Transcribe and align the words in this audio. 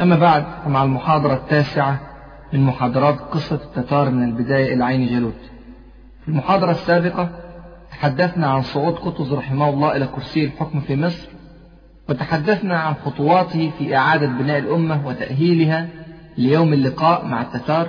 أما 0.00 0.16
بعد 0.16 0.44
فمع 0.64 0.82
المحاضرة 0.82 1.34
التاسعة 1.34 2.00
من 2.52 2.60
محاضرات 2.60 3.20
قصة 3.20 3.60
التتار 3.64 4.10
من 4.10 4.22
البداية 4.22 4.74
إلى 4.74 4.84
عين 4.84 5.06
جالوت. 5.06 5.40
في 6.22 6.28
المحاضرة 6.28 6.70
السابقة 6.70 7.30
تحدثنا 7.90 8.46
عن 8.46 8.62
صعود 8.62 8.94
قطز 8.94 9.32
رحمه 9.32 9.68
الله 9.68 9.96
إلى 9.96 10.06
كرسي 10.06 10.44
الحكم 10.44 10.80
في 10.80 10.96
مصر 10.96 11.28
وتحدثنا 12.08 12.78
عن 12.78 12.94
خطواته 13.04 13.70
في 13.78 13.96
إعادة 13.96 14.26
بناء 14.26 14.58
الأمة 14.58 15.06
وتأهيلها 15.06 15.88
ليوم 16.38 16.72
اللقاء 16.72 17.26
مع 17.26 17.42
التتار 17.42 17.88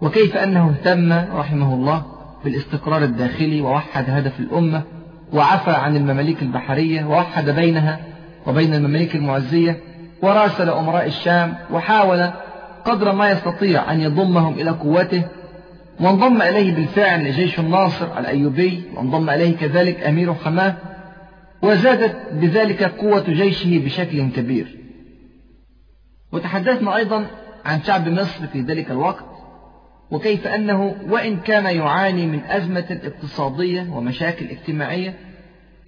وكيف 0.00 0.36
أنه 0.36 0.70
اهتم 0.70 1.12
رحمه 1.12 1.74
الله 1.74 2.02
بالاستقرار 2.44 3.02
الداخلي 3.02 3.60
ووحد 3.60 4.04
هدف 4.10 4.40
الأمة 4.40 4.82
وعفى 5.32 5.70
عن 5.70 5.96
المماليك 5.96 6.42
البحرية 6.42 7.04
ووحد 7.04 7.50
بينها 7.50 7.98
وبين 8.46 8.74
المماليك 8.74 9.16
المعزية 9.16 9.76
وراسل 10.22 10.70
أمراء 10.70 11.06
الشام 11.06 11.54
وحاول 11.70 12.30
قدر 12.84 13.12
ما 13.12 13.30
يستطيع 13.30 13.92
أن 13.92 14.00
يضمهم 14.00 14.54
إلى 14.54 14.70
قوته 14.70 15.22
وانضم 16.00 16.42
إليه 16.42 16.74
بالفعل 16.74 17.32
جيش 17.32 17.60
الناصر 17.60 18.18
الأيوبي 18.18 18.82
وانضم 18.94 19.30
إليه 19.30 19.56
كذلك 19.56 20.02
أمير 20.02 20.34
حماه 20.34 20.74
وزادت 21.62 22.16
بذلك 22.32 22.82
قوة 22.82 23.24
جيشه 23.28 23.84
بشكل 23.84 24.30
كبير. 24.30 24.78
وتحدثنا 26.32 26.96
أيضا 26.96 27.26
عن 27.64 27.82
شعب 27.82 28.08
مصر 28.08 28.46
في 28.46 28.60
ذلك 28.60 28.90
الوقت 28.90 29.24
وكيف 30.10 30.46
أنه 30.46 30.96
وإن 31.08 31.36
كان 31.36 31.76
يعاني 31.76 32.26
من 32.26 32.40
أزمة 32.44 33.00
اقتصادية 33.04 33.86
ومشاكل 33.92 34.46
اجتماعية 34.46 35.14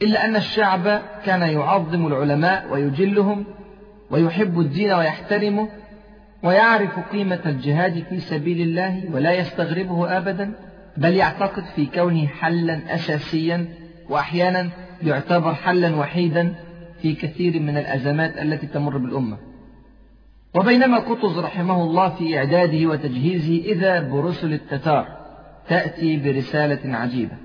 إلا 0.02 0.24
أن 0.24 0.36
الشعب 0.36 1.02
كان 1.24 1.42
يعظم 1.42 2.06
العلماء 2.06 2.66
ويجلهم 2.72 3.44
ويحب 4.10 4.60
الدين 4.60 4.92
ويحترمه 4.92 5.68
ويعرف 6.42 6.98
قيمة 7.12 7.40
الجهاد 7.46 8.04
في 8.10 8.20
سبيل 8.20 8.60
الله 8.60 9.02
ولا 9.12 9.32
يستغربه 9.32 10.16
أبدا 10.16 10.54
بل 10.96 11.12
يعتقد 11.14 11.64
في 11.64 11.86
كونه 11.86 12.26
حلا 12.26 12.94
أساسيا 12.94 13.68
وأحيانا 14.08 14.70
يعتبر 15.02 15.54
حلا 15.54 15.96
وحيدا 15.96 16.54
في 17.02 17.14
كثير 17.14 17.60
من 17.60 17.78
الأزمات 17.78 18.38
التي 18.38 18.66
تمر 18.66 18.98
بالأمة. 18.98 19.38
وبينما 20.54 20.98
قطز 20.98 21.38
رحمه 21.38 21.82
الله 21.82 22.08
في 22.08 22.38
إعداده 22.38 22.86
وتجهيزه 22.86 23.72
إذا 23.72 24.00
برسل 24.00 24.52
التتار 24.52 25.06
تأتي 25.68 26.16
برسالة 26.16 26.96
عجيبة. 26.96 27.36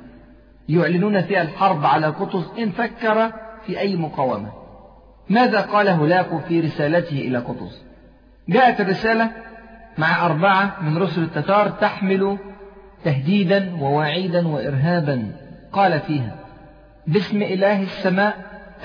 يعلنون 0.69 1.21
فيها 1.21 1.41
الحرب 1.41 1.85
على 1.85 2.07
قطز 2.07 2.47
إن 2.59 2.69
فكر 2.69 3.31
في 3.65 3.79
أي 3.79 3.95
مقاومة. 3.95 4.58
ماذا 5.29 5.61
قال 5.61 5.87
هولاكو 5.87 6.39
في 6.39 6.59
رسالته 6.59 7.19
إلى 7.19 7.37
قطز 7.37 7.83
جاءت 8.49 8.81
الرسالة 8.81 9.31
مع 9.97 10.25
أربعة 10.25 10.75
من 10.81 10.97
رسل 10.97 11.23
التتار 11.23 11.69
تحمل 11.69 12.37
تهديدا 13.03 13.75
ووعيدا 13.81 14.47
وإرهابا. 14.47 15.31
قال 15.71 15.99
فيها 15.99 16.35
باسم 17.07 17.41
إله 17.41 17.83
السماء 17.83 18.33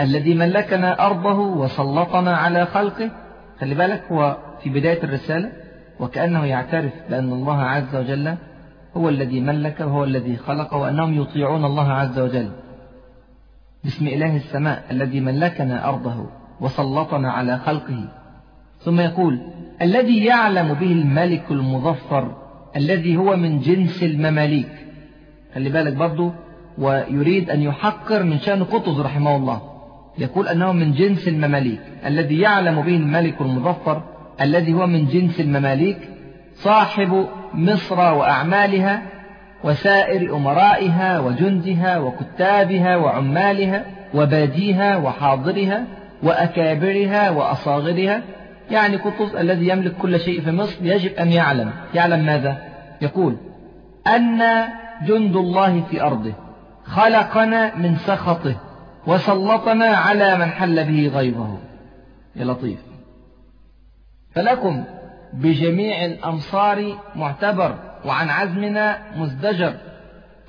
الذي 0.01 0.35
ملكنا 0.35 1.07
أرضه 1.07 1.39
وسلطنا 1.39 2.37
على 2.37 2.67
خلقه. 2.67 3.11
خلي 3.61 3.75
بالك 3.75 4.03
هو 4.13 4.37
في 4.63 4.71
بداية 4.71 5.05
الرسالة 5.05 5.53
وكأنه 6.01 6.45
يعترف 6.45 6.93
بأن 7.11 7.33
الله 7.33 7.63
عز 7.63 7.97
وجل 7.97 8.35
هو 8.97 9.09
الذي 9.09 9.41
ملك 9.41 9.81
وهو 9.81 10.05
الذي 10.05 10.37
خلق 10.37 10.75
وأنهم 10.75 11.21
يطيعون 11.21 11.65
الله 11.65 11.93
عز 11.93 12.19
وجل. 12.19 12.51
باسم 13.85 14.07
إله 14.07 14.37
السماء 14.37 14.85
الذي 14.91 15.21
ملكنا 15.21 15.89
أرضه 15.89 16.27
وسلطنا 16.61 17.33
على 17.33 17.59
خلقه. 17.59 18.09
ثم 18.81 19.01
يقول 19.01 19.41
الذي 19.83 20.25
يعلم 20.25 20.75
به 20.75 20.93
الملك 20.93 21.45
المظفر 21.51 22.37
الذي 22.77 23.17
هو 23.17 23.37
من 23.37 23.61
جنس 23.61 24.03
المماليك. 24.03 24.73
خلي 25.55 25.69
بالك 25.71 25.93
برضه 25.93 26.33
ويريد 26.79 27.51
أن 27.51 27.63
يحقر 27.63 28.23
من 28.23 28.39
شأن 28.39 28.65
قطز 28.65 29.01
رحمه 29.01 29.37
الله. 29.37 29.61
يقول 30.19 30.49
أنه 30.49 30.73
من 30.73 30.93
جنس 30.93 31.29
المماليك. 31.29 31.81
الذي 32.07 32.39
يعلم 32.39 32.83
به 32.83 32.97
الملك 32.97 33.41
المظفر 33.41 34.03
الذي 34.41 34.73
هو 34.73 34.87
من 34.87 35.07
جنس 35.07 35.41
المماليك 35.41 35.99
صاحب 36.55 37.27
مصر 37.55 37.99
وأعمالها 37.99 39.03
وسائر 39.65 40.37
أمرائها 40.37 41.19
وجندها 41.21 41.99
وكتابها 41.99 42.97
وعمالها 42.97 43.85
وباديها 44.15 44.97
وحاضرها 44.97 45.85
وأكابرها 46.23 47.31
وأصاغرها 47.31 48.23
يعني 48.71 48.97
قطز 48.97 49.35
الذي 49.35 49.69
يملك 49.69 49.93
كل 49.97 50.21
شيء 50.21 50.41
في 50.41 50.51
مصر 50.51 50.77
يجب 50.83 51.13
أن 51.13 51.33
يعلم. 51.33 51.71
يعلم 51.95 52.27
ماذا؟ 52.27 52.59
يقول 53.03 53.37
أن 54.07 54.43
جند 55.07 55.37
الله 55.37 55.83
في 55.91 56.03
أرضه 56.03 56.33
خلقنا 56.85 57.77
من 57.77 57.97
سخطه 57.97 58.57
وسلطنا 59.07 59.87
على 59.87 60.39
من 60.39 60.47
حل 60.47 60.85
به 60.85 61.11
غيظه. 61.15 61.59
يا 62.37 62.45
لطيف. 62.45 62.79
فلكم 64.35 64.85
بجميع 65.33 66.05
الأمصار 66.05 66.99
معتبر. 67.17 67.94
وعن 68.05 68.31
عزمنا 68.31 68.99
مزدجر. 69.17 69.75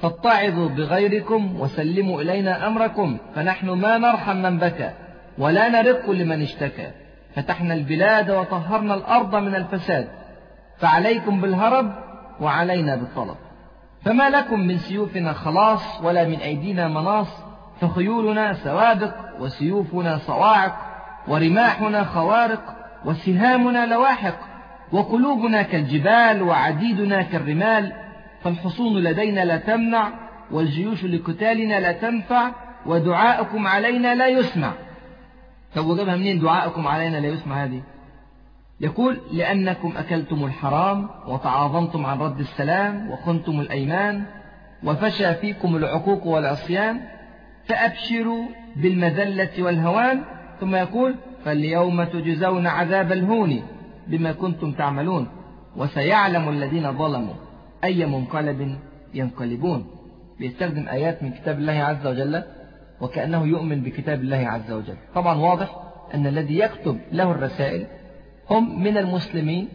فاتعظوا 0.02 0.70
بغيركم 0.70 1.60
وسلموا 1.60 2.22
إلينا 2.22 2.68
أمركم 2.68 3.18
فنحن 3.36 3.70
ما 3.70 3.98
نرحم 3.98 4.36
من 4.36 4.58
بكى 4.58 4.92
ولا 5.38 5.70
نرق 5.70 6.10
لمن 6.10 6.42
اشتكى. 6.42 6.88
فتحنا 7.36 7.74
البلاد 7.74 8.32
وطهرنا 8.32 8.94
الأرض 8.94 9.36
من 9.36 9.56
الفساد. 9.56 10.08
فعليكم 10.78 11.42
بالهرب 11.42 11.92
وعلينا 12.42 12.96
بالطلب. 12.96 13.36
فما 14.06 14.30
لكم 14.30 14.60
من 14.60 14.78
سيوفنا 14.78 15.34
خلاص 15.34 16.02
ولا 16.04 16.28
من 16.28 16.40
أيدينا 16.40 16.88
مناص 16.88 17.28
فخيولنا 17.82 18.54
سوابق 18.54 19.14
وسيوفنا 19.40 20.18
صواعق 20.18 20.76
ورماحنا 21.28 22.04
خوارق 22.04 22.76
وسهامنا 23.06 23.86
لواحق. 23.86 24.55
وقلوبنا 24.92 25.62
كالجبال 25.62 26.42
وعديدنا 26.42 27.22
كالرمال 27.22 27.94
فالحصون 28.44 29.04
لدينا 29.04 29.46
لا 29.46 29.58
تمنع 29.58 30.10
والجيوش 30.52 31.04
لقتالنا 31.06 31.80
لا 31.80 31.92
تنفع 31.92 32.52
ودعاءكم 32.86 33.68
علينا 33.68 34.16
لا 34.16 34.28
يسمع. 34.28 34.72
طب 35.76 35.86
وجابها 35.86 36.16
منين 36.16 36.40
دعاءكم 36.40 36.88
علينا 36.88 37.18
لا 37.18 37.28
يسمع 37.28 37.64
هذه؟ 37.64 37.82
يقول 38.82 39.18
لأنكم 39.34 39.94
أكلتم 39.98 40.46
الحرام 40.46 41.10
وتعاظمتم 41.28 42.06
عن 42.06 42.20
رد 42.20 42.40
السلام 42.40 43.12
وخنتم 43.12 43.60
الأيمان 43.60 44.24
وفشى 44.84 45.34
فيكم 45.34 45.76
العقوق 45.76 46.28
والعصيان 46.28 47.02
فأبشروا 47.66 48.46
بالمذلة 48.76 49.64
والهوان. 49.64 50.22
ثم 50.60 50.76
يقول 50.76 51.16
فاليوم 51.46 52.04
تجزون 52.04 52.68
عذاب 52.68 53.12
الهون. 53.12 53.62
بما 54.08 54.32
كنتم 54.32 54.72
تعملون 54.72 55.28
وسيعلم 55.78 56.50
الذين 56.50 56.98
ظلموا 56.98 57.34
أي 57.84 58.06
منقلب 58.06 58.78
ينقلبون. 59.14 59.88
بيستخدم 60.40 60.88
آيات 60.88 61.24
من 61.24 61.32
كتاب 61.32 61.60
الله 61.60 61.74
عز 61.74 62.08
وجل 62.08 62.44
وكأنه 63.02 63.46
يؤمن 63.46 63.82
بكتاب 63.82 64.22
الله 64.22 64.48
عز 64.48 64.72
وجل. 64.72 64.96
طبعا 65.16 65.38
واضح 65.38 65.76
أن 66.14 66.28
الذي 66.28 66.60
يكتب 66.60 67.00
له 67.12 67.32
الرسائل 67.32 67.88
هم 68.50 68.84
من 68.84 68.98
المسلمين 68.98 69.70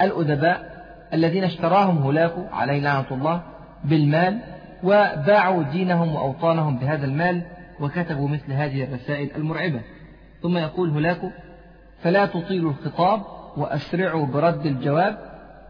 الأدباء 0.00 0.76
الذين 1.14 1.44
اشتراهم 1.44 1.98
هولاكو 1.98 2.42
عليه 2.52 2.80
لعنة 2.80 3.06
الله 3.10 3.42
بالمال 3.84 4.40
وباعوا 4.82 5.62
دينهم 5.62 6.14
وأوطانهم 6.14 6.78
بهذا 6.78 7.04
المال 7.04 7.42
وكتبوا 7.80 8.28
مثل 8.28 8.52
هذه 8.52 8.84
الرسائل 8.84 9.30
المرعبة. 9.36 9.80
ثم 10.42 10.56
يقول 10.56 10.90
هولاكو 10.90 11.30
فلا 12.02 12.26
تطيلوا 12.26 12.70
الخطاب 12.70 13.22
وأسرعوا 13.56 14.26
برد 14.26 14.66
الجواب 14.66 15.18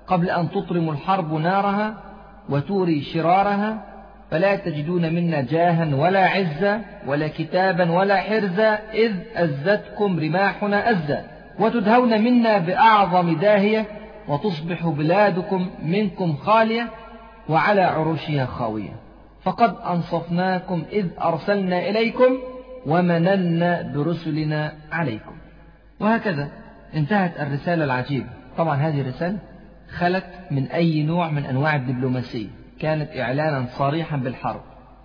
قبل 0.06 0.30
أن 0.30 0.50
تطرم 0.50 0.90
الحرب 0.90 1.34
نارها 1.34 1.94
وتوري 2.48 3.00
شرارها 3.00 3.84
فلا 4.30 4.56
تجدون 4.56 5.14
منا 5.14 5.40
جاها 5.40 5.94
ولا 5.96 6.26
عزا 6.26 6.80
ولا 7.06 7.28
كتابا 7.28 7.92
ولا 7.92 8.16
حرزا 8.16 8.78
إذ 8.94 9.12
أزتكم 9.34 10.20
رماحنا 10.20 10.90
أزا 10.90 11.24
وتدهون 11.58 12.22
منا 12.24 12.58
بأعظم 12.58 13.36
داهية 13.36 13.86
وتصبح 14.28 14.86
بلادكم 14.86 15.70
منكم 15.82 16.36
خالية 16.36 16.88
وعلى 17.48 17.82
عروشها 17.82 18.46
خاوية 18.46 18.96
فقد 19.42 19.76
أنصفناكم 19.90 20.82
إذ 20.92 21.06
أرسلنا 21.20 21.88
إليكم 21.88 22.38
ومننا 22.86 23.92
برسلنا 23.94 24.72
عليكم 24.92 25.32
وهكذا 26.00 26.48
انتهت 26.96 27.40
الرسالة 27.40 27.84
العجيبة. 27.84 28.26
طبعا 28.58 28.76
هذه 28.76 29.00
الرسالة 29.00 29.38
خلت 29.98 30.26
من 30.50 30.66
أي 30.66 31.02
نوع 31.02 31.30
من 31.30 31.44
أنواع 31.44 31.76
الدبلوماسية. 31.76 32.48
كانت 32.80 33.10
إعلانا 33.16 33.66
صريحا 33.66 34.16
بالحرب. 34.16 34.60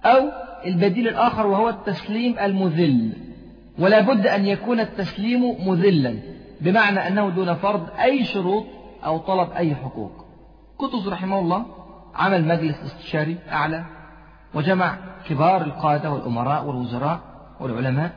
أو 0.05 0.31
البديل 0.65 1.07
الآخر 1.07 1.47
وهو 1.47 1.69
التسليم 1.69 2.39
المذل. 2.39 3.13
ولا 3.79 4.01
بد 4.01 4.27
أن 4.27 4.45
يكون 4.45 4.79
التسليم 4.79 5.69
مذلا. 5.69 6.15
بمعنى 6.61 7.07
أنه 7.07 7.29
دون 7.29 7.53
فرض 7.53 7.87
أي 8.01 8.23
شروط 8.23 8.65
أو 9.05 9.17
طلب 9.17 9.51
أي 9.51 9.75
حقوق. 9.75 10.25
قطز 10.79 11.07
رحمه 11.07 11.39
الله 11.39 11.65
عمل 12.15 12.47
مجلس 12.47 12.83
استشاري 12.83 13.37
أعلى. 13.51 13.85
وجمع 14.53 14.97
كبار 15.29 15.61
القادة 15.61 16.11
والأمراء 16.11 16.65
والوزراء 16.65 17.19
والعلماء. 17.59 18.11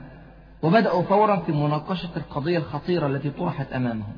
وبدأوا 0.64 1.02
فورا 1.02 1.37
في 1.37 1.52
مناقشة 1.52 2.16
القضية 2.16 2.58
الخطيرة 2.58 3.06
التي 3.06 3.31
طرحت 3.31 3.72
أمامهم. 3.72 4.16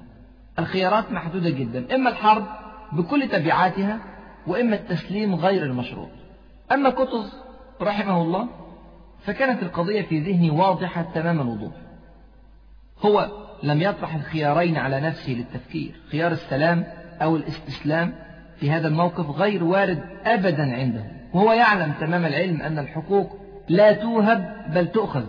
الخيارات 0.59 1.13
محدودة 1.13 1.51
جدا 1.51 1.95
إما 1.95 2.11
الحرب 2.11 2.47
بكل 2.93 3.29
تبعاتها 3.29 3.99
وإما 4.47 4.77
التسليم 4.77 5.35
غير 5.35 5.63
المشروط. 5.63 6.09
أما 6.73 6.91
قطز 6.91 7.33
رحمه 7.83 8.23
الله 8.23 8.49
فكانت 9.25 9.63
القضية 9.63 10.03
في 10.03 10.21
ذهني 10.21 10.51
واضحة 10.51 11.03
تمام 11.15 11.41
الوضوح. 11.41 11.73
هو 13.05 13.29
لم 13.63 13.83
يطرح 13.83 14.15
الخيارين 14.15 14.77
على 14.77 15.01
نفسه 15.01 15.33
للتفكير 15.33 16.01
خيار 16.11 16.33
السلام 16.33 16.85
أو 17.23 17.37
الاستسلام 17.37 18.15
في 18.57 18.71
هذا 18.71 18.89
الموقف 18.89 19.31
غير 19.31 19.65
وارد 19.65 20.03
أبدا 20.25 20.75
عنده. 20.77 21.05
وهو 21.35 21.53
يعلم 21.53 21.93
تمام 22.01 22.25
العلم 22.25 22.63
أن 22.63 22.79
الحقوق 22.79 23.37
لا 23.69 23.93
توهب 23.93 24.67
بل 24.75 24.89
تؤخذ. 24.89 25.25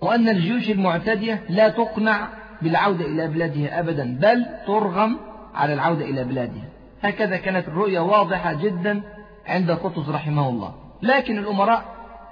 وأن 0.00 0.28
الجيوش 0.28 0.70
المعتدية 0.70 1.42
لا 1.48 1.68
تقنع 1.68 2.28
بالعودة 2.62 3.04
إلى 3.04 3.28
بلادها 3.28 3.80
أبدا 3.80 4.18
بل 4.20 4.46
ترغم 4.66 5.18
على 5.54 5.74
العودة 5.74 6.04
إلى 6.04 6.24
بلادها. 6.24 6.68
هكذا 7.02 7.36
كانت 7.36 7.68
الرؤية 7.68 8.00
واضحة 8.00 8.52
جدا 8.52 9.02
عند 9.46 9.70
قطز 9.70 10.10
رحمه 10.10 10.48
الله. 10.48 10.74
لكن 11.02 11.38
الأمراء 11.38 11.84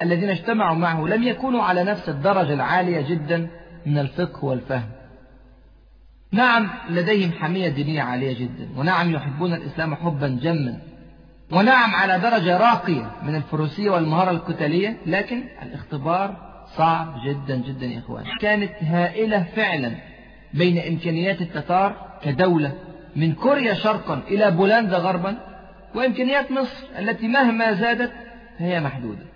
الذين 0.02 0.28
اجتمعوا 0.28 0.76
معه 0.76 1.06
لم 1.06 1.22
يكونوا 1.22 1.62
على 1.62 1.84
نفس 1.84 2.08
الدرجة 2.08 2.54
العالية 2.54 3.00
جدا 3.00 3.48
من 3.86 3.98
الفقه 3.98 4.44
والفهم. 4.44 4.88
نعم 6.32 6.68
لديهم 6.90 7.32
حمية 7.32 7.68
دينية 7.68 8.02
عالية 8.02 8.38
جدا 8.38 8.68
ونعم 8.76 9.10
يحبون 9.12 9.54
الإسلام 9.54 9.94
حبا 9.94 10.28
جما 10.42 10.78
ونعم 11.52 11.94
على 11.94 12.18
درجة 12.18 12.56
راقية 12.56 13.10
من 13.22 13.34
الفروسية 13.34 13.90
والمهارة 13.90 14.30
القتالية 14.30 14.96
لكن 15.06 15.42
الاختبار 15.62 16.47
صعب 16.76 17.14
جدا 17.26 17.56
جدا 17.56 17.86
يا 17.86 17.98
إخوان. 17.98 18.24
كانت 18.40 18.72
هائلة 18.82 19.42
فعلا 19.56 19.92
بين 20.54 20.78
إمكانيات 20.78 21.40
التتار 21.40 22.18
كدولة 22.22 22.72
من 23.16 23.32
كوريا 23.32 23.74
شرقا 23.74 24.22
إلى 24.28 24.50
بولندا 24.50 24.96
غربا 24.96 25.38
وإمكانيات 25.94 26.52
مصر 26.52 26.86
التي 26.98 27.28
مهما 27.28 27.72
زادت 27.72 28.12
فهي 28.58 28.80
محدودة. 28.80 29.26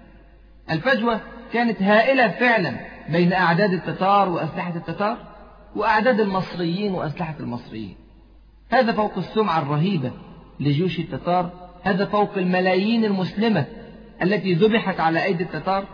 الفجوة 0.70 1.20
كانت 1.52 1.82
هائلة 1.82 2.28
فعلا 2.28 2.76
بين 3.08 3.32
أعداد 3.32 3.72
التتار 3.72 4.28
وأسلحة 4.28 4.76
التتار 4.76 5.16
وأعداد 5.76 6.20
المصريين 6.20 6.92
وأسلحة 6.92 7.34
المصريين. 7.40 7.96
هذا 8.70 8.92
فوق 8.92 9.18
السمعة 9.18 9.58
الرهيبة 9.58 10.10
لجيوش 10.60 10.98
التتار 10.98 11.50
هذا 11.82 12.04
فوق 12.04 12.38
الملايين 12.38 13.04
المسلمة 13.04 13.64
التي 14.22 14.54
ذبحت 14.54 15.00
على 15.00 15.24
أيدي 15.24 15.44
التتار 15.44 15.84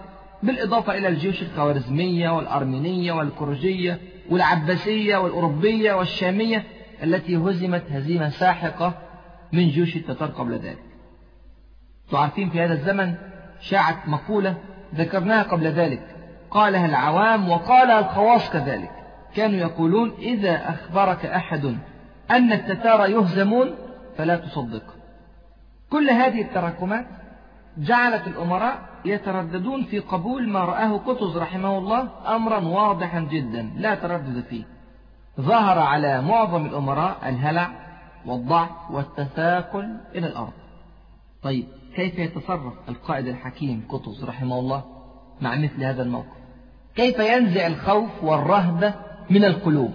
بالإضافة 0.42 0.98
إلى 0.98 1.08
الجيوش 1.08 1.42
الخوارزمية 1.42 2.30
والأرمينية 2.30 3.12
والكرجية 3.12 4.00
والعباسية 4.30 5.16
والأوروبية 5.16 5.92
والشامية 5.92 6.64
التي 7.02 7.36
هزمت 7.36 7.82
هزيمة 7.90 8.28
ساحقة 8.28 8.94
من 9.52 9.68
جيوش 9.68 9.96
التتار 9.96 10.28
قبل 10.28 10.58
ذلك. 10.58 10.84
تعرفين 12.10 12.50
في 12.50 12.60
هذا 12.60 12.72
الزمن 12.72 13.14
شاعت 13.60 14.08
مقولة 14.08 14.56
ذكرناها 14.94 15.42
قبل 15.42 15.66
ذلك 15.66 16.16
قالها 16.50 16.86
العوام 16.86 17.50
وقالها 17.50 17.98
الخواص 18.00 18.50
كذلك. 18.50 18.90
كانوا 19.34 19.58
يقولون 19.58 20.12
إذا 20.18 20.70
أخبرك 20.70 21.26
أحد 21.26 21.64
أن 22.30 22.52
التتار 22.52 23.10
يهزمون 23.10 23.74
فلا 24.16 24.36
تصدقه 24.36 24.94
كل 25.90 26.10
هذه 26.10 26.42
التراكمات 26.42 27.06
جعلت 27.78 28.26
الأمراء 28.26 28.87
يترددون 29.04 29.84
في 29.84 29.98
قبول 29.98 30.48
ما 30.48 30.64
رآه 30.64 30.98
قطز 30.98 31.36
رحمه 31.36 31.78
الله 31.78 32.08
أمرا 32.36 32.60
واضحا 32.60 33.20
جدا 33.20 33.70
لا 33.76 33.94
تردد 33.94 34.44
فيه. 34.50 34.64
ظهر 35.40 35.78
على 35.78 36.22
معظم 36.22 36.66
الأمراء 36.66 37.28
الهلع 37.28 37.70
والضعف 38.26 38.90
والتثاقل 38.90 39.96
إلى 40.14 40.26
الأرض. 40.26 40.52
طيب 41.42 41.66
كيف 41.96 42.18
يتصرف 42.18 42.72
القائد 42.88 43.26
الحكيم 43.26 43.84
قطز 43.88 44.24
رحمه 44.24 44.58
الله 44.58 44.84
مع 45.40 45.56
مثل 45.56 45.84
هذا 45.84 46.02
الموقف؟ 46.02 46.38
كيف 46.96 47.18
ينزع 47.18 47.66
الخوف 47.66 48.24
والرهبة 48.24 48.94
من 49.30 49.44
القلوب؟ 49.44 49.92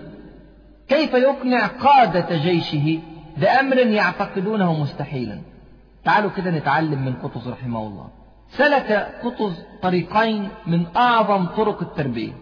كيف 0.88 1.13
يقنع 1.13 1.67
قادة 1.67 2.38
جيشه 2.38 3.00
بأمر 3.38 3.77
يعتقدونه 3.77 4.81
مستحيلا؟ 4.81 5.41
تعالوا 6.05 6.31
كده 6.38 6.51
نتعلم 6.51 7.05
من 7.05 7.13
قطز 7.13 7.47
رحمه 7.47 7.79
الله. 7.79 8.22
سلك 8.57 8.91
قطز 9.23 9.65
طريقين 9.81 10.50
من 10.67 10.85
أعظم 10.95 11.45
طرق 11.45 11.81
التربية 11.81 12.33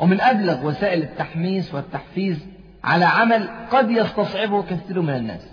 ومن 0.00 0.20
أبلغ 0.20 0.66
وسائل 0.66 1.02
التحميس 1.02 1.74
والتحفيز 1.74 2.46
على 2.84 3.04
عمل 3.04 3.48
قد 3.72 3.90
يستصعبه 3.90 4.62
كثير 4.62 5.00
من 5.00 5.10
الناس. 5.10 5.48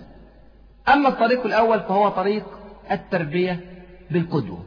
أما 0.94 1.10
الطريق 1.10 1.46
الأول 1.46 1.80
فهو 1.80 2.10
طريق 2.10 2.46
التربية 2.92 3.60
بالقدوة. 4.12 4.66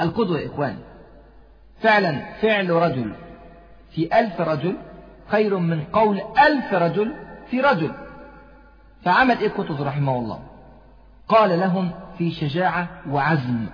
القدوة 0.00 0.40
يا 0.40 0.46
إخواني 0.46 0.78
فعلا 1.80 2.18
فعل 2.42 2.70
رجل 2.70 3.12
في 3.90 4.20
ألف 4.20 4.40
رجل 4.40 4.76
خير 5.28 5.58
من 5.58 5.84
قول 5.84 6.20
ألف 6.46 6.74
رجل 6.74 7.14
في 7.50 7.60
رجل. 7.60 7.92
فعمل 9.04 9.38
إيه 9.38 9.48
قطز 9.48 9.82
رحمه 9.82 10.18
الله؟ 10.18 10.42
قال 11.28 11.60
لهم 11.60 11.90
في 12.18 12.30
شجاعة 12.30 12.88
وعزم. 13.10 13.66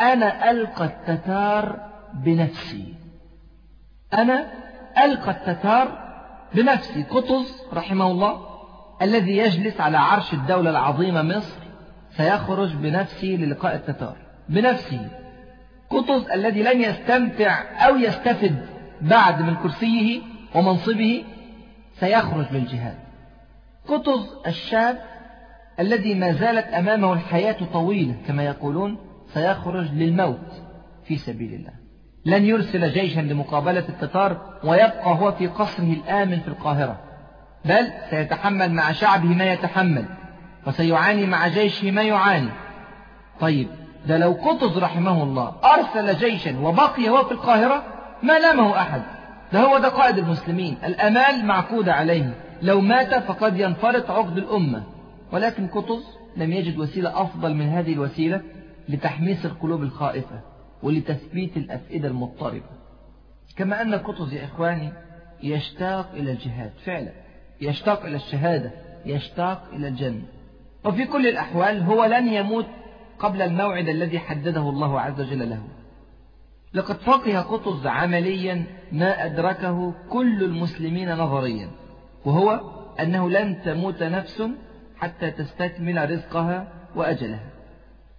أنا 0.00 0.50
ألقى 0.50 0.84
التتار 0.84 1.90
بنفسي. 2.14 2.94
أنا 4.14 4.46
ألقى 5.04 5.30
التتار 5.30 5.98
بنفسي. 6.54 7.02
قطز 7.02 7.62
رحمه 7.72 8.10
الله 8.10 8.40
الذي 9.02 9.36
يجلس 9.36 9.80
على 9.80 9.98
عرش 9.98 10.34
الدولة 10.34 10.70
العظيمة 10.70 11.22
مصر 11.22 11.60
سيخرج 12.10 12.74
بنفسه 12.74 13.28
للقاء 13.28 13.74
التتار. 13.74 14.16
بنفسه 14.48 15.08
قطز 15.90 16.30
الذي 16.30 16.62
لن 16.62 16.80
يستمتع 16.80 17.62
أو 17.86 17.96
يستفد 17.96 18.66
بعد 19.00 19.42
من 19.42 19.54
كرسيه 19.54 20.20
ومنصبه 20.54 21.24
سيخرج 22.00 22.46
للجهاد. 22.52 22.98
قطز 23.88 24.36
الشاب 24.46 24.98
الذي 25.80 26.14
ما 26.14 26.32
زالت 26.32 26.66
أمامه 26.66 27.12
الحياة 27.12 27.56
طويلة 27.72 28.14
كما 28.26 28.42
يقولون 28.42 29.13
سيخرج 29.34 29.92
للموت 29.92 30.52
في 31.04 31.16
سبيل 31.16 31.54
الله. 31.54 31.72
لن 32.26 32.44
يرسل 32.44 32.90
جيشا 32.92 33.20
لمقابلة 33.20 33.84
التتار 33.88 34.58
ويبقى 34.64 35.20
هو 35.20 35.32
في 35.32 35.46
قصره 35.46 35.92
الآمن 35.92 36.40
في 36.40 36.48
القاهرة 36.48 37.00
بل 37.64 37.92
سيتحمل 38.10 38.72
مع 38.72 38.92
شعبه 38.92 39.28
ما 39.28 39.52
يتحمل 39.52 40.04
وسيعاني 40.66 41.26
مع 41.26 41.48
جيشه 41.48 41.90
ما 41.90 42.02
يعاني. 42.02 42.50
طيب 43.40 43.68
ده 44.06 44.18
لو 44.18 44.32
قطز 44.32 44.78
رحمه 44.78 45.22
الله 45.22 45.52
أرسل 45.64 46.16
جيشا 46.18 46.58
وبقي 46.58 47.08
هو 47.08 47.24
في 47.24 47.32
القاهرة 47.32 47.82
ما 48.22 48.38
لامه 48.38 48.80
أحد. 48.80 49.02
ده 49.52 49.60
هو 49.60 49.78
ده 49.78 49.88
قائد 49.88 50.18
المسلمين 50.18 50.76
الأمال 50.84 51.46
معقودة 51.46 51.92
عليه. 51.94 52.34
لو 52.62 52.80
مات 52.80 53.14
فقد 53.14 53.60
ينفرط 53.60 54.10
عقد 54.10 54.38
الأمة. 54.38 54.82
ولكن 55.32 55.66
قطز 55.66 56.02
لم 56.36 56.52
يجد 56.52 56.78
وسيلة 56.78 57.22
أفضل 57.22 57.54
من 57.54 57.68
هذه 57.68 57.92
الوسيلة. 57.92 58.40
لتحميس 58.88 59.46
القلوب 59.46 59.82
الخائفة 59.82 60.40
ولتثبيت 60.82 61.56
الأفئدة 61.56 62.08
المضطربة. 62.08 62.66
كما 63.56 63.82
أن 63.82 63.94
قطز 63.94 64.32
يا 64.34 64.44
إخواني 64.44 64.92
يشتاق 65.42 66.10
إلى 66.14 66.32
الجهاد 66.32 66.72
فعلا. 66.84 67.12
يشتاق 67.60 68.04
إلى 68.04 68.16
الشهادة 68.16 68.70
يشتاق 69.06 69.68
إلى 69.72 69.88
الجنة. 69.88 70.22
وفي 70.84 71.04
كل 71.04 71.26
الأحوال 71.26 71.82
هو 71.82 72.04
لن 72.04 72.28
يموت 72.28 72.66
قبل 73.18 73.42
الموعد 73.42 73.88
الذي 73.88 74.18
حدده 74.18 74.60
الله 74.60 75.00
عز 75.00 75.20
وجل 75.20 75.50
له. 75.50 75.62
لقد 76.74 76.96
فقه 76.96 77.40
قطز 77.40 77.86
عمليا 77.86 78.64
ما 78.92 79.26
أدركه 79.26 79.94
كل 80.10 80.44
المسلمين 80.44 81.14
نظريا 81.14 81.70
وهو 82.24 82.60
أنه 83.00 83.30
لن 83.30 83.62
تموت 83.64 84.02
نفس 84.02 84.42
حتى 84.96 85.30
تستكمل 85.30 86.10
رزقها 86.10 86.68
وأجلها. 86.96 87.53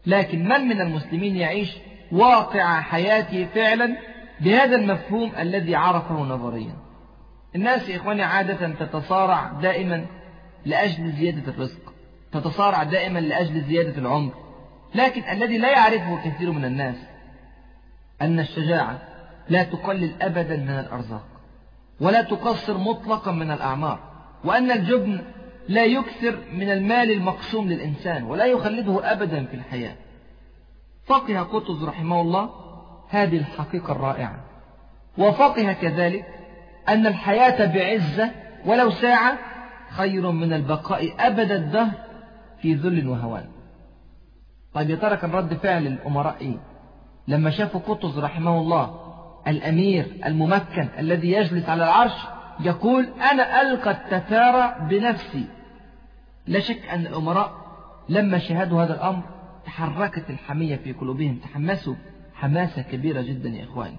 لكن 0.07 0.43
من 0.43 0.61
من 0.61 0.81
المسلمين 0.81 1.35
يعيش 1.35 1.77
واقع 2.11 2.81
حياته 2.81 3.45
فعلا 3.55 3.97
بهذا 4.39 4.75
المفهوم 4.75 5.31
الذي 5.39 5.75
عرفه 5.75 6.15
نظريا؟ 6.15 6.75
الناس 7.55 7.89
يا 7.89 7.97
إخواني 7.97 8.23
عادة 8.23 8.69
تتصارع 8.69 9.51
دائما 9.61 10.05
لأجل 10.65 11.11
زيادة 11.11 11.51
الرزق 11.51 11.93
تتصارع 12.31 12.83
دائما 12.83 13.19
لأجل 13.19 13.61
زيادة 13.61 13.97
العمر. 13.97 14.33
لكن 14.95 15.23
الذي 15.31 15.57
لا 15.57 15.71
يعرفه 15.71 16.29
كثير 16.29 16.51
من 16.51 16.65
الناس 16.65 16.95
أن 18.21 18.39
الشجاعة 18.39 19.01
لا 19.49 19.63
تقلل 19.63 20.21
أبدا 20.21 20.57
من 20.57 20.69
الأرزاق 20.69 21.27
ولا 22.01 22.21
تقصر 22.21 22.77
مطلقا 22.77 23.31
من 23.31 23.51
الأعمار 23.51 23.99
وأن 24.43 24.71
الجبن 24.71 25.21
لا 25.69 25.85
يكثر 25.85 26.37
من 26.53 26.69
المال 26.69 27.11
المقسوم 27.11 27.69
للإنسان 27.69 28.23
ولا 28.23 28.45
يخلده 28.45 29.11
أبدا 29.11 29.45
في 29.45 29.53
الحياة. 29.53 29.95
فقه 31.05 31.39
قطز 31.39 31.83
رحمه 31.83 32.21
الله 32.21 32.49
هذه 33.09 33.37
الحقيقة 33.37 33.91
الرائعة. 33.91 34.43
وفقه 35.17 35.73
كذلك 35.73 36.25
أن 36.89 37.07
الحياة 37.07 37.65
بعزة 37.65 38.31
ولو 38.65 38.89
ساعة 38.91 39.37
خير 39.89 40.31
من 40.31 40.53
البقاء 40.53 41.27
أبد 41.27 41.51
الدهر 41.51 41.91
في 42.61 42.73
ذل 42.73 43.07
وهوان. 43.07 43.45
طيب 44.73 44.89
يا 44.89 44.95
ترى 44.95 45.17
كان 45.17 45.31
رد 45.31 45.53
فعل 45.53 45.87
الأمراء 45.87 46.35
إيه؟ 46.41 46.57
لما 47.27 47.49
شافوا 47.49 47.81
قطز 47.87 48.19
رحمه 48.19 48.59
الله 48.59 48.99
الأمير 49.47 50.05
الممكن 50.25 50.87
الذي 50.99 51.31
يجلس 51.31 51.69
على 51.69 51.83
العرش 51.83 52.34
يقول 52.59 53.09
أنا 53.31 53.61
ألقى 53.61 53.91
التتارى 53.91 54.75
بنفسي. 54.89 55.45
لا 56.47 56.59
شك 56.59 56.89
أن 56.89 56.99
الأمراء 56.99 57.51
لما 58.09 58.37
شاهدوا 58.37 58.83
هذا 58.83 58.93
الأمر 58.93 59.23
تحركت 59.65 60.29
الحمية 60.29 60.75
في 60.75 60.93
قلوبهم 60.93 61.35
تحمسوا 61.35 61.95
حماسة 62.33 62.81
كبيرة 62.81 63.21
جدا 63.21 63.49
يا 63.49 63.63
إخواني. 63.63 63.97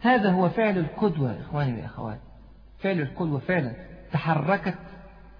هذا 0.00 0.30
هو 0.30 0.48
فعل 0.48 0.78
القدوة 0.78 1.32
يا 1.32 1.40
إخواني 1.40 1.82
وأخواتي 1.82 2.20
فعل 2.78 3.00
القدوة 3.00 3.38
فعلا 3.38 3.72
تحركت 4.12 4.78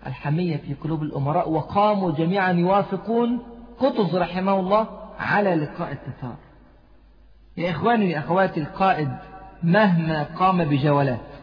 الحمية 0.06 0.56
في 0.56 0.74
قلوب 0.74 1.02
الأمراء 1.02 1.50
وقاموا 1.50 2.10
جميعا 2.10 2.52
يوافقون 2.52 3.42
قطز 3.78 4.16
رحمه 4.16 4.60
الله 4.60 4.88
على 5.18 5.54
لقاء 5.54 5.92
التتار. 5.92 6.36
يا 7.56 7.70
إخواني 7.70 8.14
وأخواتي 8.14 8.60
القائد 8.60 9.08
مهما 9.62 10.22
قام 10.22 10.64
بجولات 10.64 11.35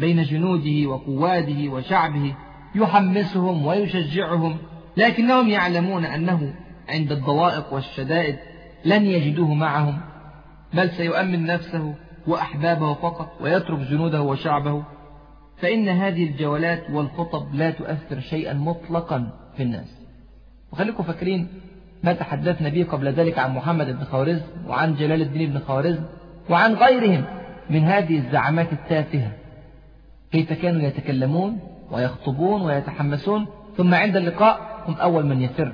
بين 0.00 0.22
جنوده 0.22 0.88
وقواده 0.88 1.70
وشعبه 1.72 2.34
يحمسهم 2.74 3.66
ويشجعهم 3.66 4.56
لكنهم 4.96 5.48
يعلمون 5.48 6.04
أنه 6.04 6.54
عند 6.88 7.12
الضوائق 7.12 7.72
والشدائد 7.72 8.36
لن 8.84 9.06
يجدوه 9.06 9.54
معهم 9.54 10.00
بل 10.74 10.90
سيؤمن 10.90 11.46
نفسه 11.46 11.94
وأحبابه 12.26 12.94
فقط 12.94 13.28
ويترك 13.40 13.78
جنوده 13.78 14.22
وشعبه. 14.22 14.84
فإن 15.56 15.88
هذه 15.88 16.24
الجولات 16.24 16.90
والخطب 16.90 17.54
لا 17.54 17.70
تؤثر 17.70 18.20
شيئا 18.20 18.52
مطلقا 18.54 19.30
في 19.56 19.62
الناس. 19.62 20.00
وخليكم 20.72 21.02
فاكرين 21.02 21.48
ما 22.02 22.12
تحدثنا 22.12 22.68
به 22.68 22.84
قبل 22.84 23.08
ذلك 23.08 23.38
عن 23.38 23.54
محمد 23.54 23.86
بن 23.86 24.04
خوارزم 24.04 24.44
وعن 24.66 24.94
جلال 24.94 25.22
الدين 25.22 25.50
بن 25.50 25.58
خوارزم 25.58 26.04
وعن 26.50 26.74
غيرهم 26.74 27.24
من 27.70 27.84
هذه 27.84 28.18
الزعامات 28.18 28.72
التافهة. 28.72 29.32
كيف 30.32 30.52
كانوا 30.52 30.82
يتكلمون 30.82 31.58
ويخطبون 31.90 32.62
ويتحمسون. 32.62 33.46
ثم 33.76 33.94
عند 33.94 34.16
اللقاء 34.16 34.84
هم 34.88 34.94
أول 34.94 35.26
من 35.26 35.42
يفر 35.42 35.72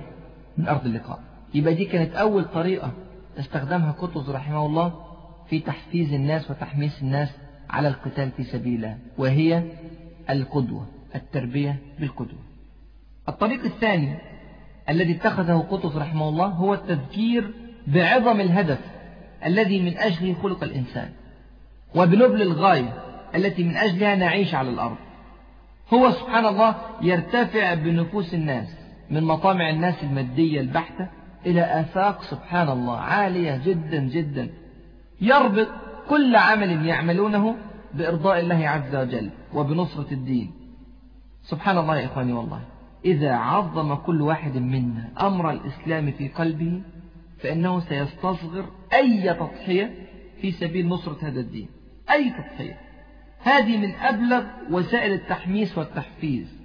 من 0.59 0.69
أرض 0.69 0.87
اللقاء. 0.87 1.21
يبقى 1.55 1.75
دي 1.75 1.85
كانت 1.85 2.15
أول 2.15 2.45
طريقة 2.45 2.93
استخدمها 3.39 3.93
قطز 3.93 4.31
رحمه 4.31 4.67
الله 4.67 4.93
في 5.49 5.61
تحفيز 5.61 6.13
الناس 6.13 6.51
وتحميس 6.51 7.03
الناس 7.03 7.29
على 7.71 7.89
القتال 7.89 8.31
في 8.31 8.45
سبيل 8.45 8.75
الله 8.75 8.99
وهي 9.19 9.63
القدوة 10.31 10.87
التربية 11.15 11.79
بالقدوة. 12.01 12.39
الطريق 13.29 13.65
الثاني 13.65 14.19
الذي 14.89 15.13
اتخذه 15.13 15.67
قطز 15.71 15.97
رحمه 15.97 16.29
الله 16.29 16.47
هو 16.47 16.75
التذكير 16.75 17.51
بعظم 17.87 18.41
الهدف 18.41 18.79
الذي 19.47 19.83
من 19.83 19.99
أجله 19.99 20.35
خلق 20.43 20.65
الإنسان 20.65 21.11
وبنبل 21.95 22.43
الغاية 22.43 23.03
التي 23.37 23.65
من 23.65 23.77
أجلها 23.77 24.15
نعيش 24.15 24.55
على 24.55 24.71
الأرض. 24.71 24.97
هو 25.95 26.11
سبحان 26.11 26.47
الله 26.47 26.75
يرتفع 27.03 27.75
بنفوس 27.75 28.35
الناس 28.35 28.77
من 29.11 29.25
مطامع 29.25 29.71
الناس 29.71 30.05
المادية 30.05 30.61
البحتة 30.61 31.09
إلى 31.47 31.61
آفاق 31.61 32.23
سبحان 32.23 32.69
الله 32.69 32.97
عالية 32.97 33.57
جدا 33.65 33.99
جدا. 33.99 34.49
يربط 35.21 35.69
كل 36.09 36.37
عمل 36.37 36.87
يعملونه 36.87 37.57
بإرضاء 37.95 38.41
الله 38.41 38.69
عز 38.69 38.97
وجل 38.97 39.31
وبنصرة 39.55 40.13
الدين. 40.13 40.51
سبحان 41.43 41.79
الله 41.79 41.99
يا 41.99 42.07
إخواني 42.07 42.33
والله 42.33 42.61
إذا 43.05 43.33
عظم 43.33 43.95
كل 43.95 44.23
واحد 44.23 44.57
منا 44.57 45.09
أمر 45.21 45.51
الإسلام 45.51 46.11
في 46.11 46.29
قلبه 46.29 46.83
فإنه 47.39 47.81
سيستصغر 47.81 48.65
أي 48.95 49.35
تضحية 49.35 49.95
في 50.41 50.51
سبيل 50.53 50.89
نصرة 50.89 51.19
هذا 51.23 51.41
الدين. 51.41 51.69
أي 52.11 52.31
تضحية. 52.31 52.86
هذه 53.43 53.77
من 53.77 53.95
أبلغ 53.95 54.43
وسائل 54.71 55.13
التحميس 55.13 55.79
والتحفيز 55.79 56.57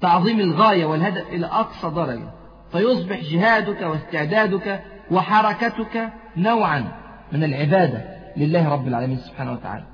تعظيم 0.00 0.40
الغاية 0.40 0.84
والهدف 0.84 1.28
إلى 1.28 1.46
أقصى 1.46 1.90
درجة 1.90 2.30
فيصبح 2.72 3.20
جهادك 3.20 3.82
واستعدادك 3.82 4.82
وحركتك 5.10 6.12
نوعا 6.36 6.92
من 7.32 7.44
العبادة 7.44 8.04
لله 8.36 8.68
رب 8.68 8.88
العالمين 8.88 9.16
سبحانه 9.16 9.52
وتعالى. 9.52 9.84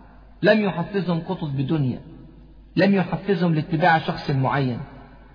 لم 0.42 0.60
يحفزهم 0.60 1.20
قطز 1.20 1.48
بدنيا 1.48 2.00
لم 2.76 2.94
يحفزهم 2.94 3.54
لاتباع 3.54 3.98
شخص 3.98 4.30
معين 4.30 4.80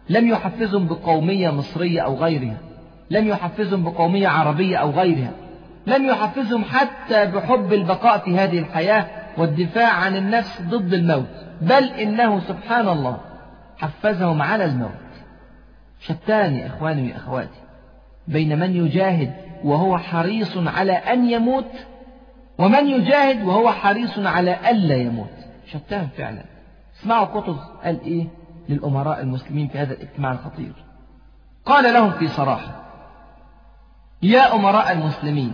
لم 0.10 0.28
يحفزهم 0.28 0.88
بقومية 0.88 1.50
مصرية 1.50 2.02
أو 2.02 2.16
غيرها 2.16 2.58
لم 3.10 3.28
يحفزهم 3.28 3.84
بقومية 3.84 4.28
عربية 4.28 4.78
أو 4.78 4.92
غيرها 4.92 5.32
لم 5.88 6.06
يحفزهم 6.06 6.64
حتى 6.64 7.26
بحب 7.26 7.74
البقاء 7.74 8.18
في 8.18 8.38
هذه 8.38 8.60
الحياة 8.60 9.08
والدفاع 9.38 9.94
عن 9.94 10.16
النفس 10.16 10.62
ضد 10.62 10.94
الموت 10.94 11.46
بل 11.62 11.84
إنه 11.84 12.40
سبحان 12.40 12.88
الله 12.88 13.18
حفزهم 13.78 14.42
على 14.42 14.66
الموت. 14.66 14.92
شتان 16.00 16.56
يا 16.56 16.68
إخواني 16.68 17.10
يا 17.10 17.18
أخواتي 17.18 17.62
بين 18.28 18.60
من 18.60 18.76
يجاهد 18.76 19.34
وهو 19.64 19.98
حريص 19.98 20.58
على 20.58 20.94
أن 20.94 21.30
يموت 21.30 21.72
ومن 22.58 22.88
يجاهد 22.88 23.44
وهو 23.44 23.72
حريص 23.72 24.20
على 24.20 24.58
ألا 24.70 24.96
يموت. 24.96 25.34
شتان 25.68 26.08
فعلا. 26.18 26.44
اسمعوا 27.00 27.26
قطز 27.26 27.58
قال 27.84 28.02
إيه 28.02 28.28
للأمراء 28.70 29.22
المسلمين 29.22 29.68
في 29.68 29.78
هذا 29.78 29.94
الاجتماع 29.94 30.32
الخطير. 30.32 30.74
قال 31.66 31.94
لهم 31.94 32.12
في 32.12 32.28
صراحة 32.28 32.86
يا 34.22 34.56
أمراء 34.56 34.92
المسلمين 34.92 35.54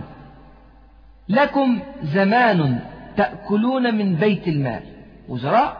لكم 1.28 1.80
زمان 2.02 2.80
تأكلون 3.16 3.94
من 3.94 4.14
بيت 4.14 4.48
المال. 4.48 4.82
وزراء 5.28 5.76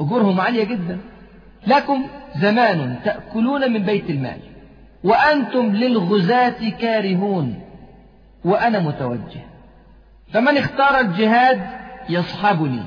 أجورهم 0.00 0.40
عالية 0.40 0.64
جدا. 0.64 0.98
لكم 1.66 2.06
زمان 2.36 2.96
تأكلون 3.04 3.72
من 3.72 3.82
بيت 3.82 4.10
المال. 4.10 4.38
وأنتم 5.04 5.66
للغزاة 5.66 6.70
كارهون. 6.80 7.60
وأنا 8.44 8.78
متوجه. 8.78 9.40
فمن 10.32 10.56
اختار 10.58 11.00
الجهاد 11.00 11.60
يصحبني. 12.08 12.82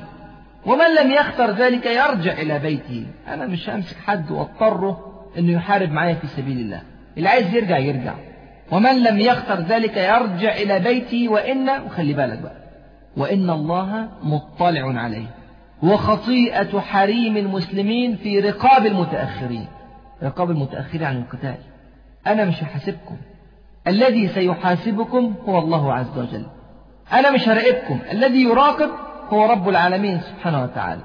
ومن 0.66 0.94
لم 0.94 1.10
يختر 1.10 1.50
ذلك 1.50 1.86
يرجع 1.86 2.32
إلى 2.32 2.58
بيته. 2.58 3.06
أنا 3.28 3.46
مش 3.46 3.70
همسك 3.70 3.96
حد 3.96 4.30
واضطره 4.30 5.24
أنه 5.38 5.52
يحارب 5.52 5.92
معايا 5.92 6.14
في 6.14 6.26
سبيل 6.26 6.58
الله. 6.58 6.82
اللي 7.16 7.28
عايز 7.28 7.54
يرجع 7.54 7.78
يرجع. 7.78 8.14
ومن 8.72 9.02
لم 9.02 9.18
يختر 9.20 9.60
ذلك 9.60 9.96
يرجع 9.96 10.52
إلى 10.52 10.78
بيته. 10.78 11.28
وإن 11.28 11.68
وخلي 11.68 12.12
بالك 12.12 12.38
بقى. 12.38 12.67
وإن 13.16 13.50
الله 13.50 14.08
مطلع 14.22 15.00
عليه. 15.00 15.26
وخطيئة 15.82 16.80
حريم 16.80 17.36
المسلمين 17.36 18.16
في 18.16 18.40
رقاب 18.40 18.86
المتأخرين. 18.86 19.66
رقاب 20.22 20.50
المتأخرين 20.50 21.04
عن 21.04 21.16
القتال. 21.16 21.56
أنا 22.26 22.44
مش 22.44 22.62
هحاسبكم. 22.62 23.16
الذي 23.86 24.28
سيحاسبكم 24.28 25.34
هو 25.48 25.58
الله 25.58 25.92
عز 25.92 26.18
وجل. 26.18 26.46
أنا 27.12 27.30
مش 27.30 27.48
هراقبكم. 27.48 27.98
الذي 28.12 28.42
يراقب 28.42 28.90
هو 29.28 29.50
رب 29.50 29.68
العالمين 29.68 30.20
سبحانه 30.20 30.62
وتعالى. 30.62 31.02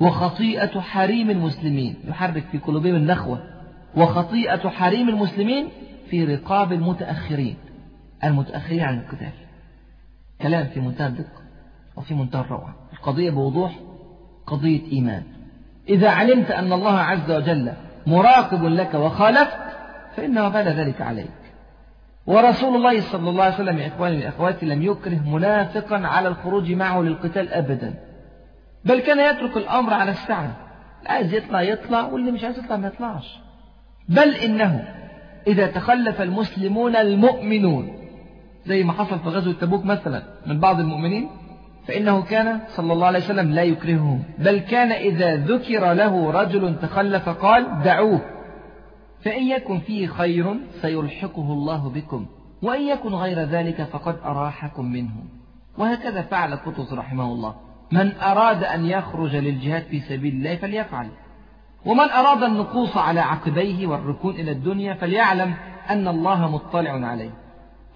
وخطيئة 0.00 0.80
حريم 0.80 1.30
المسلمين. 1.30 1.96
يحرك 2.08 2.44
في 2.52 2.58
قلوبهم 2.58 2.94
النخوة. 2.94 3.42
وخطيئة 3.96 4.68
حريم 4.68 5.08
المسلمين 5.08 5.68
في 6.10 6.24
رقاب 6.24 6.72
المتأخرين. 6.72 7.56
المتأخرين 8.24 8.80
عن 8.80 8.98
القتال. 8.98 9.41
كلام 10.42 10.66
في 10.66 10.80
منتهى 10.80 11.06
الدقة 11.06 11.42
وفي 11.96 12.14
منتهى 12.14 12.40
الروعة. 12.40 12.74
القضية 12.92 13.30
بوضوح 13.30 13.72
قضية 14.46 14.92
إيمان. 14.92 15.22
إذا 15.88 16.10
علمت 16.10 16.50
أن 16.50 16.72
الله 16.72 16.98
عز 16.98 17.30
وجل 17.30 17.72
مراقب 18.06 18.64
لك 18.64 18.94
وخالفت 18.94 19.58
فإن 20.16 20.38
وبال 20.38 20.68
ذلك 20.68 21.00
عليك. 21.00 21.30
ورسول 22.26 22.76
الله 22.76 23.00
صلى 23.00 23.30
الله 23.30 23.44
عليه 23.44 23.54
وسلم 23.54 23.78
يا 23.78 23.88
إخواني 23.88 24.24
وأخواتي 24.24 24.66
لم 24.66 24.82
يكره 24.82 25.20
منافقا 25.28 26.06
على 26.06 26.28
الخروج 26.28 26.72
معه 26.72 27.00
للقتال 27.00 27.48
أبدا. 27.48 27.94
بل 28.84 29.00
كان 29.00 29.34
يترك 29.34 29.56
الأمر 29.56 29.94
على 29.94 30.10
السعة 30.10 30.56
عايز 31.06 31.34
يطلع 31.34 31.62
يطلع 31.62 32.02
واللي 32.06 32.30
مش 32.30 32.44
عايز 32.44 32.58
يطلع 32.58 32.76
ما 32.76 32.88
يطلعش. 32.88 33.38
بل 34.08 34.34
إنه 34.34 34.84
إذا 35.46 35.66
تخلف 35.66 36.22
المسلمون 36.22 36.96
المؤمنون 36.96 38.01
زي 38.66 38.84
ما 38.84 38.92
حصل 38.92 39.18
في 39.18 39.28
غزوة 39.28 39.52
تبوك 39.52 39.84
مثلا 39.84 40.22
من 40.46 40.60
بعض 40.60 40.80
المؤمنين 40.80 41.28
فإنه 41.86 42.22
كان 42.22 42.60
صلى 42.68 42.92
الله 42.92 43.06
عليه 43.06 43.18
وسلم 43.18 43.50
لا 43.50 43.62
يكرههم 43.62 44.22
بل 44.38 44.58
كان 44.58 44.92
إذا 44.92 45.36
ذكر 45.36 45.92
له 45.92 46.30
رجل 46.30 46.78
تخلف 46.82 47.28
قال 47.28 47.82
دعوه 47.82 48.20
فإن 49.24 49.42
يكن 49.42 49.78
فيه 49.78 50.06
خير 50.06 50.56
سيلحقه 50.80 51.52
الله 51.52 51.90
بكم 51.90 52.26
وإن 52.62 52.82
يكن 52.82 53.14
غير 53.14 53.38
ذلك 53.38 53.82
فقد 53.82 54.16
أراحكم 54.24 54.84
منه. 54.84 55.10
وهكذا 55.78 56.22
فعل 56.22 56.56
قطز 56.56 56.94
رحمه 56.94 57.24
الله. 57.24 57.54
من 57.92 58.12
أراد 58.16 58.64
أن 58.64 58.86
يخرج 58.86 59.36
للجهاد 59.36 59.82
في 59.82 60.00
سبيل 60.00 60.34
الله 60.34 60.56
فليفعل. 60.56 61.08
ومن 61.86 62.10
أراد 62.10 62.42
النقوص 62.42 62.96
على 62.96 63.20
عقبيه 63.20 63.86
والركون 63.86 64.34
إلى 64.34 64.50
الدنيا 64.50 64.94
فليعلم 64.94 65.54
أن 65.90 66.08
الله 66.08 66.50
مطلع 66.50 67.06
عليه. 67.06 67.30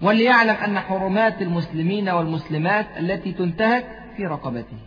وليعلم 0.01 0.55
أن 0.55 0.79
حرمات 0.79 1.41
المسلمين 1.41 2.09
والمسلمات 2.09 2.87
التي 2.99 3.31
تنتهك 3.31 3.85
في 4.17 4.25
رقبته. 4.25 4.77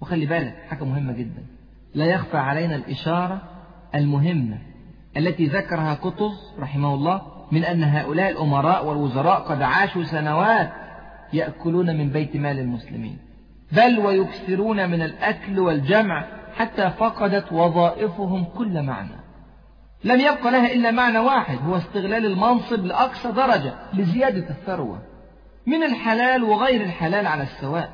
وخلي 0.00 0.26
بالك 0.26 0.54
حاجة 0.68 0.84
مهمة 0.84 1.12
جدا. 1.12 1.46
لا 1.94 2.04
يخفى 2.04 2.36
علينا 2.36 2.76
الإشارة 2.76 3.42
المهمة 3.94 4.58
التي 5.16 5.46
ذكرها 5.46 5.94
قطز 5.94 6.54
رحمه 6.58 6.94
الله 6.94 7.22
من 7.52 7.64
أن 7.64 7.84
هؤلاء 7.84 8.30
الأمراء 8.30 8.86
والوزراء 8.86 9.40
قد 9.40 9.62
عاشوا 9.62 10.02
سنوات 10.02 10.72
يأكلون 11.32 11.96
من 11.96 12.10
بيت 12.10 12.36
مال 12.36 12.58
المسلمين. 12.58 13.18
بل 13.72 13.98
ويكثرون 13.98 14.90
من 14.90 15.02
الأكل 15.02 15.58
والجمع 15.58 16.26
حتى 16.56 16.90
فقدت 16.90 17.52
وظائفهم 17.52 18.44
كل 18.44 18.82
معنى. 18.82 19.19
لم 20.04 20.20
يبق 20.20 20.46
لها 20.48 20.72
إلا 20.72 20.90
معنى 20.90 21.18
واحد 21.18 21.58
هو 21.66 21.76
استغلال 21.76 22.26
المنصب 22.26 22.86
لأقصى 22.86 23.32
درجة 23.32 23.74
لزيادة 23.94 24.50
الثروة. 24.50 24.98
من 25.66 25.82
الحلال 25.82 26.44
وغير 26.44 26.80
الحلال 26.80 27.26
على 27.26 27.42
السواء. 27.42 27.90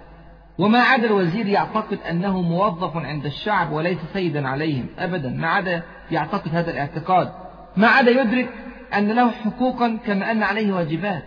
وما 0.59 0.81
عدا 0.81 1.07
الوزير 1.07 1.47
يعتقد 1.47 1.99
أنه 2.11 2.43
موظف 2.43 2.97
عند 2.97 3.27
الشعب 3.27 3.73
وليس 3.73 3.99
سيدا 4.13 4.49
عليهم 4.49 4.87
أبدا. 4.99 5.29
ما 5.31 5.49
عدا 5.49 5.83
يعتقد 6.11 6.55
هذا 6.55 6.71
الاعتقاد. 6.71 7.33
ما 7.77 7.89
عدا 7.89 8.11
يدرك 8.11 8.49
أن 8.95 9.13
له 9.13 9.31
حقوقا 9.31 9.99
كما 10.07 10.31
أن 10.31 10.43
عليه 10.43 10.73
واجبات. 10.73 11.25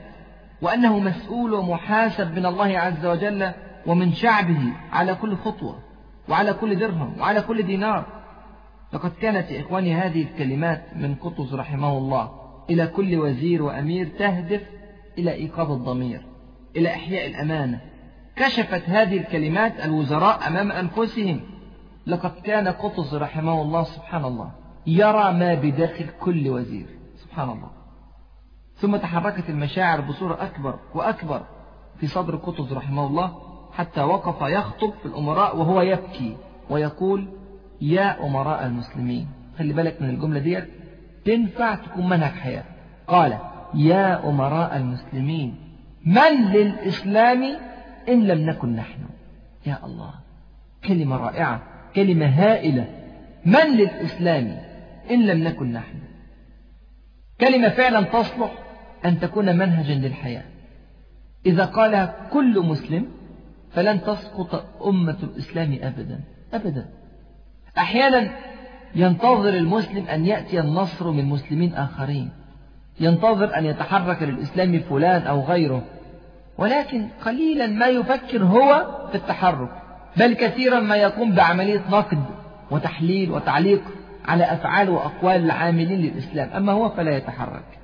وأنه 0.61 0.99
مسؤول 0.99 1.53
ومحاسب 1.53 2.37
من 2.37 2.45
الله 2.45 2.79
عز 2.79 3.05
وجل 3.05 3.51
ومن 3.85 4.13
شعبه 4.13 4.73
على 4.91 5.15
كل 5.15 5.35
خطوة 5.35 5.79
وعلى 6.29 6.53
كل 6.53 6.79
درهم 6.79 7.19
وعلى 7.19 7.41
كل 7.41 7.63
دينار. 7.63 8.18
لقد 8.93 9.11
كانت 9.21 9.51
يا 9.51 9.61
إخواني 9.61 9.95
هذه 9.95 10.21
الكلمات 10.23 10.83
من 10.95 11.15
قطز 11.15 11.55
رحمه 11.55 11.97
الله. 11.97 12.31
إلى 12.69 12.87
كل 12.87 13.15
وزير 13.15 13.63
وأمير 13.63 14.07
تهدف 14.19 14.61
إلى 15.17 15.31
إيقاظ 15.31 15.71
الضمير 15.71 16.25
إلى 16.75 16.89
إحياء 16.89 17.27
الأمانة. 17.27 17.81
كشفت 18.35 18.89
هذه 18.89 19.17
الكلمات 19.17 19.85
الوزراء 19.85 20.47
أمام 20.47 20.71
أنفسهم. 20.71 21.41
لقد 22.07 22.31
كان 22.31 22.67
قطز 22.67 23.15
رحمه 23.15 23.61
الله 23.61 23.83
سبحان 23.83 24.25
الله 24.25 24.51
يرى 24.87 25.33
ما 25.33 25.53
بداخل 25.53 26.05
كل 26.19 26.49
وزير 26.49 26.85
سبحان 27.15 27.49
الله. 27.49 27.69
ثم 28.75 28.97
تحركت 28.97 29.49
المشاعر 29.49 30.01
بصورة 30.01 30.43
أكبر 30.43 30.79
وأكبر 30.95 31.45
في 31.99 32.07
صدر 32.07 32.35
قطز 32.35 32.73
رحمه 32.73 33.07
الله 33.07 33.39
حتى 33.73 34.01
وقف 34.01 34.41
يخطب 34.41 34.93
في 35.01 35.05
الأمراء 35.05 35.57
وهو 35.57 35.81
يبكي 35.81 36.37
ويقول 36.69 37.38
يا 37.81 38.25
أمراء 38.25 38.65
المسلمين. 38.65 39.27
خلي 39.57 39.73
بالك 39.73 40.01
من 40.01 40.09
الجملة 40.09 40.39
ديت. 40.39 40.67
تنفع 41.25 41.75
تكون 41.75 42.09
منهج 42.09 42.31
حياة. 42.31 42.63
قال 43.07 43.37
يا 43.73 44.29
أمراء 44.29 44.77
المسلمين 44.77 45.55
من 46.05 46.51
للإسلام 46.51 47.43
إن 48.09 48.27
لم 48.27 48.49
نكن 48.49 48.75
نحن؟ 48.75 48.99
يا 49.65 49.85
الله 49.85 50.13
كلمة 50.87 51.17
رائعة 51.17 51.63
كلمة 51.95 52.25
هائلة. 52.25 52.87
من 53.45 53.77
للإسلام 53.77 54.57
إن 55.11 55.25
لم 55.25 55.43
نكن 55.43 55.71
نحن؟ 55.71 55.99
كلمة 57.39 57.69
فعلا 57.69 58.01
تصلح 58.01 58.51
أن 59.05 59.19
تكون 59.19 59.57
منهجا 59.57 59.95
للحياة. 59.95 60.43
إذا 61.45 61.65
قالها 61.65 62.15
كل 62.33 62.65
مسلم 62.65 63.05
فلن 63.71 64.01
تسقط 64.01 64.83
أمة 64.85 65.17
الإسلام 65.23 65.77
أبدا 65.81 66.19
أبدا. 66.53 66.89
أحيانا 67.77 68.29
ينتظر 68.95 69.49
المسلم 69.49 70.05
أن 70.07 70.25
يأتي 70.25 70.59
النصر 70.59 71.11
من 71.11 71.25
مسلمين 71.25 71.73
آخرين. 71.73 72.31
ينتظر 72.99 73.57
أن 73.57 73.65
يتحرك 73.65 74.21
للإسلام 74.21 74.79
فلان 74.79 75.21
أو 75.21 75.41
غيره. 75.41 75.81
ولكن 76.57 77.07
قليلا 77.25 77.67
ما 77.67 77.87
يفكر 77.87 78.43
هو 78.43 78.87
في 79.11 79.15
التحرك 79.15 79.69
بل 80.17 80.33
كثيرا 80.33 80.79
ما 80.79 80.95
يقوم 80.95 81.31
بعملية 81.31 81.81
نقد 81.89 82.23
وتحليل 82.71 83.31
وتعليق 83.31 83.81
على 84.27 84.43
أفعال 84.43 84.89
وأقوال 84.89 85.35
العاملين 85.35 86.01
للإسلام. 86.01 86.49
أما 86.49 86.71
هو 86.71 86.89
فلا 86.89 87.17
يتحرك. 87.17 87.79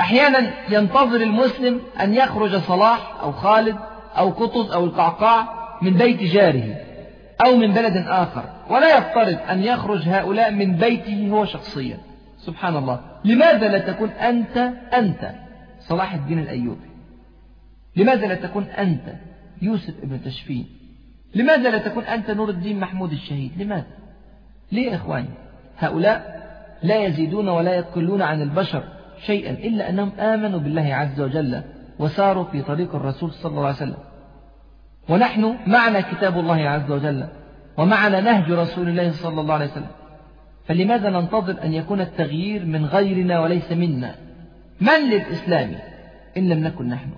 أحيانا 0.00 0.50
ينتظر 0.70 1.20
المسلم 1.20 1.80
أن 2.00 2.14
يخرج 2.14 2.56
صلاح 2.56 3.12
أو 3.22 3.32
خالد 3.32 3.76
أو 4.18 4.30
قطز 4.30 4.72
أو 4.72 4.84
القعقاع 4.84 5.48
من 5.82 5.90
بيت 5.90 6.22
جاره. 6.22 6.87
أو 7.46 7.56
من 7.56 7.72
بلد 7.72 7.96
آخر. 7.96 8.44
ولا 8.70 8.98
يفترض 8.98 9.38
أن 9.50 9.62
يخرج 9.62 10.08
هؤلاء 10.08 10.50
من 10.50 10.76
بيته 10.76 11.28
هو 11.30 11.44
شخصيا. 11.44 11.98
سبحان 12.38 12.76
الله. 12.76 13.00
لماذا 13.24 13.68
لا 13.68 13.78
تكون 13.78 14.08
أنت 14.08 14.56
أنت؟ 14.94 15.32
صلاح 15.80 16.14
الدين 16.14 16.38
الأيوبي. 16.38 16.88
لماذا 17.96 18.26
لا 18.26 18.34
تكون 18.34 18.64
أنت 18.64 19.14
يوسف 19.62 19.94
ابن 20.02 20.22
تشفين؟ 20.22 20.66
لماذا 21.34 21.70
لا 21.70 21.78
تكون 21.78 22.04
أنت 22.04 22.30
نور 22.30 22.48
الدين 22.50 22.80
محمود 22.80 23.12
الشهيد؟ 23.12 23.62
لماذا؟ 23.62 23.86
ليه 24.72 24.90
يا 24.90 24.96
إخواني؟ 24.96 25.28
هؤلاء 25.78 26.38
لا 26.82 27.04
يزيدون 27.04 27.48
ولا 27.48 27.74
يقلون 27.74 28.22
عن 28.22 28.42
البشر 28.42 28.82
شيئا 29.26 29.50
إلا 29.50 29.90
أنهم 29.90 30.12
آمنوا 30.18 30.60
بالله 30.60 30.94
عز 30.94 31.20
وجل 31.20 31.62
وساروا 31.98 32.44
في 32.44 32.62
طريق 32.62 32.94
الرسول 32.94 33.32
صلى 33.32 33.50
الله 33.50 33.66
عليه 33.66 33.76
وسلم. 33.76 33.96
ونحن 35.08 35.56
معنا 35.66 36.00
كتاب 36.00 36.38
الله 36.38 36.68
عز 36.68 36.90
وجل 36.90 37.28
ومعنا 37.78 38.20
نهج 38.20 38.52
رسول 38.52 38.88
الله 38.88 39.12
صلى 39.12 39.40
الله 39.40 39.54
عليه 39.54 39.66
وسلم. 39.66 39.90
فلماذا 40.66 41.10
ننتظر 41.10 41.64
أن 41.64 41.72
يكون 41.72 42.00
التغيير 42.00 42.64
من 42.64 42.86
غيرنا 42.86 43.40
وليس 43.40 43.72
منا؟ 43.72 44.14
من 44.80 45.10
للإسلام 45.10 45.74
إن 46.36 46.48
لم 46.48 46.58
نكن 46.64 46.88
نحن؟ 46.88 47.10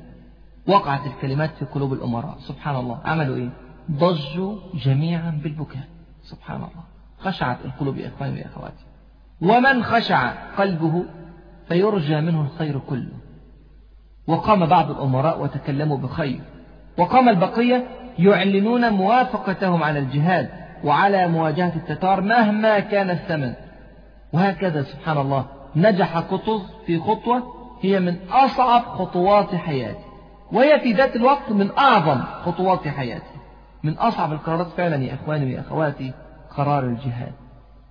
وقعت 0.66 1.06
الكلمات 1.06 1.50
في 1.58 1.64
قلوب 1.64 1.92
الأمراء. 1.92 2.36
سبحان 2.38 2.76
الله. 2.76 3.00
عملوا 3.04 3.36
إيه؟ 3.36 3.48
ضجوا 3.90 4.58
جميعا 4.74 5.40
بالبكاء. 5.42 5.84
سبحان 6.22 6.56
الله. 6.56 6.84
خشعت 7.18 7.58
القلوب 7.64 7.96
يا 7.96 8.08
إخواني 8.08 8.42
وأخواتي 8.42 8.84
ومن 9.42 9.82
خشع 9.82 10.32
قلبه 10.58 11.04
فيرجى 11.68 12.20
منه 12.20 12.40
الخير 12.40 12.78
كله. 12.78 13.12
وقام 14.26 14.66
بعض 14.66 14.90
الأمراء 14.90 15.42
وتكلموا 15.42 15.98
بخير. 15.98 16.40
وقام 16.98 17.28
البقية 17.28 17.86
يعلنون 18.18 18.90
موافقتهم 18.90 19.82
على 19.82 19.98
الجهاد 19.98 20.48
وعلى 20.84 21.28
مواجهة 21.28 21.72
التتار 21.76 22.20
مهما 22.20 22.80
كان 22.80 23.10
الثمن. 23.10 23.54
وهكذا 24.32 24.82
سبحان 24.82 25.18
الله 25.18 25.44
نجح 25.76 26.18
قطز 26.18 26.62
في 26.86 26.98
خطوة 26.98 27.42
هي 27.82 28.00
من 28.00 28.16
أصعب 28.30 28.82
خطوات 28.82 29.54
حياته 29.54 30.04
وهي 30.52 30.80
في 30.80 30.92
ذات 30.92 31.16
الوقت 31.16 31.50
من 31.50 31.70
أعظم 31.78 32.20
خطوات 32.44 32.88
حياته 32.88 33.40
من 33.82 33.98
أصعب 33.98 34.32
القرارات 34.32 34.66
فعلا 34.66 34.96
يا 34.96 35.14
إخواني 35.14 35.44
ويا 35.44 35.60
أخواتي 35.60 36.12
قرار 36.56 36.84
الجهاد. 36.84 37.32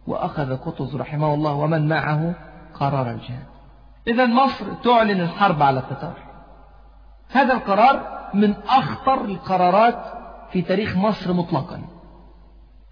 وأخذ 0.07 0.57
قطز 0.57 0.95
رحمه 0.95 1.33
الله 1.33 1.53
ومن 1.53 1.87
معه 1.87 2.33
قرار 2.79 3.11
الجهاد. 3.11 3.45
إذا 4.07 4.25
مصر 4.25 4.65
تعلن 4.83 5.21
الحرب 5.21 5.63
على 5.63 5.79
التتار. 5.79 6.17
هذا 7.31 7.53
القرار 7.53 8.18
من 8.33 8.53
أخطر 8.67 9.25
القرارات 9.25 10.03
في 10.51 10.61
تاريخ 10.61 10.97
مصر 10.97 11.33
مطلقا. 11.33 11.81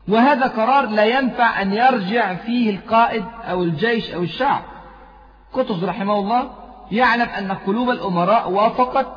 وهذا 0.08 0.48
قرار 0.48 0.86
لا 0.86 1.06
ينفع 1.06 1.62
أن 1.62 1.74
يرجع 1.74 2.36
فيه 2.36 2.70
القائد 2.70 3.26
أو 3.50 3.64
الجيش 3.64 4.12
أو 4.12 4.24
الشعب. 4.24 4.62
قطز 5.54 5.84
رحمه 5.84 6.20
الله 6.20 6.50
يعلم 6.92 7.30
أن 7.30 7.52
قلوب 7.52 7.90
الأمراء 7.90 8.52
وافقت 8.52 9.08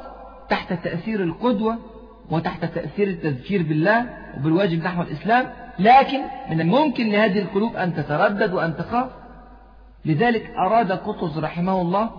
تحت 0.48 0.72
تأثير 0.72 1.22
القدوة 1.22 1.78
وتحت 2.30 2.64
تأثير 2.64 3.08
التذكير 3.08 3.62
بالله 3.62 4.06
وبالواجب 4.36 4.84
نحو 4.84 5.02
الإسلام 5.02 5.52
لكن 5.78 6.20
من 6.50 6.60
الممكن 6.60 7.08
لهذه 7.08 7.38
القلوب 7.38 7.76
أن 7.76 7.94
تتردد 7.94 8.52
وأن 8.52 8.76
تخاف. 8.76 9.10
لذلك 10.04 10.50
أراد 10.66 10.92
قطز 10.92 11.38
رحمه 11.38 11.80
الله 11.80 12.10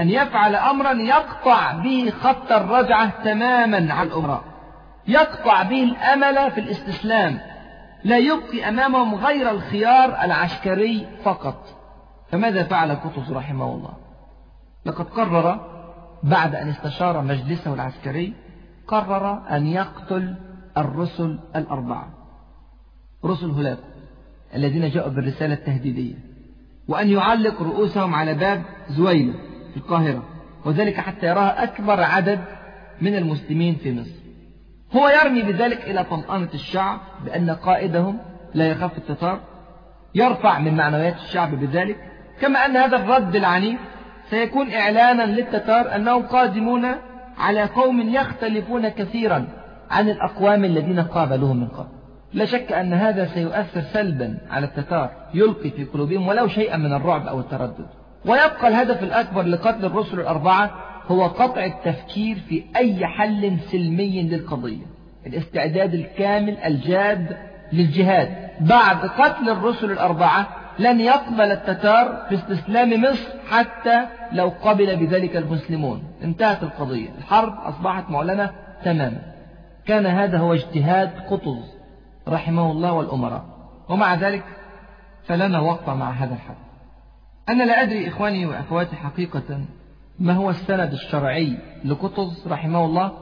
أن 0.00 0.10
يفعل 0.10 0.54
أمرا 0.56 0.92
يقطع 0.92 1.72
به 1.72 2.12
خط 2.20 2.52
الرجعة 2.52 3.24
تماما 3.24 3.94
على 3.94 4.08
الأمراء. 4.08 4.42
يقطع 5.08 5.62
به 5.62 5.82
الأمل 5.82 6.50
في 6.50 6.60
الاستسلام. 6.60 7.40
لا 8.04 8.18
يبقي 8.18 8.68
أمامهم 8.68 9.14
غير 9.14 9.50
الخيار 9.50 10.22
العسكري 10.22 11.06
فقط. 11.24 11.64
فماذا 12.30 12.62
فعل 12.62 12.94
قطز 12.94 13.32
رحمه 13.32 13.74
الله؟ 13.74 13.92
لقد 14.86 15.08
قرر 15.08 15.60
بعد 16.22 16.54
أن 16.54 16.68
استشار 16.68 17.20
مجلسه 17.20 17.74
العسكري 17.74 18.34
قرر 18.86 19.42
أن 19.50 19.66
يقتل 19.66 20.34
الرسل 20.76 21.38
الأربعة. 21.56 22.08
رسل 23.24 23.50
هولاكو 23.50 23.82
الذين 24.54 24.90
جاءوا 24.90 25.10
بالرسالة 25.10 25.54
التهديدية. 25.54 26.14
وأن 26.88 27.08
يعلق 27.08 27.62
رؤوسهم 27.62 28.14
على 28.14 28.34
باب 28.34 28.62
زويلة 28.88 29.51
في 29.72 29.76
القاهرة 29.76 30.22
وذلك 30.64 30.94
حتى 30.94 31.26
يراها 31.26 31.64
أكبر 31.64 32.00
عدد 32.02 32.40
من 33.00 33.14
المسلمين 33.14 33.74
في 33.74 33.92
مصر. 33.92 34.22
هو 34.92 35.08
يرمي 35.08 35.42
بذلك 35.42 35.90
إلى 35.90 36.04
طمأنة 36.04 36.48
الشعب 36.54 37.00
بأن 37.24 37.50
قائدهم 37.50 38.18
لا 38.54 38.70
يخاف 38.70 38.98
التتار 38.98 39.40
يرفع 40.14 40.58
من 40.58 40.76
معنويات 40.76 41.16
الشعب 41.16 41.54
بذلك 41.54 41.96
كما 42.40 42.66
أن 42.66 42.76
هذا 42.76 42.96
الرد 42.96 43.36
العنيف 43.36 43.80
سيكون 44.30 44.72
إعلانا 44.72 45.22
للتتار 45.22 45.96
أنهم 45.96 46.22
قادمون 46.22 46.86
على 47.38 47.62
قوم 47.62 48.00
يختلفون 48.00 48.88
كثيرا 48.88 49.48
عن 49.90 50.08
الأقوام 50.08 50.64
الذين 50.64 51.00
قابلوهم 51.00 51.56
من 51.56 51.68
قبل. 51.68 51.88
لا 52.32 52.44
شك 52.44 52.72
أن 52.72 52.92
هذا 52.92 53.26
سيؤثر 53.26 53.80
سلبا 53.80 54.38
على 54.50 54.66
التتار 54.66 55.10
يلقي 55.34 55.70
في 55.70 55.84
قلوبهم 55.84 56.28
ولو 56.28 56.48
شيئا 56.48 56.76
من 56.76 56.92
الرعب 56.92 57.26
أو 57.26 57.40
التردد. 57.40 57.86
ويبقى 58.26 58.68
الهدف 58.68 59.02
الأكبر 59.02 59.42
لقتل 59.42 59.84
الرسل 59.84 60.20
الأربعة 60.20 60.70
هو 61.08 61.26
قطع 61.26 61.64
التفكير 61.64 62.38
في 62.48 62.64
أي 62.76 63.06
حل 63.06 63.58
سلمي 63.70 64.22
للقضية. 64.22 64.86
الاستعداد 65.26 65.94
الكامل 65.94 66.56
الجاد 66.56 67.36
للجهاد. 67.72 68.50
بعد 68.60 68.96
قتل 68.96 69.48
الرسل 69.48 69.90
الأربعة 69.90 70.46
لن 70.78 71.00
يقبل 71.00 71.52
التتار 71.52 72.26
في 72.28 72.34
استسلام 72.34 73.02
مصر 73.02 73.28
حتى 73.50 74.06
لو 74.32 74.52
قبل 74.62 74.96
بذلك 74.96 75.36
المسلمون. 75.36 76.02
انتهت 76.22 76.62
القضية. 76.62 77.08
الحرب 77.18 77.54
أصبحت 77.58 78.10
معلنة 78.10 78.50
تماما. 78.84 79.22
كان 79.86 80.06
هذا 80.06 80.38
هو 80.38 80.54
اجتهاد 80.54 81.10
قطز 81.30 81.74
رحمه 82.28 82.70
الله 82.70 82.92
والأمراء. 82.92 83.44
ومع 83.88 84.14
ذلك 84.14 84.44
فلنا 85.24 85.60
وقفة 85.60 85.94
مع 85.94 86.10
هذا 86.10 86.34
الحدث. 86.34 86.71
أنا 87.48 87.62
لا 87.62 87.82
أدري 87.82 88.08
إخواني 88.08 88.46
وأخواتي 88.46 88.96
حقيقة 88.96 89.60
ما 90.18 90.32
هو 90.32 90.50
السند 90.50 90.92
الشرعي 90.92 91.58
لقطز 91.84 92.48
رحمه 92.48 92.84
الله 92.84 93.12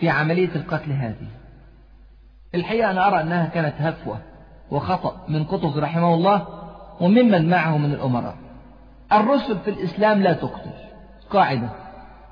في 0.00 0.08
عملية 0.08 0.56
القتل 0.56 0.92
هذه. 0.92 1.28
الحقيقة 2.54 2.90
أنا 2.90 3.08
أرى 3.08 3.20
أنها 3.20 3.46
كانت 3.46 3.74
هفوة 3.78 4.18
وخطأ 4.70 5.24
من 5.28 5.44
قطز 5.44 5.78
رحمه 5.78 6.14
الله 6.14 6.46
وممن 7.00 7.50
معه 7.50 7.78
من 7.78 7.92
الأمراء. 7.92 8.36
الرسل 9.12 9.58
في 9.58 9.70
الإسلام 9.70 10.22
لا 10.22 10.32
تقتل. 10.32 10.70
قاعدة. 11.30 11.70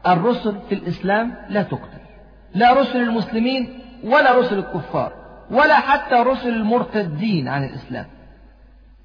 الرسل 0.06 0.58
في 0.68 0.74
الإسلام 0.74 1.34
لا 1.48 1.62
تقتل. 1.62 2.00
لا 2.54 2.72
رسل 2.80 3.02
المسلمين 3.02 3.78
ولا 4.04 4.38
رسل 4.38 4.58
الكفار 4.58 5.12
ولا 5.50 5.80
حتى 5.80 6.14
رسل 6.14 6.48
المرتدين 6.48 7.48
عن 7.48 7.64
الإسلام. 7.64 8.06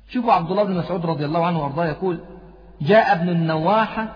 شوفوا 0.09 0.33
عبد 0.33 0.51
الله 0.51 0.63
بن 0.63 0.77
مسعود 0.77 1.05
رضي 1.05 1.25
الله 1.25 1.45
عنه 1.45 1.63
وأرضاه 1.63 1.85
يقول 1.85 2.19
جاء 2.81 3.13
ابن 3.13 3.29
النواحة 3.29 4.07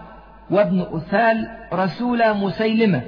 وابن 0.51 0.81
أثال 0.81 1.47
رسول 1.73 2.33
مسيلمة 2.33 3.01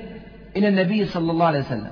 إلى 0.57 0.67
النبي 0.67 1.05
صلى 1.05 1.31
الله 1.31 1.45
عليه 1.45 1.59
وسلم. 1.59 1.91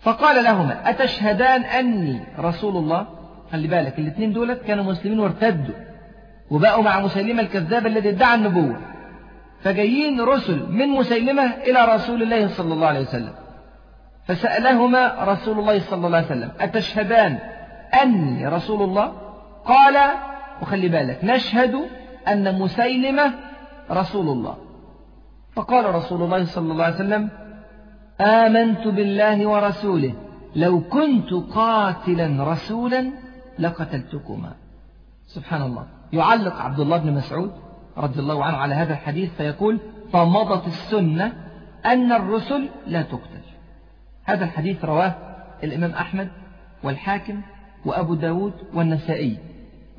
فقال 0.00 0.44
لهما 0.44 0.90
أتشهدان 0.90 1.64
أني 1.64 2.20
رسول 2.38 2.76
الله؟ 2.76 3.06
خلي 3.52 3.68
بالك 3.68 3.98
الاثنين 3.98 4.32
دولت 4.32 4.62
كانوا 4.62 4.84
مسلمين 4.84 5.20
وارتدوا 5.20 5.74
وبقوا 6.50 6.82
مع 6.82 7.00
مسيلمة 7.00 7.42
الكذاب 7.42 7.86
الذي 7.86 8.08
ادعى 8.08 8.34
النبوة. 8.34 8.76
فجايين 9.62 10.20
رسل 10.20 10.72
من 10.72 10.88
مسيلمة 10.88 11.44
إلى 11.54 11.94
رسول 11.94 12.22
الله 12.22 12.48
صلى 12.48 12.74
الله 12.74 12.86
عليه 12.86 13.00
وسلم. 13.00 13.32
فسألهما 14.24 15.24
رسول 15.24 15.58
الله 15.58 15.78
صلى 15.78 16.06
الله 16.06 16.16
عليه 16.16 16.26
وسلم 16.26 16.50
أتشهدان 16.60 17.38
أني 18.02 18.46
رسول 18.46 18.82
الله؟ 18.82 19.29
قال 19.64 19.96
وخلي 20.62 20.88
بالك 20.88 21.24
نشهد 21.24 21.74
أن 22.28 22.58
مسيلمة 22.58 23.34
رسول 23.90 24.28
الله. 24.28 24.56
فقال 25.52 25.94
رسول 25.94 26.22
الله 26.22 26.44
صلى 26.44 26.72
الله 26.72 26.84
عليه 26.84 26.94
وسلم 26.94 27.30
آمنت 28.20 28.88
بالله 28.88 29.46
ورسوله 29.46 30.14
لو 30.56 30.80
كنت 30.80 31.32
قاتلا 31.32 32.52
رسولا 32.52 33.10
لقتلتكما. 33.58 34.52
سبحان 35.26 35.62
الله. 35.62 35.86
يعلق 36.12 36.56
عبد 36.56 36.80
الله 36.80 36.96
بن 36.96 37.12
مسعود 37.12 37.52
رضي 37.98 38.20
الله 38.20 38.44
عنه 38.44 38.56
على 38.56 38.74
هذا 38.74 38.92
الحديث 38.92 39.30
فيقول 39.36 39.80
فمضت 40.12 40.66
السنة 40.66 41.32
أن 41.86 42.12
الرسل 42.12 42.68
لا 42.86 43.02
تقتل. 43.02 43.40
هذا 44.24 44.44
الحديث 44.44 44.84
رواه 44.84 45.14
الإمام 45.64 45.90
أحمد 45.90 46.28
والحاكم 46.82 47.40
وأبو 47.84 48.14
داود 48.14 48.52
والنسائي. 48.74 49.38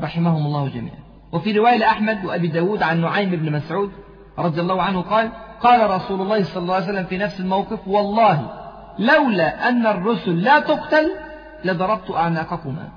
رحمهم 0.01 0.45
الله 0.45 0.69
جميعا. 0.69 0.99
وفي 1.32 1.51
رواية 1.51 1.77
لأحمد 1.77 2.25
وأبي 2.25 2.47
داود 2.47 2.84
عن 2.84 3.01
نعيم 3.01 3.30
بن 3.30 3.51
مسعود 3.51 3.91
رضي 4.39 4.62
الله 4.62 4.82
عنه 4.82 5.01
قال 5.01 5.32
قال 5.62 5.89
رسول 5.89 6.21
الله 6.21 6.43
صلى 6.43 6.63
الله 6.63 6.75
عليه 6.75 6.86
وسلم 6.86 7.04
في 7.06 7.17
نفس 7.17 7.39
الموقف 7.39 7.88
والله 7.88 8.51
لولا 8.99 9.69
أن 9.69 9.88
الرسل 9.88 10.41
لا 10.41 10.60
تقتل 10.60 11.12
لضربت 11.65 12.12
أعناقكما. 12.12 12.89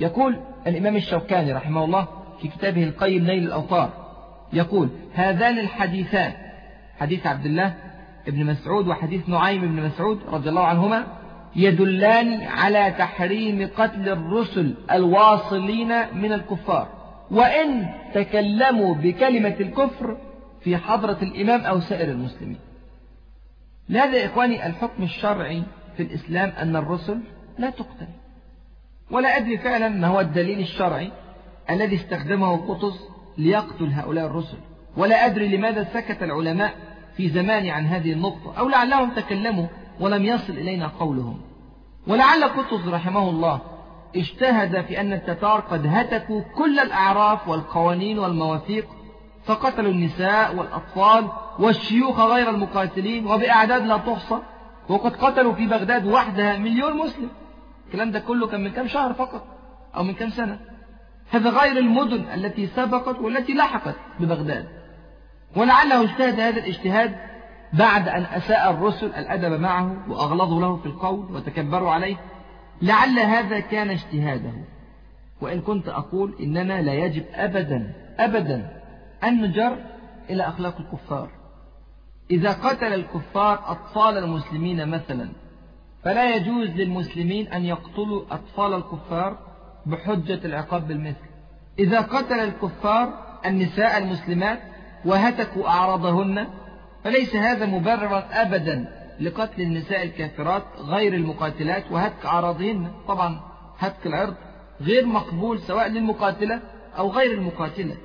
يقول 0.00 0.40
الإمام 0.66 0.96
الشوكاني 0.96 1.52
رحمه 1.52 1.84
الله 1.84 2.08
في 2.40 2.48
كتابه 2.48 2.84
القيم 2.84 3.24
نيل 3.24 3.44
الأوطار 3.44 3.90
يقول 4.52 4.88
هذان 5.14 5.58
الحديثان 5.58 6.32
حديث 6.98 7.26
عبد 7.26 7.46
الله 7.46 7.74
ابن 8.28 8.46
مسعود 8.46 8.88
وحديث 8.88 9.28
نعيم 9.28 9.60
بن 9.60 9.82
مسعود 9.86 10.20
رضي 10.32 10.48
الله 10.48 10.64
عنهما 10.64 11.06
يدلان 11.56 12.42
على 12.42 12.94
تحريم 12.98 13.70
قتل 13.76 14.08
الرسل 14.08 14.74
الواصلين 14.92 16.16
من 16.16 16.32
الكفار. 16.32 16.88
وإن 17.30 17.86
تكلموا 18.14 18.94
بكلمة 18.94 19.56
الكفر 19.60 20.16
في 20.60 20.76
حضرة 20.76 21.18
الإمام 21.22 21.60
أو 21.60 21.80
سائر 21.80 22.10
المسلمين. 22.10 22.58
لهذا 23.88 24.16
يا 24.16 24.26
إخواني 24.26 24.66
الحكم 24.66 25.02
الشرعي 25.02 25.62
في 25.96 26.02
الإسلام 26.02 26.48
أن 26.48 26.76
الرسل 26.76 27.20
لا 27.58 27.70
تقتل. 27.70 28.08
ولا 29.10 29.36
أدري 29.36 29.58
فعلا 29.58 29.88
ما 29.88 30.06
هو 30.06 30.20
الدليل 30.20 30.58
الشرعي 30.58 31.12
الذي 31.70 31.96
استخدمه 31.96 32.56
قطز 32.56 33.08
ليقتل 33.38 33.92
هؤلاء 33.92 34.26
الرسل. 34.26 34.58
ولا 34.96 35.26
أدري 35.26 35.56
لماذا 35.56 35.84
سكت 35.84 36.22
العلماء 36.22 36.74
في 37.16 37.28
زمان 37.28 37.68
عن 37.68 37.86
هذه 37.86 38.12
النقطة 38.12 38.58
أو 38.58 38.68
لعلهم 38.68 39.10
تكلموا 39.10 39.66
ولم 40.00 40.24
يصل 40.24 40.52
إلينا 40.52 40.86
قولهم. 40.86 41.40
ولعل 42.06 42.44
قطز 42.44 42.88
رحمه 42.88 43.30
الله 43.30 43.60
اجتهد 44.16 44.84
في 44.84 45.00
أن 45.00 45.12
التتار 45.12 45.60
قد 45.60 45.86
هتكوا 45.86 46.42
كل 46.56 46.78
الأعراف 46.78 47.48
والقوانين 47.48 48.18
والمواثيق 48.18 48.86
فقتلوا 49.44 49.90
النساء 49.90 50.56
والأطفال 50.56 51.28
والشيوخ 51.58 52.20
غير 52.20 52.50
المقاتلين 52.50 53.26
وبأعداد 53.26 53.86
لا 53.86 53.96
تحصى 53.96 54.38
وقد 54.88 55.16
قتلوا 55.16 55.52
في 55.52 55.66
بغداد 55.66 56.06
وحدها 56.06 56.56
مليون 56.56 56.96
مسلم. 56.96 57.28
الكلام 57.86 58.10
ده 58.10 58.20
كله 58.20 58.46
كان 58.46 58.64
من 58.64 58.70
كم 58.70 58.86
شهر 58.86 59.12
فقط 59.12 59.46
أو 59.96 60.02
من 60.02 60.14
كم 60.14 60.30
سنة. 60.30 60.58
هذا 61.30 61.50
غير 61.50 61.78
المدن 61.78 62.24
التي 62.34 62.66
سبقت 62.66 63.18
والتي 63.18 63.54
لحقت 63.54 63.94
ببغداد. 64.20 64.68
ولعله 65.56 66.02
اجتهد 66.02 66.40
هذا 66.40 66.60
الاجتهاد 66.60 67.16
بعد 67.78 68.08
أن 68.08 68.22
أساء 68.22 68.70
الرسل 68.70 69.06
الأدب 69.06 69.60
معه 69.60 70.10
وأغلظوا 70.10 70.60
له 70.60 70.76
في 70.76 70.86
القول 70.86 71.32
وتكبروا 71.34 71.90
عليه 71.90 72.16
لعل 72.82 73.18
هذا 73.18 73.60
كان 73.60 73.90
اجتهاده. 73.90 74.52
وإن 75.40 75.60
كنت 75.60 75.88
أقول 75.88 76.34
إننا 76.40 76.82
لا 76.82 76.94
يجب 76.94 77.24
أبدا 77.34 77.92
أبدا 78.18 78.82
أن 79.24 79.42
نجر 79.42 79.76
إلى 80.30 80.42
أخلاق 80.42 80.76
الكفار. 80.80 81.30
إذا 82.30 82.52
قتل 82.52 82.92
الكفار 82.92 83.70
أطفال 83.70 84.18
المسلمين 84.18 84.88
مثلا 84.88 85.28
فلا 86.04 86.36
يجوز 86.36 86.68
للمسلمين 86.68 87.48
أن 87.52 87.64
يقتلوا 87.64 88.22
أطفال 88.30 88.74
الكفار 88.74 89.38
بحجة 89.86 90.40
العقاب 90.44 90.88
بالمثل. 90.88 91.26
إذا 91.78 92.00
قتل 92.00 92.40
الكفار 92.40 93.26
النساء 93.46 93.98
المسلمات 93.98 94.58
وهتكوا 95.04 95.68
أعراضهن 95.68 96.46
فليس 97.06 97.36
هذا 97.36 97.66
مبررا 97.66 98.28
أبدا 98.32 98.88
لقتل 99.20 99.62
النساء 99.62 100.02
الكافرات 100.02 100.62
غير 100.78 101.14
المقاتلات 101.14 101.84
وهتك 101.90 102.26
أعراضهن 102.26 102.90
طبعا 103.08 103.40
هتك 103.78 104.06
العرض 104.06 104.34
غير 104.80 105.06
مقبول 105.06 105.60
سواء 105.60 105.88
للمقاتلة 105.88 106.60
أو 106.98 107.10
غير 107.10 107.32
المقاتلة. 107.32 107.96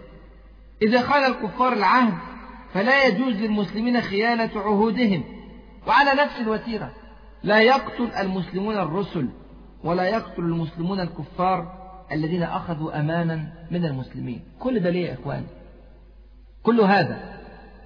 إذا 0.82 1.02
خان 1.02 1.32
الكفار 1.32 1.74
العهد 1.74 2.14
فلا 2.74 3.08
يجوز 3.08 3.36
للمسلمين 3.36 4.02
خيانة 4.02 4.50
عهودهم. 4.56 5.24
وعلى 5.88 6.22
نفس 6.24 6.40
الوتيرة 6.40 6.92
لا 7.44 7.62
يقتل 7.62 8.10
المسلمون 8.20 8.78
الرسل 8.78 9.30
ولا 9.84 10.04
يقتل 10.04 10.42
المسلمون 10.42 11.00
الكفار 11.00 11.74
الذين 12.12 12.44
أخذوا 12.44 13.00
أمانا 13.00 13.54
من 13.72 13.86
المسلمين. 13.86 14.42
كل 14.60 14.80
ده 14.80 14.90
ليه 14.90 15.08
يا 15.08 15.14
إخواني؟ 15.14 15.48
كل 16.64 16.82
هذا 16.82 17.31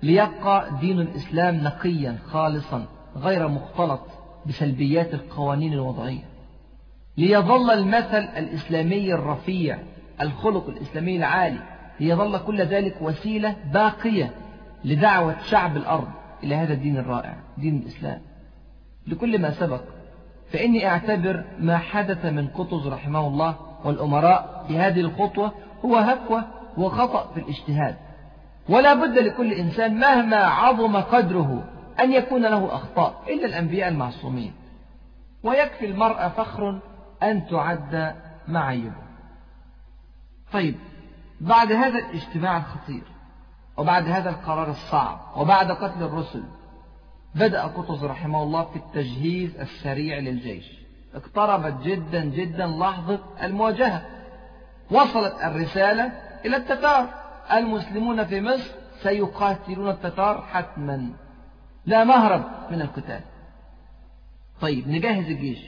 ليبقى 0.05 0.71
دين 0.81 0.99
الإسلام 0.99 1.55
نقيا 1.55 2.17
خالصا 2.25 2.85
غير 3.17 3.47
مختلط 3.47 4.01
بسلبيات 4.45 5.13
القوانين 5.13 5.73
الوضعية. 5.73 6.23
ليظل 7.17 7.71
المثل 7.71 8.17
الإسلامي 8.37 9.13
الرفيع 9.13 9.79
الخلق 10.21 10.69
الإسلامي 10.69 11.17
العالي 11.17 11.59
ليظل 11.99 12.37
كل 12.37 12.61
ذلك 12.61 13.01
وسيلة 13.01 13.55
باقية 13.73 14.31
لدعوة 14.85 15.35
شعب 15.43 15.77
الأرض 15.77 16.07
إلى 16.43 16.55
هذا 16.55 16.73
الدين 16.73 16.97
الرائع 16.97 17.35
دين 17.57 17.77
الإسلام. 17.77 18.21
لكل 19.07 19.41
ما 19.41 19.51
سبق 19.51 19.81
فإني 20.51 20.87
أعتبر 20.87 21.43
ما 21.59 21.77
حدث 21.77 22.25
من 22.25 22.47
قطز 22.47 22.87
رحمه 22.87 23.27
الله 23.27 23.55
والأمراء 23.85 24.65
في 24.67 24.77
هذه 24.77 24.99
الخطوة 24.99 25.51
هو 25.85 25.95
هفوة 25.97 26.43
وخطأ 26.77 27.33
في 27.33 27.39
الاجتهاد. 27.39 27.95
ولا 28.69 28.93
بد 28.93 29.17
لكل 29.17 29.53
إنسان 29.53 29.99
مهما 29.99 30.37
عظم 30.37 30.97
قدره 30.97 31.63
أن 31.99 32.11
يكون 32.11 32.41
له 32.41 32.75
أخطاء 32.75 33.23
إلا 33.27 33.45
الأنبياء 33.45 33.89
المعصومين. 33.89 34.53
ويكفي 35.43 35.85
المرأة 35.85 36.29
فخر 36.29 36.79
أن 37.23 37.47
تعد 37.47 38.15
معيبه 38.47 39.05
طيب 40.53 40.75
بعد 41.41 41.71
هذا 41.71 41.99
الاجتماع 41.99 42.57
الخطير 42.57 43.03
وبعد 43.77 44.07
هذا 44.07 44.29
القرار 44.29 44.69
الصعب 44.69 45.19
وبعد 45.35 45.71
قتل 45.71 46.03
الرسل 46.03 46.43
بدأ 47.35 47.63
قطز 47.63 48.03
رحمه 48.03 48.43
الله 48.43 48.63
في 48.63 48.75
التجهيز 48.75 49.55
السريع 49.59 50.17
للجيش. 50.19 50.65
اقتربت 51.15 51.81
جدا 51.81 52.25
جدا 52.25 52.67
لحظة 52.67 53.19
المواجهة. 53.43 54.05
وصلت 54.91 55.33
الرسالة 55.43 56.11
إلى 56.45 56.55
التتار. 56.57 57.24
المسلمون 57.53 58.25
في 58.25 58.41
مصر 58.41 58.71
سيقاتلون 59.03 59.89
التتار 59.89 60.41
حتما. 60.41 61.09
لا 61.85 62.03
مهرب 62.03 62.43
من 62.71 62.81
القتال. 62.81 63.21
طيب 64.61 64.87
نجهز 64.87 65.29
الجيش. 65.29 65.59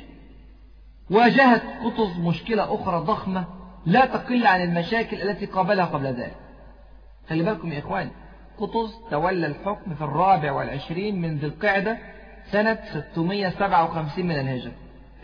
واجهت 1.10 1.64
قطز 1.84 2.20
مشكلة 2.20 2.76
أخرى 2.76 3.00
ضخمة 3.00 3.46
لا 3.86 4.06
تقل 4.06 4.48
عن 4.48 4.62
المشاكل 4.62 5.22
التي 5.22 5.46
قابلها 5.46 5.86
قبل 5.86 6.06
ذلك. 6.06 6.36
خلي 7.30 7.44
بالكم 7.44 7.72
يا 7.72 7.80
إخواني 7.80 8.12
قطز 8.58 8.96
تولى 9.12 9.48
الحكم 9.48 9.96
في 9.96 10.02
الرابع 10.02 10.52
والعشرين 10.52 11.22
من 11.22 11.38
ذي 11.38 11.48
القعدة 11.48 11.98
سنة 12.52 12.80
657 12.94 14.26
من 14.26 14.40
الهجرة. 14.40 14.72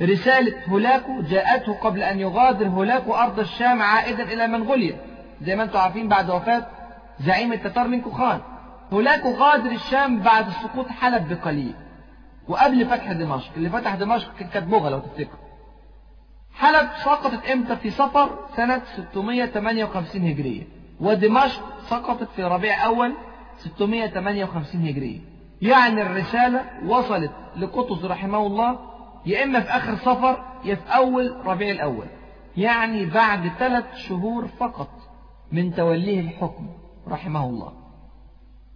رسالة 0.01 0.53
هولاكو 0.69 1.21
جاءته 1.21 1.73
قبل 1.73 2.03
أن 2.03 2.19
يغادر 2.19 2.67
هولاكو 2.67 3.13
أرض 3.13 3.39
الشام 3.39 3.81
عائدا 3.81 4.23
إلى 4.23 4.47
منغوليا. 4.47 5.12
زي 5.43 5.55
ما 5.55 5.63
أنتم 5.63 5.79
عارفين 5.79 6.07
بعد 6.07 6.29
وفاة 6.29 6.65
زعيم 7.19 7.53
التتار 7.53 7.87
منكو 7.87 8.11
خان 8.11 8.39
هولاكو 8.93 9.33
غادر 9.33 9.71
الشام 9.71 10.19
بعد 10.19 10.49
سقوط 10.49 10.87
حلب 10.87 11.33
بقليل 11.33 11.73
وقبل 12.47 12.85
فتح 12.85 13.11
دمشق. 13.11 13.51
اللي 13.57 13.69
فتح 13.69 13.95
دمشق 13.95 14.37
كانت 14.37 14.67
بوغا 14.67 14.89
لو 14.89 14.99
تفتكر 14.99 15.37
حلب 16.55 16.89
سقطت 17.03 17.45
إمتى؟ 17.45 17.75
في 17.75 17.89
صفر 17.89 18.39
سنة 18.55 18.81
658 18.95 20.27
هجرية. 20.27 20.63
ودمشق 20.99 21.79
سقطت 21.89 22.29
في 22.35 22.43
ربيع 22.43 22.85
أول 22.85 23.13
658 23.57 24.87
هجرية. 24.87 25.19
يعني 25.61 26.01
الرسالة 26.01 26.65
وصلت 26.85 27.31
لقطز 27.55 28.05
رحمه 28.05 28.47
الله 28.47 28.79
يا 29.25 29.43
إما 29.43 29.59
في 29.59 29.69
آخر 29.69 29.95
صفر 29.95 30.45
يا 30.63 30.75
في 30.75 30.95
أول 30.95 31.45
ربيع 31.45 31.71
الأول. 31.71 32.05
يعني 32.57 33.05
بعد 33.05 33.51
ثلاث 33.59 33.95
شهور 33.95 34.47
فقط. 34.47 34.89
من 35.53 35.75
توليه 35.75 36.19
الحكم 36.19 36.69
رحمه 37.07 37.45
الله. 37.45 37.73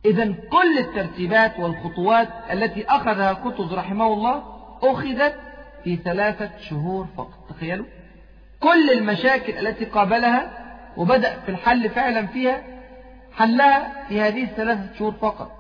إذا 0.05 0.25
كل 0.25 0.77
الترتيبات 0.79 1.59
والخطوات 1.59 2.27
التي 2.51 2.85
أخذها 2.85 3.33
قطز 3.33 3.73
رحمه 3.73 4.13
الله 4.13 4.43
أخذت 4.81 5.35
في 5.83 5.95
ثلاثة 5.95 6.49
شهور 6.69 7.07
فقط. 7.17 7.49
تخيلوا. 7.49 7.85
كل 8.59 8.89
المشاكل 8.91 9.67
التي 9.67 9.85
قابلها 9.85 10.51
وبدأ 10.97 11.39
في 11.39 11.49
الحل 11.49 11.89
فعلا 11.89 12.27
فيها 12.27 12.63
حلها 13.33 14.05
في 14.07 14.21
هذه 14.21 14.43
الثلاثة 14.43 14.93
شهور 14.99 15.11
فقط. 15.11 15.51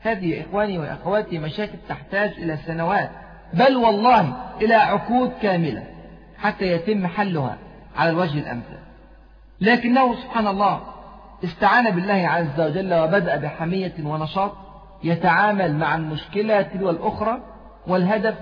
هذه 0.00 0.26
يا 0.26 0.42
إخواني 0.42 0.78
وأخواتي 0.78 1.38
مشاكل 1.38 1.78
تحتاج 1.88 2.30
إلى 2.30 2.56
سنوات 2.56 3.10
بل 3.54 3.76
والله 3.76 4.36
إلى 4.60 4.74
عقود 4.74 5.32
كاملة 5.42 5.84
حتى 6.38 6.64
يتم 6.72 7.06
حلها 7.06 7.58
على 7.96 8.10
الوجه 8.10 8.38
الأمثل. 8.38 8.89
لكنه 9.60 10.14
سبحان 10.14 10.46
الله 10.46 10.80
استعان 11.44 11.90
بالله 11.90 12.28
عز 12.28 12.60
وجل 12.60 12.94
وبدأ 12.94 13.36
بحمية 13.36 13.94
ونشاط 14.04 14.52
يتعامل 15.04 15.74
مع 15.76 15.94
المشكلة 15.94 16.62
تلو 16.62 16.90
الأخرى 16.90 17.38
والهدف 17.86 18.34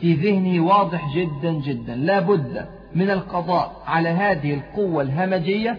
في 0.00 0.14
ذهنه 0.14 0.64
واضح 0.64 1.14
جدا 1.14 1.52
جدا. 1.52 1.94
لا 1.94 2.20
بد 2.20 2.66
من 2.94 3.10
القضاء 3.10 3.82
على 3.86 4.08
هذه 4.08 4.54
القوة 4.54 5.02
الهمجية 5.02 5.78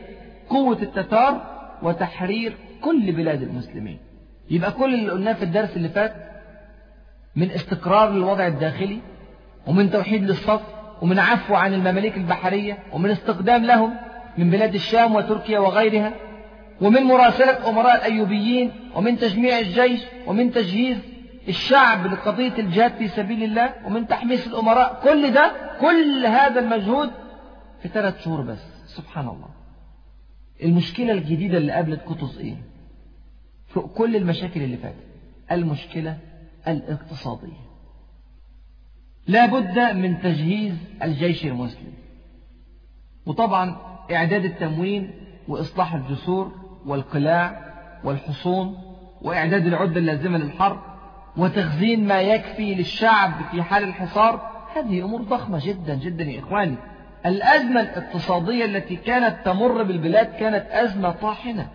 قوة 0.50 0.78
التتار 0.82 1.42
وتحرير 1.84 2.54
كل 2.82 3.12
بلاد 3.12 3.42
المسلمين. 3.42 4.00
يبقى 4.50 4.72
كل 4.72 4.94
اللي 4.94 5.12
قلناه 5.12 5.34
في 5.34 5.44
الدرس 5.44 5.78
اللي 5.78 5.90
فات 5.90 6.14
من 7.36 7.52
استقرار 7.52 8.10
للوضع 8.10 8.48
الداخلي 8.48 9.00
ومن 9.68 9.92
توحيد 9.92 10.24
للصف 10.24 10.62
ومن 11.02 11.20
عفو 11.20 11.56
عن 11.56 11.74
المماليك 11.74 12.18
البحرية 12.18 12.78
ومن 12.94 13.10
استقدام 13.10 13.66
لهم 13.66 13.94
من 14.38 14.50
بلاد 14.50 14.74
الشام 14.76 15.16
وتركيا 15.16 15.60
وغيرها 15.60 16.14
ومن 16.82 17.04
مراسلة 17.04 17.70
أمراء 17.70 17.96
الأيوبيين 17.96 18.72
ومن 18.96 19.18
تجميع 19.18 19.60
الجيش 19.60 20.02
ومن 20.28 20.52
تجهيز 20.52 20.98
الشعب 21.48 22.08
لقضية 22.08 22.54
الجهاد 22.60 22.96
في 22.96 23.08
سبيل 23.08 23.44
الله 23.44 23.74
ومن 23.86 24.08
تحميس 24.08 24.48
الأمراء. 24.48 25.00
كل 25.04 25.32
ده 25.34 25.52
كل 25.82 26.26
هذا 26.26 26.60
المجهود 26.60 27.10
في 27.82 27.88
ثلاث 27.88 28.24
شهور 28.24 28.42
بس. 28.42 28.60
سبحان 28.86 29.28
الله. 29.28 29.50
المشكلة 30.64 31.12
الجديدة 31.12 31.58
اللي 31.58 31.72
قابلت 31.72 32.02
قطز 32.06 32.38
إيه؟ 32.40 32.56
فوق 33.68 33.94
كل 33.94 34.16
المشاكل 34.16 34.62
اللي 34.62 34.78
فاتت. 34.78 35.08
المشكلة 35.52 36.18
الاقتصادية. 36.68 37.68
لا 39.28 39.46
بد 39.46 39.80
من 39.80 40.22
تجهيز 40.22 40.76
الجيش 41.04 41.46
المسلم. 41.46 41.94
وطبعا 43.26 43.87
إعداد 44.12 44.46
التموين 44.46 45.12
وإصلاح 45.48 45.94
الجسور 45.94 46.52
والقلاع 46.86 47.62
والحصون 48.04 48.78
وإعداد 49.22 49.66
العدة 49.68 50.00
اللازمة 50.00 50.38
للحرب 50.38 50.80
وتخزين 51.38 52.08
ما 52.08 52.22
يكفي 52.22 52.76
للشعب 52.76 53.32
في 53.52 53.64
حال 53.64 53.84
الحصار 53.84 54.52
هذه 54.76 55.06
أمور 55.06 55.22
ضخمة 55.22 55.60
جدا 55.66 55.96
جدا 55.96 56.24
يا 56.24 56.40
إخواني. 56.40 56.76
الأزمة 57.26 57.82
الاقتصادية 57.82 58.66
التي 58.66 58.96
كانت 58.96 59.36
تمر 59.46 59.84
بالبلاد 59.84 60.26
كانت 60.26 60.66
أزمة 60.72 61.12
طاحنة. 61.12 61.68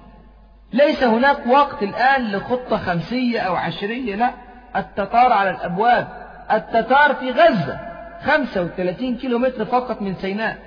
ليس 0.73 1.03
هناك 1.03 1.47
وقت 1.47 1.83
الآن 1.83 2.33
لخطة 2.33 2.77
خمسية 2.77 3.41
أو 3.41 3.55
عشرية 3.55 4.15
لا. 4.15 4.31
التتار 4.77 5.33
على 5.33 5.51
الأبواب. 5.51 6.09
التتار 6.53 7.15
في 7.15 7.31
غزة 7.31 7.81
35 8.21 9.17
كيلو 9.17 9.39
متر 9.39 9.65
فقط 9.65 10.03
من 10.03 10.15
سيناء. 10.15 10.59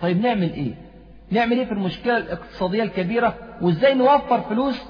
طيب 0.00 0.20
نعمل 0.20 0.52
إيه؟ 0.52 0.74
نعمل 1.30 1.58
إيه 1.58 1.64
في 1.64 1.72
المشكلة 1.72 2.16
الاقتصادية 2.16 2.82
الكبيرة؟ 2.82 3.34
وإزاي 3.60 3.94
نوفر 3.94 4.40
فلوس؟ 4.40 4.82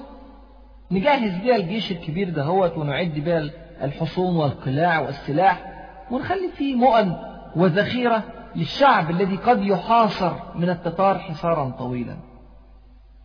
نجهز 0.91 1.39
بيها 1.39 1.57
الجيش 1.57 1.93
الكبير 1.93 2.31
دهوت 2.31 2.79
ونعد 2.79 3.15
بيها 3.15 3.51
الحصون 3.83 4.37
والقلاع 4.37 5.01
والسلاح 5.01 5.65
ونخلي 6.11 6.49
فيه 6.57 6.75
مؤن 6.75 7.17
وذخيرة 7.57 8.23
للشعب 8.57 9.11
الذي 9.11 9.37
قد 9.37 9.65
يحاصر 9.65 10.33
من 10.55 10.71
التتار 10.71 11.19
حصارا 11.19 11.71
طويلا. 11.71 12.17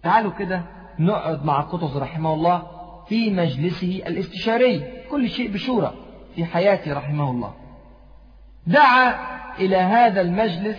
تعالوا 0.03 0.31
كده 0.31 0.61
نقعد 0.99 1.45
مع 1.45 1.61
قطز 1.61 1.97
رحمه 1.97 2.33
الله 2.33 2.63
في 3.07 3.31
مجلسه 3.31 4.01
الاستشاري. 4.07 4.83
كل 5.11 5.29
شيء 5.29 5.51
بشورى 5.51 5.93
في 6.35 6.45
حياته 6.45 6.93
رحمه 6.93 7.31
الله. 7.31 7.53
دعا 8.67 9.15
إلى 9.59 9.77
هذا 9.77 10.21
المجلس 10.21 10.77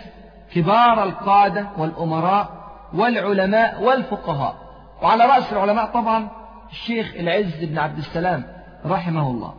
كبار 0.55 1.03
القادة 1.03 1.69
والأمراء 1.79 2.49
والعلماء 2.95 3.83
والفقهاء. 3.83 4.57
وعلى 5.03 5.25
رأس 5.25 5.53
العلماء 5.53 5.87
طبعا 5.87 6.29
الشيخ 6.71 7.15
العز 7.15 7.65
بن 7.65 7.79
عبد 7.79 7.99
السلام 7.99 8.45
رحمه 8.87 9.31
الله. 9.31 9.55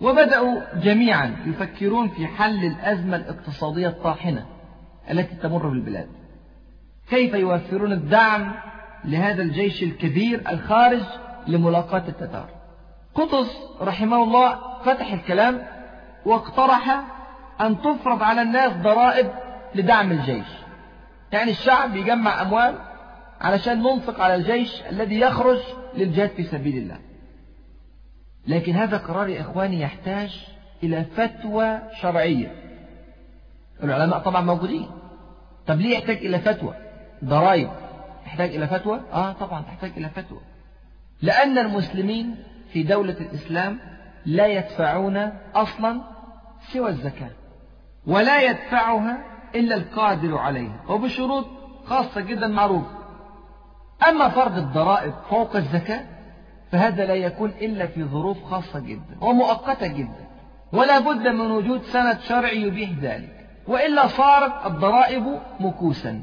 وبدأوا 0.00 0.60
جميعا 0.74 1.36
يفكرون 1.46 2.08
في 2.08 2.26
حل 2.26 2.64
الأزمة 2.64 3.16
الاقتصادية 3.16 3.88
الطاحنة 3.88 4.46
التي 5.10 5.34
تمر 5.34 5.68
بالبلاد. 5.68 6.08
كيف 7.10 7.34
يوفرون 7.34 7.92
الدعم 7.92 8.52
لهذا 9.04 9.42
الجيش 9.42 9.82
الكبير 9.82 10.50
الخارج 10.50 11.02
لملاقاة 11.46 12.02
التتار؟ 12.08 12.48
قطز 13.14 13.50
رحمه 13.80 14.22
الله 14.24 14.58
فتح 14.84 15.12
الكلام 15.12 15.62
واقترح 16.26 17.00
أن 17.60 17.78
تفرض 17.82 18.22
على 18.22 18.42
الناس 18.42 18.72
ضرائب 18.72 19.30
لدعم 19.74 20.12
الجيش. 20.12 20.46
يعني 21.32 21.50
الشعب 21.50 21.96
يجمع 21.96 22.42
أموال 22.42 22.74
علشان 23.40 23.82
ننفق 23.82 24.20
على 24.20 24.34
الجيش 24.34 24.82
الذي 24.82 25.20
يخرج 25.20 25.58
للجهاد 25.94 26.30
في 26.30 26.42
سبيل 26.42 26.76
الله. 26.76 26.98
لكن 28.46 28.72
هذا 28.72 28.96
قرار 28.96 29.28
يا 29.28 29.40
إخواني 29.40 29.80
يحتاج 29.80 30.46
إلى 30.82 31.04
فتوى 31.04 31.78
شرعية. 32.00 32.54
العلماء 33.82 34.18
طبعا 34.18 34.40
موجودين. 34.40 34.90
طب 35.66 35.80
ليه 35.80 35.98
يحتاج 35.98 36.16
إلى 36.16 36.38
فتوى؟ 36.38 36.74
ضرائب. 37.24 37.70
تحتاج 38.24 38.54
إلى 38.54 38.66
فتوى؟ 38.66 39.00
آه 39.12 39.32
طبعا 39.32 39.62
تحتاج 39.62 39.92
إلى 39.96 40.08
فتوى. 40.08 40.40
لأن 41.22 41.58
المسلمين 41.58 42.36
في 42.72 42.82
دولة 42.82 43.16
الإسلام 43.20 43.78
لا 44.26 44.46
يدفعون 44.46 45.32
أصلا 45.54 46.00
سوى 46.72 46.90
الزكاة. 46.90 47.30
ولا 48.06 48.42
يدفعها 48.42 49.18
إلا 49.54 49.76
القادر 49.76 50.38
عليها 50.38 50.80
وبشروط 50.88 51.46
خاصة 51.84 52.20
جدا 52.20 52.46
معروفة 52.46 53.00
أما 54.08 54.28
فرض 54.28 54.56
الضرائب 54.58 55.14
فوق 55.30 55.56
الزكاة 55.56 56.04
فهذا 56.72 57.06
لا 57.06 57.14
يكون 57.14 57.50
إلا 57.50 57.86
في 57.86 58.04
ظروف 58.04 58.44
خاصة 58.44 58.78
جدا 58.80 59.16
ومؤقتة 59.20 59.86
جدا 59.86 60.26
ولا 60.72 60.98
بد 60.98 61.28
من 61.28 61.50
وجود 61.50 61.82
سند 61.82 62.20
شرعي 62.20 62.62
يبيح 62.62 62.90
ذلك. 63.00 63.46
وإلا 63.68 64.06
صارت 64.06 64.66
الضرائب 64.66 65.40
مكوسا. 65.60 66.22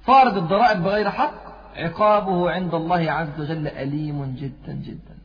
فارض 0.00 0.36
الضرائب 0.36 0.82
بغير 0.82 1.10
حق 1.10 1.34
عقابه 1.76 2.50
عند 2.50 2.74
الله 2.74 3.12
عز 3.12 3.40
وجل 3.40 3.68
أليم 3.68 4.34
جدا 4.38 4.72
جدا. 4.72 5.18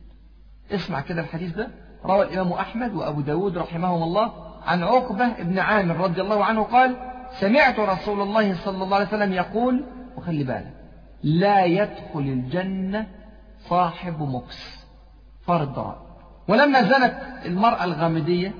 اسمع 0.72 1.00
كده 1.00 1.20
الحديث 1.20 1.54
ده 1.54 1.68
روى 2.04 2.22
الإمام 2.22 2.52
أحمد 2.52 2.94
وأبو 2.94 3.20
داود 3.20 3.58
رحمهم 3.58 4.02
الله. 4.02 4.32
عن 4.66 4.82
عقبة 4.82 5.28
بن 5.28 5.58
عامر 5.58 5.96
رضي 5.96 6.20
الله 6.20 6.44
عنه 6.44 6.62
قال 6.62 6.96
سمعت 7.40 7.80
رسول 7.80 8.20
الله 8.20 8.54
صلى 8.54 8.84
الله 8.84 8.96
عليه 8.96 9.06
وسلم 9.06 9.32
يقول 9.32 9.84
وخلي 10.16 10.44
بالك 10.44 10.74
لا 11.22 11.64
يدخل 11.64 12.20
الجنة 12.20 13.06
صاحب 13.68 14.22
مكس 14.22 14.86
فرض 15.46 15.74
ضرائب 15.74 16.04
ولما 16.48 16.82
زنت 16.82 17.16
المرأة 17.44 17.84
الغامدية 17.84 18.52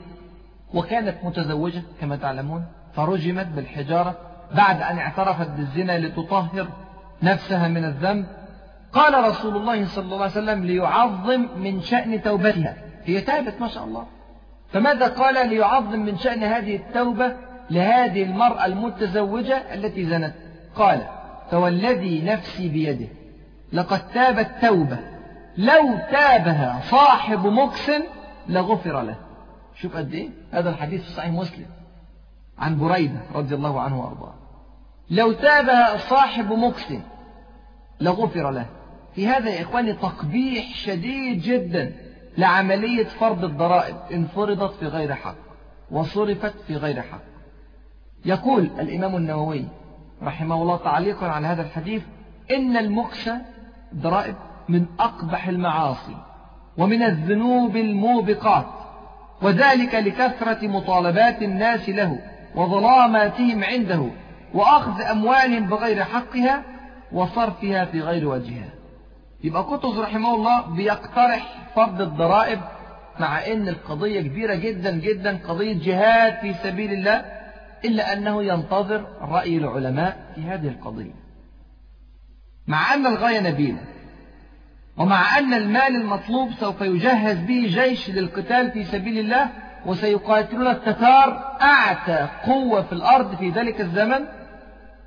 وكانت 0.74 1.24
متزوجة 1.24 1.82
كما 2.00 2.16
تعلمون 2.16 2.64
فرجمت 2.94 3.46
بالحجارة 3.46 4.14
بعد 4.54 4.82
أن 4.82 4.98
اعترفت 4.98 5.50
بالزنا 5.50 5.98
لتطهر 5.98 6.68
نفسها 7.22 7.68
من 7.68 7.84
الذنب 7.84 8.26
قال 8.92 9.24
رسول 9.24 9.56
الله 9.56 9.86
صلى 9.86 10.04
الله 10.04 10.22
عليه 10.22 10.32
وسلم 10.32 10.64
ليعظم 10.64 11.48
من 11.56 11.80
شأن 11.80 12.22
توبتها. 12.22 12.76
هي 13.04 13.20
تابت 13.20 13.60
ما 13.60 13.68
شاء 13.68 13.84
الله. 13.84 14.06
فماذا 14.74 15.08
قال 15.08 15.48
ليعظم 15.48 15.98
من 15.98 16.18
شأن 16.18 16.44
هذه 16.44 16.76
التوبة 16.76 17.36
لهذه 17.70 18.22
المرأة 18.22 18.66
المتزوجة 18.66 19.74
التي 19.74 20.04
زنت؟ 20.04 20.34
قال 20.76 21.06
فوالذي 21.50 22.22
نفسي 22.24 22.68
بيده. 22.68 23.08
لقد 23.72 24.08
تابت 24.08 24.50
توبة 24.62 24.98
لو 25.56 25.98
تابها 26.10 26.80
صاحب 26.90 27.46
مكس 27.46 27.90
لغفر 28.48 29.02
له. 29.02 29.16
شوف 29.74 29.96
قد 29.96 30.14
إيه؟ 30.14 30.28
هذا 30.52 30.70
الحديث 30.70 31.02
في 31.02 31.10
صحيح 31.10 31.30
مسلم. 31.30 31.66
عن 32.58 32.78
بريدة 32.78 33.20
رضي 33.34 33.54
الله 33.54 33.80
عنه 33.80 34.00
وأرضاه. 34.00 34.34
لو 35.10 35.32
تابها 35.32 35.96
صاحب 35.96 36.52
مكس 36.52 36.92
لغفر 38.00 38.50
له. 38.50 38.66
في 39.14 39.28
هذا 39.28 39.50
يا 39.50 39.62
إخواني 39.62 39.92
تقبيح 39.92 40.74
شديد 40.74 41.42
جدا. 41.42 41.92
لعملية 42.38 43.04
فرض 43.04 43.44
الضرائب 43.44 43.96
إن 44.12 44.26
فرضت 44.26 44.74
في 44.74 44.86
غير 44.86 45.14
حق 45.14 45.34
وصرفت 45.90 46.54
في 46.66 46.76
غير 46.76 47.02
حق. 47.02 47.20
يقول 48.24 48.70
الإمام 48.80 49.16
النووي 49.16 49.64
رحمه 50.22 50.62
الله 50.62 50.76
تعليقا 50.76 51.26
على 51.26 51.46
هذا 51.46 51.62
الحديث 51.62 52.02
إن 52.50 52.76
المكس 52.76 53.30
ضرائب 53.94 54.34
من 54.68 54.86
أقبح 55.00 55.48
المعاصي 55.48 56.16
ومن 56.78 57.02
الذنوب 57.02 57.76
الموبقات 57.76 58.66
وذلك 59.42 59.94
لكثرة 59.94 60.66
مطالبات 60.66 61.42
الناس 61.42 61.88
له 61.88 62.18
وظلاماتهم 62.54 63.64
عنده 63.64 64.10
وأخذ 64.54 65.00
أموالهم 65.00 65.66
بغير 65.66 66.04
حقها 66.04 66.62
وصرفها 67.12 67.84
في 67.84 68.00
غير 68.00 68.28
وجهها. 68.28 68.70
يبقى 69.44 69.62
قطز 69.62 69.98
رحمه 69.98 70.34
الله 70.34 70.60
بيقترح 70.60 71.68
فرض 71.76 72.00
الضرائب 72.00 72.60
مع 73.20 73.46
إن 73.46 73.68
القضية 73.68 74.20
كبيرة 74.20 74.54
جدا 74.54 74.90
جدا 74.90 75.38
قضية 75.48 75.72
جهاد 75.84 76.38
في 76.40 76.54
سبيل 76.54 76.92
الله 76.92 77.24
إلا 77.84 78.12
أنه 78.12 78.42
ينتظر 78.44 79.06
رأي 79.20 79.56
العلماء 79.56 80.32
في 80.34 80.40
هذه 80.42 80.68
القضية. 80.68 81.12
مع 82.66 82.94
أن 82.94 83.06
الغاية 83.06 83.40
نبيلة 83.40 83.78
ومع 84.96 85.38
أن 85.38 85.54
المال 85.54 85.96
المطلوب 85.96 86.50
سوف 86.60 86.80
يجهز 86.80 87.38
به 87.38 87.66
جيش 87.68 88.10
للقتال 88.10 88.70
في 88.70 88.84
سبيل 88.84 89.18
الله 89.18 89.50
وسيقاتلون 89.86 90.66
التتار 90.66 91.56
أعتى 91.62 92.28
قوة 92.46 92.82
في 92.82 92.92
الأرض 92.92 93.36
في 93.36 93.50
ذلك 93.50 93.80
الزمن 93.80 94.20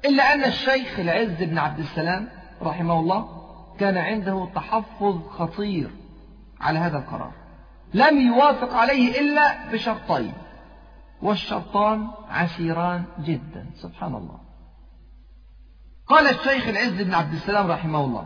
إلا 0.06 0.34
أن 0.34 0.43
الشيخ 0.43 1.00
العز 1.00 1.43
بن 1.43 1.58
عبد 1.58 1.80
السلام 1.80 2.28
رحمه 2.62 3.00
الله 3.00 3.37
كان 3.80 3.98
عنده 3.98 4.48
تحفظ 4.56 5.28
خطير 5.30 5.90
على 6.62 6.80
هذا 6.80 6.98
القرار. 6.98 7.32
لم 7.94 8.22
يوافق 8.22 8.74
عليه 8.74 9.20
إلا 9.22 9.72
بشرطين 9.72 10.34
والشرطان 11.22 12.08
عسيران 12.30 13.04
جدا. 13.20 13.66
سبحان 13.76 14.16
الله. 14.16 14.40
قال 16.08 16.28
الشيخ 16.28 16.68
العز 16.68 17.02
بن 17.02 17.13
عبد 17.13 17.34
السلام 17.34 17.72
رحمه 17.72 18.06
الله 18.06 18.26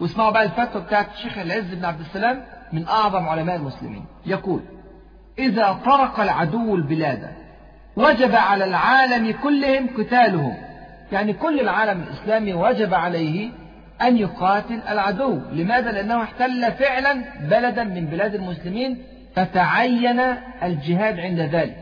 واسمعوا 0.00 0.30
بقى 0.30 0.42
الفتوى 0.42 0.82
بتاعت 0.82 1.12
الشيخ 1.14 1.38
العز 1.38 1.74
بن 1.74 1.84
عبد 1.84 2.00
السلام 2.00 2.44
من 2.72 2.86
أعظم 2.86 3.28
علماء 3.28 3.56
المسلمين. 3.56 4.04
يقول 4.26 4.60
إذا 5.38 5.72
طرق 5.72 6.20
العدو 6.20 6.74
البلاد 6.74 7.36
وجب 7.96 8.34
على 8.34 8.64
العالم 8.64 9.32
كلهم 9.42 9.88
قتالهم. 9.98 10.56
يعني 11.12 11.32
كل 11.32 11.60
العالم 11.60 12.02
الإسلامي 12.02 12.54
وجب 12.54 12.94
عليه 12.94 13.50
أن 14.02 14.16
يقاتل 14.16 14.80
العدو. 14.88 15.40
لماذا؟ 15.52 15.92
لأنه 15.92 16.22
احتل 16.22 16.72
فعلا 16.72 17.24
بلدا 17.40 17.84
من 17.84 18.06
بلاد 18.06 18.34
المسلمين 18.34 19.02
فتعين 19.36 20.20
الجهاد 20.62 21.20
عند 21.20 21.40
ذلك. 21.40 21.76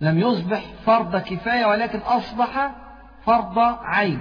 لم 0.00 0.18
يصبح 0.18 0.64
فرض 0.86 1.16
كفاية 1.16 1.66
ولكن 1.66 1.98
أصبح 1.98 2.70
فرض 3.26 3.58
عين. 3.84 4.20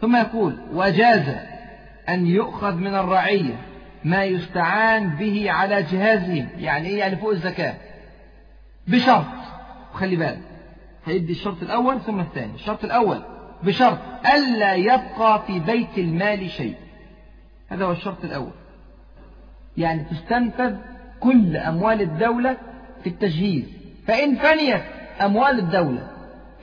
ثم 0.00 0.16
يقول 0.16 0.56
وجاز 0.72 1.36
أن 2.08 2.26
يؤخذ 2.26 2.74
من 2.74 2.94
الرعية 2.94 3.54
ما 4.04 4.24
يستعان 4.24 5.08
به 5.08 5.50
على 5.50 5.82
جهازهم. 5.82 6.48
يعني 6.58 6.88
إيه؟ 6.88 6.98
يعني 6.98 7.16
فوق 7.16 7.30
الزكاة. 7.30 7.74
بشرط. 8.88 9.24
خلي 9.92 10.16
بالك. 10.16 10.40
هيدي 11.06 11.32
الشرط 11.32 11.62
الأول 11.62 12.00
ثم 12.00 12.20
الثاني. 12.20 12.54
الشرط 12.54 12.84
الأول 12.84 13.33
بشرط 13.64 13.98
ألا 14.34 14.74
يبقى 14.74 15.42
في 15.46 15.60
بيت 15.60 15.98
المال 15.98 16.50
شيء. 16.50 16.74
هذا 17.68 17.84
هو 17.84 17.92
الشرط 17.92 18.24
الأول. 18.24 18.52
يعني 19.76 20.04
تستنفذ 20.04 20.76
كل 21.20 21.56
أموال 21.56 22.00
الدولة 22.00 22.56
في 23.02 23.08
التجهيز. 23.08 23.64
فإن 24.06 24.34
فنيت 24.34 24.82
أموال 25.20 25.58
الدولة 25.58 26.08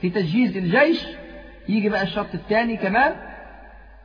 في 0.00 0.10
تجهيز 0.10 0.56
الجيش 0.56 1.06
يجي 1.68 1.88
بقى 1.88 2.02
الشرط 2.02 2.34
الثاني 2.34 2.76
كمان 2.76 3.12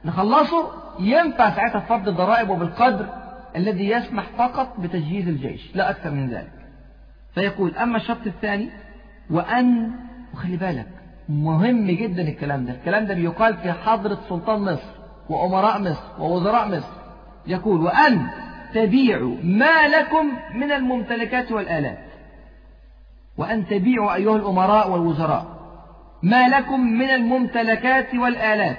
نخلصه 0.05 0.71
ينفع 0.99 1.55
ساعتها 1.55 1.79
فرض 1.79 2.07
الضرائب 2.07 2.49
وبالقدر 2.49 3.09
الذي 3.55 3.89
يسمح 3.89 4.23
فقط 4.37 4.79
بتجهيز 4.79 5.27
الجيش 5.27 5.75
لا 5.75 5.89
أكثر 5.89 6.11
من 6.11 6.29
ذلك. 6.29 6.51
فيقول 7.35 7.75
أما 7.75 7.97
الشرط 7.97 8.27
الثاني 8.27 8.69
وأن 9.29 9.91
وخلي 10.33 10.57
بالك 10.57 10.87
مهم 11.29 11.87
جدا 11.87 12.21
الكلام 12.21 12.65
ده. 12.65 12.73
الكلام 12.73 13.05
ده 13.05 13.13
بيقال 13.13 13.57
في 13.57 13.71
حضرة 13.71 14.19
سلطان 14.29 14.59
مصر 14.59 14.89
وأمراء 15.29 15.81
مصر 15.81 16.03
ووزراء 16.19 16.67
مصر. 16.67 16.93
يقول 17.47 17.81
وأن 17.81 18.27
تبيعوا 18.73 19.35
ما 19.43 19.87
لكم 19.87 20.31
من 20.55 20.71
الممتلكات 20.71 21.51
والآلات. 21.51 21.97
وأن 23.37 23.67
تبيعوا 23.67 24.13
أيها 24.15 24.35
الأمراء 24.35 24.91
والوزراء 24.91 25.45
ما 26.23 26.47
لكم 26.47 26.79
من 26.79 27.09
الممتلكات 27.09 28.15
والآلات. 28.15 28.77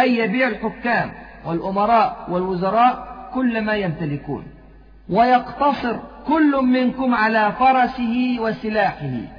أي 0.00 0.16
يبيع 0.16 0.48
الحكام 0.48 1.12
والأمراء 1.46 2.26
والوزراء 2.30 3.08
كل 3.34 3.60
ما 3.60 3.74
يمتلكون. 3.74 4.46
ويقتصر 5.10 5.96
كل 6.26 6.56
منكم 6.64 7.14
على 7.14 7.52
فرسه 7.52 8.36
وسلاحه. 8.40 9.37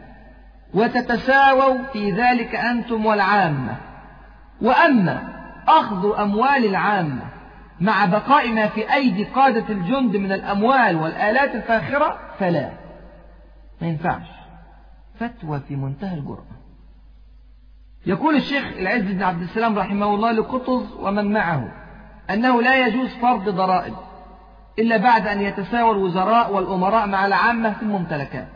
وتتساووا 0.73 1.83
في 1.93 2.11
ذلك 2.11 2.55
أنتم 2.55 3.05
والعامة. 3.05 3.75
وأما 4.61 5.23
أخذ 5.67 6.19
أموال 6.19 6.65
العامة 6.65 7.21
مع 7.79 8.05
بقاء 8.05 8.49
ما 8.51 8.67
في 8.67 8.93
أيدي 8.93 9.23
قادة 9.23 9.69
الجند 9.69 10.15
من 10.15 10.31
الأموال 10.31 10.95
والآلات 10.95 11.55
الفاخرة 11.55 12.17
فلا 12.39 12.69
ما 13.81 13.87
ينفعش. 13.87 14.27
فتوى 15.19 15.59
في 15.59 15.75
منتهى 15.75 16.17
الجرأة. 16.17 16.59
يقول 18.05 18.35
الشيخ 18.35 18.63
العز 18.63 19.01
بن 19.01 19.23
عبد 19.23 19.41
السلام 19.41 19.79
رحمه 19.79 20.15
الله 20.15 20.31
لقطز 20.31 20.93
ومن 20.99 21.33
معه 21.33 21.71
أنه 22.29 22.61
لا 22.61 22.87
يجوز 22.87 23.09
فرض 23.09 23.49
ضرائب 23.49 23.93
إلا 24.79 24.97
بعد 24.97 25.27
أن 25.27 25.41
يتساوى 25.41 25.91
الوزراء 25.91 26.53
والأمراء 26.53 27.07
مع 27.07 27.25
العامة 27.25 27.73
في 27.73 27.83
الممتلكات. 27.83 28.47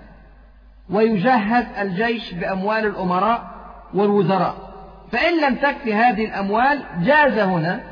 ويجهز 0.89 1.65
الجيش 1.79 2.33
بأموال 2.33 2.85
الأمراء 2.85 3.53
والوزراء. 3.93 4.73
فإن 5.11 5.41
لم 5.41 5.55
تكفي 5.55 5.93
هذه 5.93 6.25
الأموال 6.25 6.83
جاز 6.99 7.37
هنا 7.37 7.83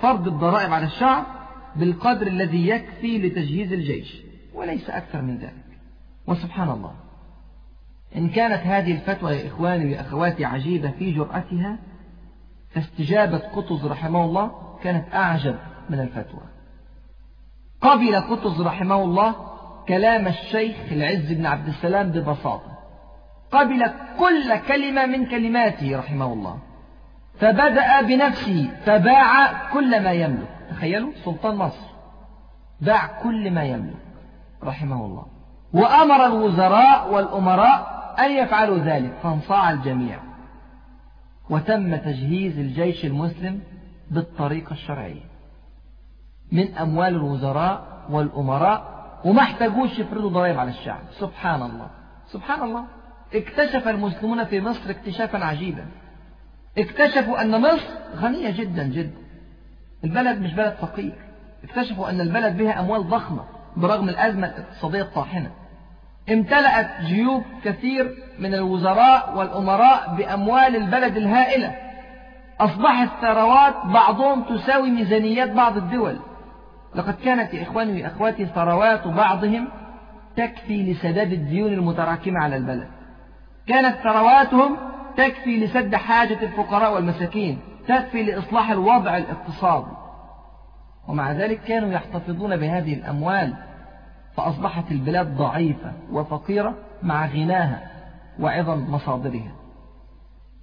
فرض 0.00 0.28
الضرائب 0.28 0.72
على 0.72 0.86
الشعب 0.86 1.24
بالقدر 1.76 2.26
الذي 2.26 2.68
يكفي 2.68 3.18
لتجهيز 3.18 3.72
الجيش 3.72 4.22
وليس 4.54 4.90
أكثر 4.90 5.22
من 5.22 5.38
ذلك. 5.38 5.64
وسبحان 6.26 6.70
الله. 6.70 6.94
إن 8.16 8.28
كانت 8.28 8.66
هذه 8.66 8.92
الفتوى 8.92 9.32
يا 9.32 9.48
إخواني 9.48 9.94
وأخواتي 9.94 10.44
عجيبة 10.44 10.90
في 10.90 11.12
جرأتها 11.12 11.78
فاستجابة 12.70 13.38
قطز 13.38 13.86
رحمه 13.86 14.24
الله 14.24 14.78
كانت 14.82 15.14
أعجب 15.14 15.56
من 15.90 16.00
الفتوى. 16.00 16.42
قبل 17.80 18.16
قطز 18.16 18.60
رحمه 18.60 19.04
الله 19.04 19.47
كلام 19.88 20.26
الشيخ 20.26 20.76
العز 20.92 21.32
بن 21.32 21.46
عبد 21.46 21.68
السلام 21.68 22.10
ببساطة. 22.10 22.78
قبل 23.52 23.90
كل 24.18 24.56
كلمة 24.68 25.06
من 25.06 25.26
كلماته 25.26 25.98
رحمه 25.98 26.32
الله. 26.32 26.58
فبدأ 27.40 28.00
بنفسه 28.00 28.70
فباع 28.84 29.52
كل 29.72 30.02
ما 30.02 30.12
يملك. 30.12 30.48
تخيلوا 30.70 31.12
سلطان 31.24 31.56
مصر. 31.56 31.86
باع 32.80 33.06
كل 33.22 33.50
ما 33.50 33.64
يملك 33.64 33.96
رحمه 34.62 35.06
الله. 35.06 35.26
وأمر 35.72 36.26
الوزراء 36.26 37.14
والأمراء 37.14 37.98
أن 38.18 38.30
يفعلوا 38.30 38.78
ذلك 38.78 39.12
فانصاع 39.22 39.70
الجميع. 39.70 40.18
وتم 41.50 41.96
تجهيز 41.96 42.58
الجيش 42.58 43.04
المسلم 43.04 43.60
بالطريقة 44.10 44.72
الشرعية. 44.72 45.24
من 46.52 46.74
أموال 46.74 47.14
الوزراء 47.14 48.06
والأمراء 48.10 48.97
وما 49.24 49.42
احتاجوش 49.42 49.98
يفرضوا 49.98 50.30
ضرائب 50.30 50.58
على 50.58 50.70
الشعب. 50.70 51.00
سبحان 51.10 51.62
الله 51.62 51.90
سبحان 52.26 52.62
الله 52.62 52.84
اكتشف 53.34 53.88
المسلمون 53.88 54.44
في 54.44 54.60
مصر 54.60 54.90
اكتشافا 54.90 55.44
عجيبا. 55.44 55.86
اكتشفوا 56.78 57.42
أن 57.42 57.60
مصر 57.60 57.88
غنية 58.16 58.50
جدا 58.50 58.82
جدا. 58.82 59.18
البلد 60.04 60.40
مش 60.40 60.54
بلد 60.54 60.74
فقير. 60.80 61.18
اكتشفوا 61.64 62.10
أن 62.10 62.20
البلد 62.20 62.56
بها 62.56 62.80
أموال 62.80 63.08
ضخمة 63.08 63.44
برغم 63.76 64.08
الأزمة 64.08 64.46
الاقتصادية 64.46 65.02
الطاحنة. 65.02 65.50
امتلأت 66.32 67.00
جيوب 67.00 67.42
كثير 67.64 68.14
من 68.38 68.54
الوزراء 68.54 69.34
والأمراء 69.36 70.14
بأموال 70.14 70.76
البلد 70.76 71.16
الهائلة. 71.16 71.74
أصبحت 72.60 73.08
ثروات 73.20 73.74
بعضهم 73.84 74.42
تساوي 74.42 74.90
ميزانيات 74.90 75.50
بعض 75.50 75.76
الدول. 75.76 76.18
لقد 76.94 77.14
كانت 77.14 77.54
يا 77.54 77.62
إخواني 77.62 78.02
وأخواتي 78.02 78.46
ثروات 78.46 79.08
بعضهم 79.08 79.68
تكفي 80.36 80.92
لسداد 80.92 81.32
الديون 81.32 81.72
المتراكمة 81.72 82.40
على 82.40 82.56
البلد. 82.56 82.88
كانت 83.66 83.96
ثرواتهم 83.96 84.76
تكفي 85.16 85.64
لسد 85.64 85.94
حاجة 85.94 86.42
الفقراء 86.42 86.94
والمساكين 86.94 87.58
تكفي 87.88 88.22
لإصلاح 88.22 88.70
الوضع 88.70 89.16
الاقتصادي. 89.16 89.96
ومع 91.08 91.32
ذلك 91.32 91.60
كانوا 91.60 91.92
يحتفظون 91.92 92.56
بهذه 92.56 92.94
الأموال 92.94 93.54
فأصبحت 94.36 94.90
البلاد 94.90 95.36
ضعيفة 95.36 95.92
وفقيرة 96.12 96.74
مع 97.02 97.26
غناها 97.26 97.90
وعظم 98.40 98.94
مصادرها. 98.94 99.52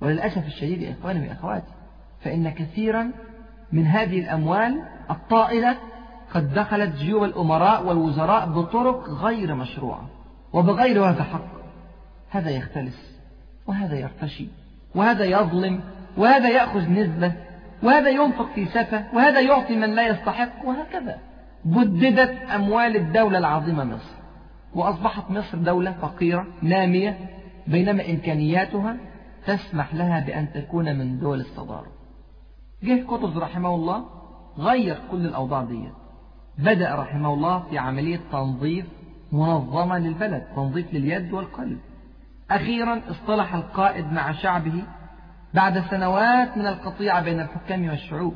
وللأسف 0.01 0.45
الشديد 0.45 0.81
يا 0.81 0.91
إخواني 0.91 1.29
وأخواتي 1.29 1.71
فإن 2.21 2.49
كثيرا 2.49 3.11
من 3.71 3.87
هذه 3.87 4.19
الأموال 4.19 4.83
الطائلة 5.09 5.77
قد 6.35 6.53
دخلت 6.53 6.95
جيوب 6.95 7.23
الأمراء 7.23 7.85
والوزراء 7.85 8.45
بطرق 8.45 9.09
غير 9.09 9.55
مشروعة 9.55 10.09
وبغير 10.53 11.09
هذا 11.09 11.23
حق. 11.23 11.55
هذا 12.29 12.49
يختلس 12.49 13.17
وهذا 13.67 13.95
يرتشي 13.99 14.47
وهذا 14.95 15.25
يظلم 15.25 15.83
وهذا 16.17 16.49
يأخذ 16.49 16.89
نسبة 16.89 17.33
وهذا 17.83 18.09
ينفق 18.09 18.53
في 18.55 18.65
سفة 18.65 19.05
وهذا 19.13 19.39
يعطي 19.39 19.75
من 19.75 19.95
لا 19.95 20.07
يستحق 20.07 20.65
وهكذا. 20.65 21.17
بددت 21.65 22.49
أموال 22.55 22.95
الدولة 22.95 23.37
العظيمة 23.37 23.83
مصر 23.83 24.15
وأصبحت 24.75 25.31
مصر 25.31 25.57
دولة 25.57 25.91
فقيرة 25.91 26.47
نامية 26.61 27.29
بينما 27.67 28.09
إمكانياتها 28.09 28.97
تسمح 29.45 29.93
لها 29.95 30.19
بأن 30.19 30.53
تكون 30.53 30.95
من 30.95 31.19
دول 31.19 31.39
الصدارة. 31.39 31.87
جه 32.83 33.05
قطز 33.07 33.37
رحمه 33.37 33.75
الله 33.75 34.05
غير 34.57 34.97
كل 35.11 35.25
الأوضاع 35.25 35.63
دي 35.63 35.89
بدأ 36.57 36.95
رحمه 36.95 37.33
الله 37.33 37.59
في 37.69 37.77
عملية 37.77 38.19
تنظيف 38.31 38.85
منظمة 39.31 39.97
للبلد 39.97 40.43
تنظيف 40.55 40.93
لليد 40.93 41.33
والقلب. 41.33 41.79
أخيرا 42.51 43.01
اصطلح 43.09 43.55
القائد 43.55 44.05
مع 44.13 44.31
شعبه 44.31 44.83
بعد 45.53 45.79
سنوات 45.79 46.57
من 46.57 46.67
القطيعة 46.67 47.21
بين 47.21 47.39
الحكام 47.39 47.89
والشعوب. 47.89 48.35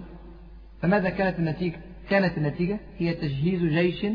فماذا 0.82 1.10
كانت 1.10 1.40
النتيجة؟ 1.40 1.78
كانت 2.10 2.38
النتيجة 2.38 2.80
هي 2.98 3.14
تجهيز 3.14 3.64
جيش 3.64 4.06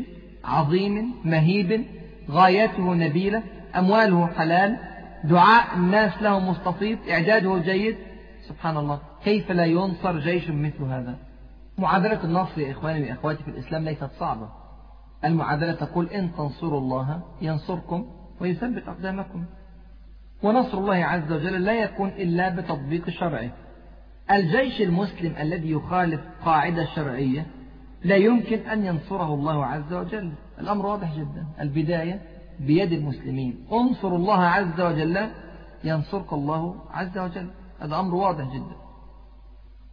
عظيم 0.43 1.13
مهيب 1.25 1.85
غايته 2.29 2.93
نبيلة 2.93 3.43
أمواله 3.75 4.27
حلال 4.27 4.77
دعاء 5.23 5.65
الناس 5.75 6.21
له 6.21 6.39
مستفيض 6.39 6.97
إعداده 7.09 7.57
جيد. 7.57 7.95
سبحان 8.47 8.77
الله 8.77 8.99
كيف 9.23 9.51
لا 9.51 9.65
ينصر 9.65 10.19
جيش 10.19 10.49
مثل 10.49 10.83
هذا؟ 10.83 11.15
معادلة 11.77 12.23
النصر 12.23 12.61
يا 12.61 12.71
إخواني 12.71 13.11
وأخواتي 13.11 13.43
في 13.43 13.49
الإسلام 13.49 13.83
ليست 13.83 14.09
صعبة. 14.19 14.49
المعادلة 15.25 15.71
تقول 15.71 16.09
إن 16.09 16.35
تنصروا 16.35 16.79
الله 16.79 17.21
ينصركم 17.41 18.05
ويثبت 18.41 18.87
أقدامكم. 18.87 19.45
ونصر 20.43 20.77
الله 20.77 20.95
عز 20.95 21.31
وجل 21.31 21.63
لا 21.63 21.73
يكون 21.73 22.09
إلا 22.09 22.49
بتطبيق 22.49 23.09
شرعه. 23.09 23.49
الجيش 24.31 24.81
المسلم 24.81 25.35
الذي 25.39 25.71
يخالف 25.71 26.21
قاعدة 26.45 26.85
شرعية 26.85 27.45
لا 28.03 28.15
يمكن 28.15 28.59
أن 28.59 28.85
ينصره 28.85 29.33
الله 29.33 29.65
عز 29.65 29.93
وجل. 29.93 30.33
الأمر 30.59 30.85
واضح 30.85 31.15
جدا. 31.15 31.45
البداية 31.61 32.21
بيد 32.59 32.91
المسلمين. 32.91 33.65
انصروا 33.71 34.17
الله 34.17 34.43
عز 34.43 34.81
وجل 34.81 35.29
ينصرك 35.83 36.33
الله 36.33 36.75
عز 36.91 37.17
وجل. 37.17 37.49
هذا 37.79 37.99
أمر 37.99 38.15
واضح 38.15 38.53
جدا. 38.53 38.84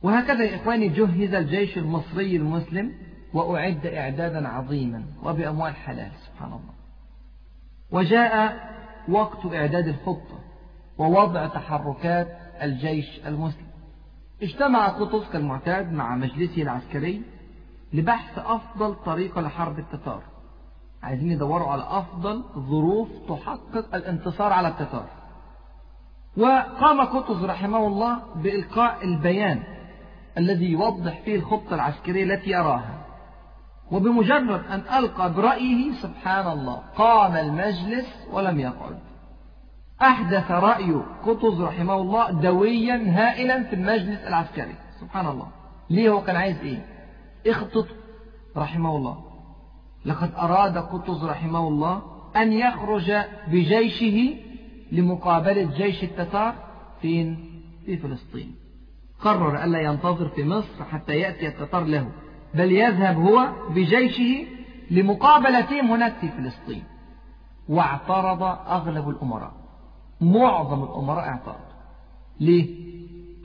وهكذا 0.03 0.45
يا 0.45 0.57
إخواني 0.57 0.89
جهز 0.89 1.35
الجيش 1.35 1.79
المصري 1.79 2.37
المسلم 2.37 2.93
وأعد 3.35 3.87
إعدادا 3.87 4.49
عظيما 4.49 5.05
وبأموال 5.23 5.77
حلال 5.77 6.11
سبحان 6.27 6.53
الله. 6.53 6.75
وجاء 7.91 8.57
وقت 9.09 9.55
إعداد 9.55 9.89
الخطة 9.89 10.39
ووضع 10.99 11.47
تحركات 11.47 12.29
الجيش 12.63 13.21
المسلم. 13.27 13.67
اجتمع 14.43 14.89
قطز 14.89 15.29
كالمعتاد 15.33 15.93
مع 15.93 16.17
مجلسه 16.17 16.63
العسكري 16.63 17.23
لبحث 17.93 18.39
أفضل 18.39 18.95
طريقة 18.95 19.41
لحرب 19.41 19.79
التتار. 19.79 20.23
عايزين 21.03 21.33
يدوروا 21.33 21.69
على 21.69 21.83
أفضل 21.89 22.45
ظروف 22.59 23.09
تحقق 23.29 23.95
الانتصار 23.95 24.53
على 24.53 24.69
التتار. 24.69 25.07
وقام 26.37 27.01
قطز 27.01 27.45
رحمه 27.45 27.87
الله 27.87 28.19
بإلقاء 28.35 29.05
البيان 29.05 29.63
الذي 30.39 30.71
يوضح 30.71 31.21
فيه 31.21 31.37
الخطة 31.37 31.75
العسكرية 31.75 32.25
التي 32.25 32.51
يراها 32.51 33.07
وبمجرد 33.91 34.67
أن 34.67 34.83
ألقى 34.99 35.33
برأيه 35.33 35.93
سبحان 35.93 36.53
الله 36.53 36.83
قام 36.97 37.37
المجلس 37.37 38.29
ولم 38.33 38.61
يقعد. 38.61 38.99
أحدث 40.03 40.51
رأي 40.51 40.93
قطز 41.27 41.61
رحمه 41.61 41.95
الله 41.95 42.31
دويا 42.31 42.97
هائلا 43.09 43.63
في 43.63 43.75
المجلس 43.75 44.21
العسكري. 44.21 44.75
سبحان 45.01 45.27
الله 45.27 45.49
ليه 45.91 46.11
هو 46.11 46.23
كان 46.23 46.37
عايز 46.37 46.59
إيه؟ 46.59 46.87
اخطط. 47.47 47.87
رحمه 48.57 48.97
الله. 48.97 49.25
لقد 50.05 50.31
أراد 50.35 50.79
قطز 50.79 51.25
رحمه 51.25 51.69
الله 51.69 52.03
أن 52.37 52.53
يخرج 52.53 53.13
بجيشه 53.49 54.37
لمقابلة 54.93 55.63
جيش 55.63 56.05
التتار 56.05 56.55
فين؟ 57.03 57.53
في 57.87 57.97
فلسطين. 57.97 58.62
قرر 59.25 59.65
ألا 59.65 59.81
ينتظر 59.81 60.29
في 60.29 60.45
مصر 60.45 60.85
حتى 60.93 61.13
يأتي 61.13 61.49
التتار 61.49 61.85
له 61.85 62.09
بل 62.55 62.73
يذهب 62.73 63.17
هو 63.17 63.49
بجيشه 63.71 64.47
لمقابلتهم 64.91 65.91
هناك 65.91 66.13
في 66.21 66.29
فلسطين. 66.29 66.85
واعترض 67.69 68.43
أغلب 68.69 69.09
الأمراء 69.09 69.53
معظم 70.21 70.83
الأمراء 70.83 71.29
اعترضوا 71.29 71.73
ليه؟ 72.41 72.93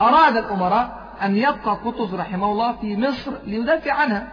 أراد 0.01 0.37
الأمراء 0.37 1.13
أن 1.21 1.35
يبقى 1.35 1.75
قطز 1.85 2.15
رحمه 2.15 2.51
الله 2.51 2.75
في 2.75 2.97
مصر 2.97 3.31
ليدافع 3.43 3.93
عنها. 3.93 4.27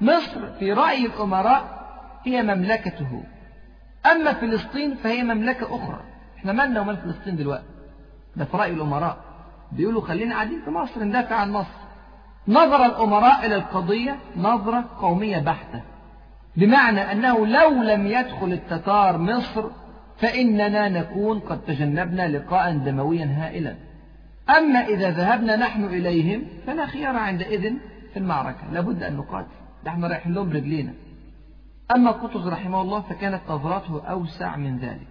مصر 0.00 0.52
في 0.58 0.72
رأي 0.72 1.06
الأمراء 1.06 1.88
هي 2.24 2.42
مملكته. 2.42 3.22
أما 4.12 4.32
فلسطين 4.32 4.94
فهي 4.94 5.22
مملكة 5.22 5.76
أخرى. 5.76 6.00
إحنا 6.36 6.52
مالنا 6.52 6.80
ومال 6.80 6.96
فلسطين 6.96 7.36
دلوقتي. 7.36 7.64
ده 8.36 8.44
في 8.44 8.56
رأي 8.56 8.70
الأمراء. 8.70 9.16
بيقولوا 9.76 10.02
خلينا 10.02 10.34
قاعدين 10.34 10.60
في 10.64 10.70
مصر 10.70 11.04
ندافع 11.04 11.36
عن 11.36 11.52
مصر. 11.52 11.82
نظر 12.48 12.86
الأمراء 12.86 13.46
إلى 13.46 13.54
القضية 13.54 14.16
نظرة 14.36 14.84
قومية 15.00 15.38
بحتة. 15.38 15.80
بمعنى 16.56 17.00
أنه 17.12 17.46
لو 17.46 17.82
لم 17.82 18.06
يدخل 18.06 18.52
التتار 18.52 19.18
مصر 19.18 19.64
فإننا 20.16 20.88
نكون 20.88 21.38
قد 21.38 21.60
تجنبنا 21.60 22.28
لقاء 22.28 22.76
دمويا 22.76 23.26
هائلا. 23.26 23.74
أما 24.58 24.78
إذا 24.78 25.10
ذهبنا 25.10 25.56
نحن 25.56 25.84
إليهم 25.84 26.42
فلا 26.66 26.86
خيار 26.86 27.16
عندئذ 27.16 27.72
في 28.12 28.18
المعركة. 28.18 28.72
لابد 28.72 29.02
أن 29.02 29.16
نقاتل. 29.16 29.48
ده 29.84 29.90
إحنا 29.90 30.08
رايحين 30.08 30.34
لهم 30.34 30.52
رجلينا 30.52 30.92
أما 31.94 32.10
قطز 32.10 32.48
رحمه 32.48 32.82
الله 32.82 33.00
فكانت 33.00 33.40
نظراته 33.48 34.02
أوسع 34.04 34.56
من 34.56 34.78
ذلك. 34.78 35.08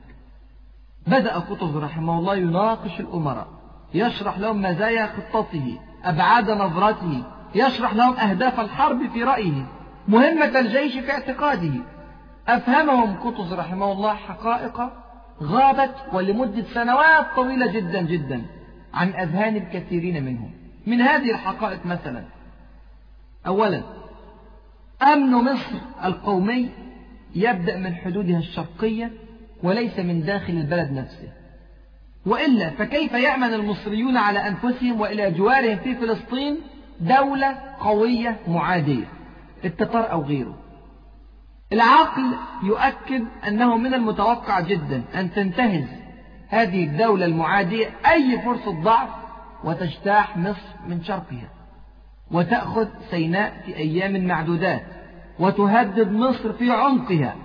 بدأ 1.07 1.33
قطز 1.33 1.77
رحمه 1.77 2.19
الله 2.19 2.35
يناقش 2.35 2.99
الأمراء. 2.99 3.60
يشرح 3.93 4.39
لهم 4.39 4.61
مزايا 4.61 5.07
خطته 5.07 5.79
أبعاد 6.03 6.49
نظرته 6.49 7.23
يشرح 7.55 7.93
لهم 7.93 8.13
أهداف 8.13 8.59
الحرب 8.59 9.09
في 9.13 9.23
رأيه 9.23 9.65
مهمة 10.07 10.59
الجيش 10.59 10.97
في 10.97 11.11
اعتقاده. 11.11 11.73
أفهمهم 12.47 13.15
قطز 13.15 13.53
رحمه 13.53 13.91
الله 13.91 14.13
حقائق 14.13 14.89
غابت 15.43 15.95
ولمدة 16.13 16.63
سنوات 16.63 17.25
طويلة 17.35 17.71
جدا 17.71 18.01
جدا 18.01 18.41
عن 18.93 19.09
أذهان 19.09 19.55
الكثيرين 19.55 20.23
منهم. 20.23 20.51
من 20.87 21.01
هذه 21.01 21.31
الحقائق 21.31 21.85
مثلا 21.85 22.23
أولا 23.47 23.83
أمن 25.01 25.31
مصر 25.31 25.77
القومي 26.03 26.69
يبدأ 27.35 27.77
من 27.77 27.95
حدودها 27.95 28.39
الشرقية 28.39 29.11
وليس 29.63 29.99
من 29.99 30.23
داخل 30.25 30.53
البلد 30.53 30.91
نفسه. 30.91 31.40
وإلا 32.25 32.69
فكيف 32.69 33.13
يأمن 33.13 33.53
المصريون 33.53 34.17
على 34.17 34.47
أنفسهم 34.47 35.01
وإلى 35.01 35.31
جوارهم 35.31 35.77
في 35.77 35.95
فلسطين 35.95 36.57
دولة 36.99 37.57
قوية 37.79 38.39
معادية؟ 38.47 39.05
التتار 39.65 40.11
أو 40.11 40.21
غيره. 40.21 40.57
العقل 41.73 42.23
يؤكد 42.63 43.25
أنه 43.47 43.77
من 43.77 43.93
المتوقع 43.93 44.59
جدا 44.59 45.03
أن 45.15 45.31
تنتهز 45.31 45.87
هذه 46.49 46.83
الدولة 46.83 47.25
المعادية 47.25 47.89
أي 48.11 48.41
فرصة 48.41 48.81
ضعف 48.81 49.09
وتجتاح 49.63 50.37
مصر 50.37 50.67
من 50.87 51.03
شرقها 51.03 51.49
وتأخذ 52.31 52.87
سيناء 53.11 53.61
في 53.65 53.75
أيام 53.75 54.25
معدودات 54.25 54.83
وتهدد 55.39 56.11
مصر 56.11 56.53
في 56.53 56.71
عمقها. 56.71 57.35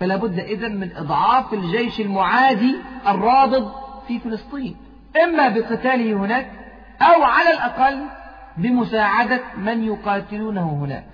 فلا 0.00 0.16
بد 0.16 0.38
إذن 0.38 0.76
من 0.76 0.96
إضعاف 0.96 1.54
الجيش 1.54 2.00
المعادي 2.00 2.76
الرابض 3.06 3.85
في 4.08 4.20
فلسطين. 4.20 4.76
إما 5.24 5.48
بقتاله 5.48 6.12
هناك 6.12 6.50
أو 7.02 7.22
على 7.22 7.50
الأقل 7.50 8.06
بمساعدة 8.56 9.40
من 9.56 9.84
يقاتلونه 9.84 10.84
هناك. 10.84 11.06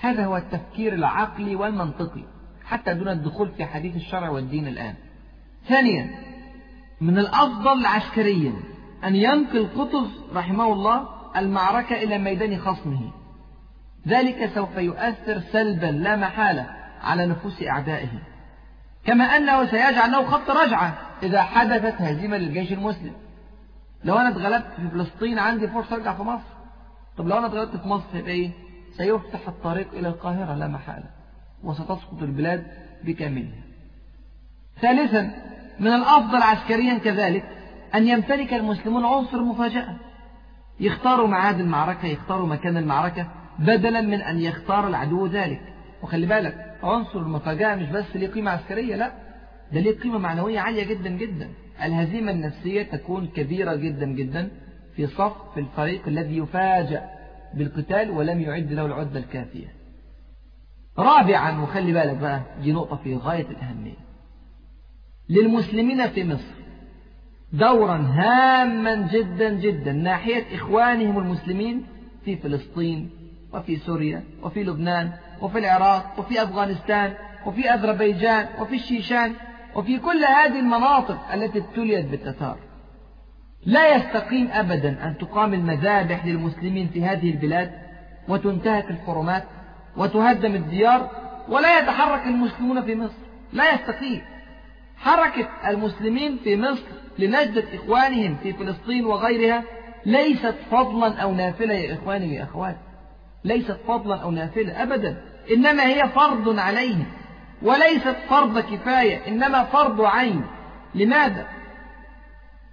هذا 0.00 0.24
هو 0.24 0.36
التفكير 0.36 0.94
العقلي 0.94 1.56
والمنطقي 1.56 2.24
حتى 2.64 2.94
دون 2.94 3.08
الدخول 3.08 3.48
في 3.48 3.64
حديث 3.64 3.96
الشرع 3.96 4.30
والدين 4.30 4.68
الآن. 4.68 4.94
ثانيا 5.68 6.10
من 7.00 7.18
الأفضل 7.18 7.86
عسكريا 7.86 8.52
أن 9.04 9.16
ينقل 9.16 9.68
قطز 9.76 10.10
رحمه 10.34 10.72
الله 10.72 11.08
المعركة 11.36 11.96
إلى 11.96 12.18
ميدان 12.18 12.58
خصمه. 12.58 13.10
ذلك 14.08 14.50
سوف 14.54 14.76
يؤثر 14.76 15.40
سلبا 15.40 15.86
لا 15.86 16.16
محالة 16.16 16.66
على 17.02 17.26
نفوس 17.26 17.62
أعدائه. 17.62 18.08
كما 19.04 19.24
أنه 19.24 19.66
سيجعل 19.66 20.12
له 20.12 20.24
خط 20.24 20.50
رجعة 20.50 20.98
إذا 21.22 21.42
حدثت 21.42 22.02
هزيمة 22.02 22.36
للجيش 22.36 22.72
المسلم. 22.72 23.12
لو 24.04 24.18
أنا 24.18 24.28
اتغلبت 24.28 24.66
في 24.76 24.88
فلسطين 24.88 25.38
عندي 25.38 25.68
فرصة 25.68 25.96
أرجع 25.96 26.14
في 26.14 26.22
مصر. 26.22 26.52
طب 27.16 27.28
لو 27.28 27.38
أنا 27.38 27.46
اتغلبت 27.46 27.76
في 27.76 27.88
مصر 27.88 28.16
يبقى 28.16 28.30
إيه؟ 28.30 28.50
سيفتح 28.96 29.48
الطريق 29.48 29.88
إلى 29.92 30.08
القاهرة 30.08 30.54
لا 30.54 30.68
محالة. 30.68 31.10
وستسقط 31.64 32.22
البلاد 32.22 32.66
بكاملها. 33.04 33.62
ثالثا 34.80 35.30
من 35.80 35.92
الأفضل 35.92 36.42
عسكريا 36.42 36.98
كذلك 36.98 37.44
أن 37.94 38.08
يمتلك 38.08 38.54
المسلمون 38.54 39.04
عنصر 39.04 39.42
مفاجأة. 39.42 39.96
يختاروا 40.80 41.28
ميعاد 41.28 41.60
المعركة 41.60 42.06
يختاروا 42.06 42.46
مكان 42.46 42.76
المعركة 42.76 43.26
بدلا 43.58 44.00
من 44.00 44.20
أن 44.22 44.38
يختار 44.38 44.88
العدو 44.88 45.26
ذلك. 45.26 45.71
وخلي 46.02 46.26
بالك 46.26 46.74
عنصر 46.82 47.18
المفاجأة 47.18 47.74
مش 47.74 47.88
بس 47.88 48.04
ليه 48.16 48.28
قيمة 48.28 48.50
عسكرية 48.50 48.96
لا 48.96 49.12
ده 49.72 49.80
ليه 49.80 49.98
قيمة 49.98 50.18
معنوية 50.18 50.60
عالية 50.60 50.84
جدا 50.84 51.08
جدا. 51.10 51.48
الهزيمة 51.84 52.30
النفسية 52.32 52.82
تكون 52.82 53.26
كبيرة 53.26 53.74
جدا 53.74 54.06
جدا 54.06 54.50
في 54.96 55.06
صف 55.06 55.58
الفريق 55.58 56.08
الذي 56.08 56.36
يفاجأ 56.36 57.10
بالقتال 57.54 58.10
ولم 58.10 58.40
يعد 58.40 58.72
له 58.72 58.86
العدة 58.86 59.18
الكافية. 59.20 59.66
رابعا 60.98 61.60
وخلي 61.62 61.92
بالك 61.92 62.16
بقى 62.16 62.40
دي 62.62 62.72
نقطة 62.72 62.96
في 62.96 63.16
غاية 63.16 63.46
الأهمية. 63.50 63.96
للمسلمين 65.28 66.08
في 66.08 66.24
مصر 66.24 66.54
دورا 67.52 67.96
هاما 67.96 69.08
جدا 69.12 69.50
جدا 69.54 69.92
ناحية 69.92 70.56
إخوانهم 70.56 71.18
المسلمين 71.18 71.86
في 72.24 72.36
فلسطين 72.36 73.10
وفي 73.54 73.76
سوريا 73.76 74.22
وفي 74.42 74.64
لبنان 74.64 75.12
وفي 75.42 75.58
العراق 75.58 76.14
وفي 76.18 76.42
أفغانستان 76.42 77.14
وفي 77.46 77.70
أذربيجان 77.74 78.46
وفي 78.58 78.74
الشيشان 78.74 79.34
وفي 79.74 79.98
كل 79.98 80.24
هذه 80.24 80.60
المناطق 80.60 81.32
التي 81.34 81.58
ابتليت 81.58 82.06
بالتتار. 82.06 82.58
لا 83.66 83.96
يستقيم 83.96 84.48
أبدا 84.52 85.06
أن 85.06 85.18
تقام 85.18 85.54
المذابح 85.54 86.26
للمسلمين 86.26 86.88
في 86.88 87.04
هذه 87.04 87.30
البلاد 87.30 87.72
وتنتهك 88.28 88.90
الحرمات 88.90 89.44
وتهدم 89.96 90.54
الديار 90.54 91.10
ولا 91.48 91.78
يتحرك 91.78 92.26
المسلمون 92.26 92.82
في 92.82 92.94
مصر. 92.94 93.22
لا 93.52 93.74
يستقيم. 93.74 94.22
حركة 94.96 95.48
المسلمين 95.68 96.38
في 96.44 96.56
مصر 96.56 96.84
لنجدة 97.18 97.64
إخوانهم 97.74 98.36
في 98.42 98.52
فلسطين 98.52 99.04
وغيرها 99.04 99.62
ليست 100.06 100.54
فضلا 100.70 101.18
أو 101.22 101.34
نافلة 101.34 101.74
يا 101.74 101.94
إخواني 101.94 102.34
يا 102.34 102.42
أخواتي 102.42 102.78
ليست 103.44 103.78
فضلا 103.86 104.16
أو 104.16 104.30
نافلة 104.30 104.82
أبدا. 104.82 105.31
إنما 105.50 105.86
هي 105.86 106.08
فرض 106.08 106.58
عليهم 106.58 107.06
وليست 107.62 108.16
فرض 108.28 108.58
كفاية 108.58 109.28
إنما 109.28 109.64
فرض 109.64 110.00
عين. 110.00 110.46
لماذا؟ 110.94 111.48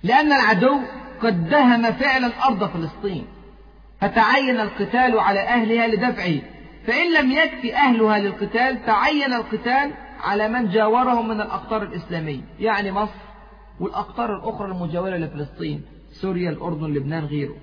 لأن 0.03 0.33
العدو 0.33 0.79
قد 1.21 1.49
دهم 1.49 1.91
فعلا 1.91 2.31
أرض 2.45 2.63
فلسطين 2.63 3.27
فتعين 4.01 4.59
القتال 4.59 5.19
على 5.19 5.39
أهلها 5.39 5.87
لدفعه. 5.87 6.41
فإن 6.87 7.13
لم 7.13 7.31
يكفي 7.31 7.75
أهلها 7.75 8.19
للقتال 8.19 8.85
تعين 8.85 9.33
القتال 9.33 9.93
على 10.23 10.47
من 10.47 10.69
جاورهم 10.69 11.27
من 11.27 11.41
الأقطار 11.41 11.83
الإسلامية 11.83 12.41
يعني 12.59 12.91
مصر 12.91 13.19
والأقطار 13.79 14.35
الأخرى 14.35 14.67
المجاورة 14.71 15.17
لفلسطين 15.17 15.81
سوريا 16.21 16.49
الأردن 16.49 16.93
لبنان 16.93 17.25
غيره. 17.25 17.55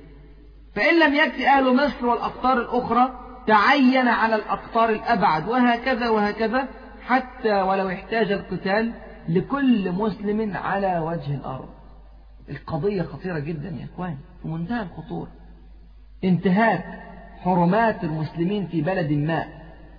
فإن 0.75 1.01
لم 1.01 1.15
يكفي 1.15 1.49
أهل 1.49 1.77
مصر 1.77 2.07
والأقطار 2.07 2.61
الأخرى 2.61 3.26
تعين 3.47 4.09
على 4.09 4.35
الأقطار 4.35 4.91
الأبعد 4.91 5.49
وهكذا 5.49 6.09
وهكذا 6.09 6.69
حتى 7.07 7.63
ولو 7.63 7.89
احتاج 7.89 8.33
القتال 8.33 8.93
لكل 9.29 9.93
مسلم 9.93 10.57
على 10.57 10.99
وجه 10.99 11.35
الأرض. 11.35 11.69
القضية 12.51 13.03
خطيرة 13.03 13.39
جدا 13.39 13.69
يا 13.69 13.85
إخواني 13.95 14.19
في 14.43 14.49
منتهى 14.49 14.83
الخطورة. 14.83 15.29
انتهاك 16.25 16.85
حرمات 17.43 18.05
المسلمين 18.05 18.67
في 18.67 18.81
بلد 18.83 19.13
ما 19.13 19.45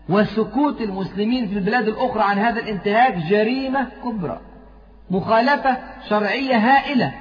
وسكوت 0.09 0.81
المسلمين 0.81 1.47
في 1.47 1.53
البلاد 1.53 1.87
الأخرى 1.87 2.23
عن 2.23 2.37
هذا 2.37 2.59
الانتهاك 2.59 3.13
جريمة 3.13 3.87
كبرى. 4.03 4.41
مخالفة 5.11 5.77
شرعية 6.09 6.55
هائلة. 6.55 7.13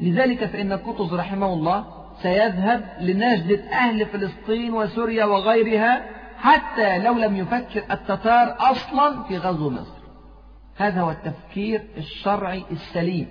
لذلك 0.00 0.44
فإن 0.44 0.72
قطز 0.72 1.14
رحمه 1.14 1.52
الله 1.52 2.03
سيذهب 2.22 2.84
لنجدة 3.00 3.64
أهل 3.72 4.06
فلسطين 4.06 4.74
وسوريا 4.74 5.24
وغيرها 5.24 6.02
حتى 6.38 6.98
لو 6.98 7.14
لم 7.14 7.36
يفكر 7.36 7.82
التتار 7.90 8.56
أصلا 8.58 9.22
في 9.22 9.38
غزو 9.38 9.70
مصر. 9.70 10.04
هذا 10.76 11.00
هو 11.00 11.10
التفكير 11.10 11.82
الشرعي 11.96 12.64
السليم 12.70 13.26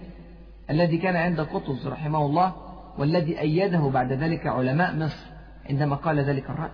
الذي 0.69 0.97
كان 0.97 1.15
عند 1.15 1.41
قطز 1.41 1.87
رحمه 1.87 2.25
الله 2.25 2.55
والذي 2.97 3.39
أيده 3.39 3.89
بعد 3.89 4.11
ذلك 4.11 4.47
علماء 4.47 4.95
مصر 4.95 5.25
عندما 5.69 5.95
قال 5.95 6.19
ذلك 6.19 6.49
الرأي. 6.49 6.71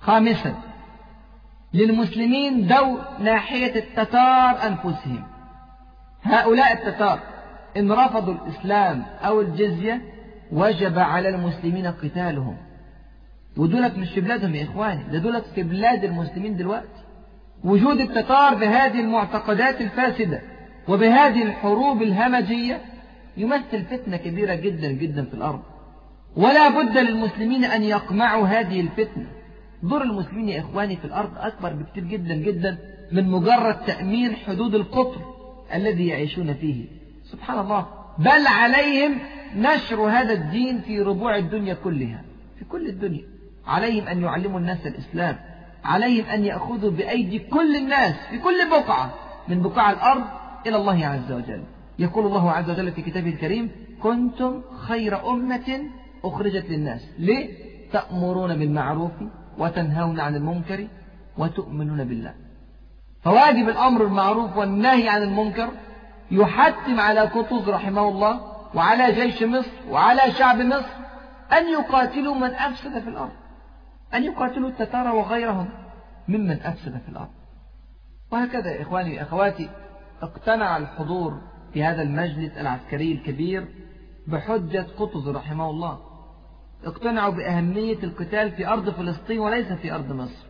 خامسا 0.00 0.54
للمسلمين 1.74 2.66
دور 2.66 3.00
ناحية 3.20 3.76
التتار 3.76 4.66
أنفسهم. 4.66 5.24
هؤلاء 6.22 6.72
التتار 6.72 7.18
إن 7.76 7.92
رفضوا 7.92 8.34
الإسلام 8.34 9.04
أو 9.24 9.40
الجزية 9.40 10.13
وجب 10.54 10.98
على 10.98 11.28
المسلمين 11.28 11.86
قتالهم. 11.86 12.56
ودولت 13.56 13.96
مش 13.98 14.10
في 14.10 14.20
بلادهم 14.20 14.54
يا 14.54 14.64
إخواني 14.64 15.02
ده 15.12 15.18
دولت 15.18 15.44
في 15.54 15.62
بلاد 15.62 16.04
المسلمين 16.04 16.56
دلوقتي. 16.56 17.04
وجود 17.64 18.00
التتار 18.00 18.54
بهذه 18.54 19.00
المعتقدات 19.00 19.80
الفاسدة 19.80 20.40
وبهذه 20.88 21.42
الحروب 21.42 22.02
الهمجية 22.02 22.80
يمثل 23.36 23.84
فتنة 23.84 24.16
كبيرة 24.16 24.54
جدا 24.54 24.92
جدا 24.92 25.24
في 25.24 25.34
الأرض. 25.34 25.62
ولا 26.36 26.68
بد 26.68 26.98
للمسلمين 26.98 27.64
أن 27.64 27.82
يقمعوا 27.82 28.46
هذه 28.46 28.80
الفتنة. 28.80 29.26
دور 29.82 30.02
المسلمين 30.02 30.48
يا 30.48 30.60
إخواني 30.60 30.96
في 30.96 31.04
الأرض 31.04 31.30
أكبر 31.36 31.72
بكثير 31.72 32.04
جدا 32.04 32.34
جدا 32.34 32.78
من 33.12 33.30
مجرد 33.30 33.76
تأمين 33.86 34.36
حدود 34.36 34.74
القطر 34.74 35.20
الذي 35.74 36.06
يعيشون 36.06 36.54
فيه. 36.54 36.84
سبحان 37.24 37.58
الله. 37.58 38.03
بل 38.18 38.46
عليهم 38.46 39.18
نشر 39.56 40.00
هذا 40.00 40.32
الدين 40.32 40.80
في 40.80 41.00
ربوع 41.00 41.36
الدنيا 41.36 41.74
كلها 41.74 42.22
في 42.58 42.64
كل 42.64 42.86
الدنيا. 42.88 43.24
عليهم 43.66 44.08
أن 44.08 44.22
يعلموا 44.22 44.60
الناس 44.60 44.86
الإسلام 44.86 45.38
عليهم 45.84 46.24
أن 46.26 46.44
يأخذوا 46.44 46.90
بأيدي 46.90 47.38
كل 47.38 47.76
الناس 47.76 48.14
في 48.30 48.38
كل 48.38 48.70
بقعة 48.70 49.14
من 49.48 49.62
بقاع 49.62 49.90
الأرض 49.90 50.24
إلى 50.66 50.76
الله 50.76 51.06
عز 51.06 51.32
وجل. 51.32 51.62
يقول 51.98 52.26
الله 52.26 52.50
عز 52.50 52.70
وجل 52.70 52.92
في 52.92 53.02
كتابه 53.02 53.28
الكريم 53.28 53.70
كنتم 54.02 54.62
خير 54.76 55.30
أمة 55.30 55.90
أخرجت 56.24 56.70
للناس. 56.70 57.08
ليه؟ 57.18 57.48
تأمرون 57.92 58.56
بالمعروف 58.56 59.12
وتنهون 59.58 60.20
عن 60.20 60.36
المنكر 60.36 60.86
وتؤمنون 61.38 62.04
بالله. 62.04 62.34
فواجب 63.22 63.68
الأمر 63.68 64.04
بالمعروف 64.04 64.56
والنهي 64.56 65.08
عن 65.08 65.22
المنكر 65.22 65.68
يحتم 66.30 67.00
على 67.00 67.20
قطز 67.20 67.68
رحمه 67.68 68.08
الله 68.08 68.40
وعلى 68.74 69.12
جيش 69.12 69.42
مصر 69.42 69.70
وعلى 69.90 70.32
شعب 70.32 70.56
مصر 70.56 70.94
أن 71.52 71.72
يقاتلوا 71.72 72.34
من 72.34 72.50
أفسد 72.50 72.98
في 72.98 73.08
الأرض. 73.08 73.32
أن 74.14 74.24
يقاتلوا 74.24 74.68
التتار 74.68 75.14
وغيرهم 75.14 75.68
ممن 76.28 76.62
أفسد 76.62 76.98
في 76.98 77.08
الأرض. 77.08 77.30
وهكذا 78.30 78.70
يا 78.70 78.82
إخواني 78.82 79.18
وأخواتي 79.18 79.70
اقتنع 80.22 80.76
الحضور 80.76 81.40
في 81.72 81.84
هذا 81.84 82.02
المجلس 82.02 82.58
العسكري 82.58 83.12
الكبير 83.12 83.68
بحجة 84.26 84.86
قطز 84.98 85.28
رحمه 85.28 85.70
الله. 85.70 85.98
اقتنعوا 86.84 87.32
بأهمية 87.32 87.98
القتال 88.02 88.50
في 88.50 88.66
أرض 88.68 88.90
فلسطين 88.90 89.38
وليس 89.38 89.72
في 89.72 89.92
أرض 89.92 90.12
مصر. 90.12 90.46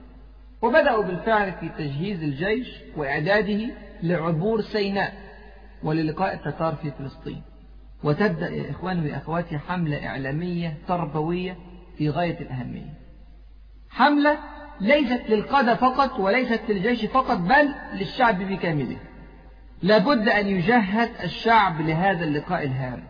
وبدأوا 0.62 1.02
بالفعل 1.02 1.52
في 1.52 1.68
تجهيز 1.68 2.22
الجيش 2.22 2.68
وإعداده 2.96 3.74
لعبور 4.02 4.60
سيناء. 4.60 5.23
وللقاء 5.84 6.34
التتار 6.34 6.74
في 6.74 6.90
فلسطين. 6.90 7.42
وتبدأ 8.04 8.48
يا 8.48 8.70
إخواني 8.70 9.12
وأخواتي 9.12 9.58
حملة 9.58 10.06
إعلامية 10.06 10.76
تربوية 10.88 11.56
في 11.98 12.10
غاية 12.10 12.40
الأهمية. 12.40 12.94
حملة 13.90 14.38
ليست 14.80 15.22
للقادة 15.28 15.74
فقط 15.74 16.20
وليست 16.20 16.60
للجيش 16.68 17.04
فقط 17.04 17.36
بل 17.36 17.74
للشعب 17.94 18.38
بكامله. 18.42 18.96
لابد 19.82 20.28
أن 20.28 20.46
يجهز 20.46 21.08
الشعب 21.24 21.80
لهذا 21.80 22.24
اللقاء 22.24 22.62
الهام. 22.62 23.04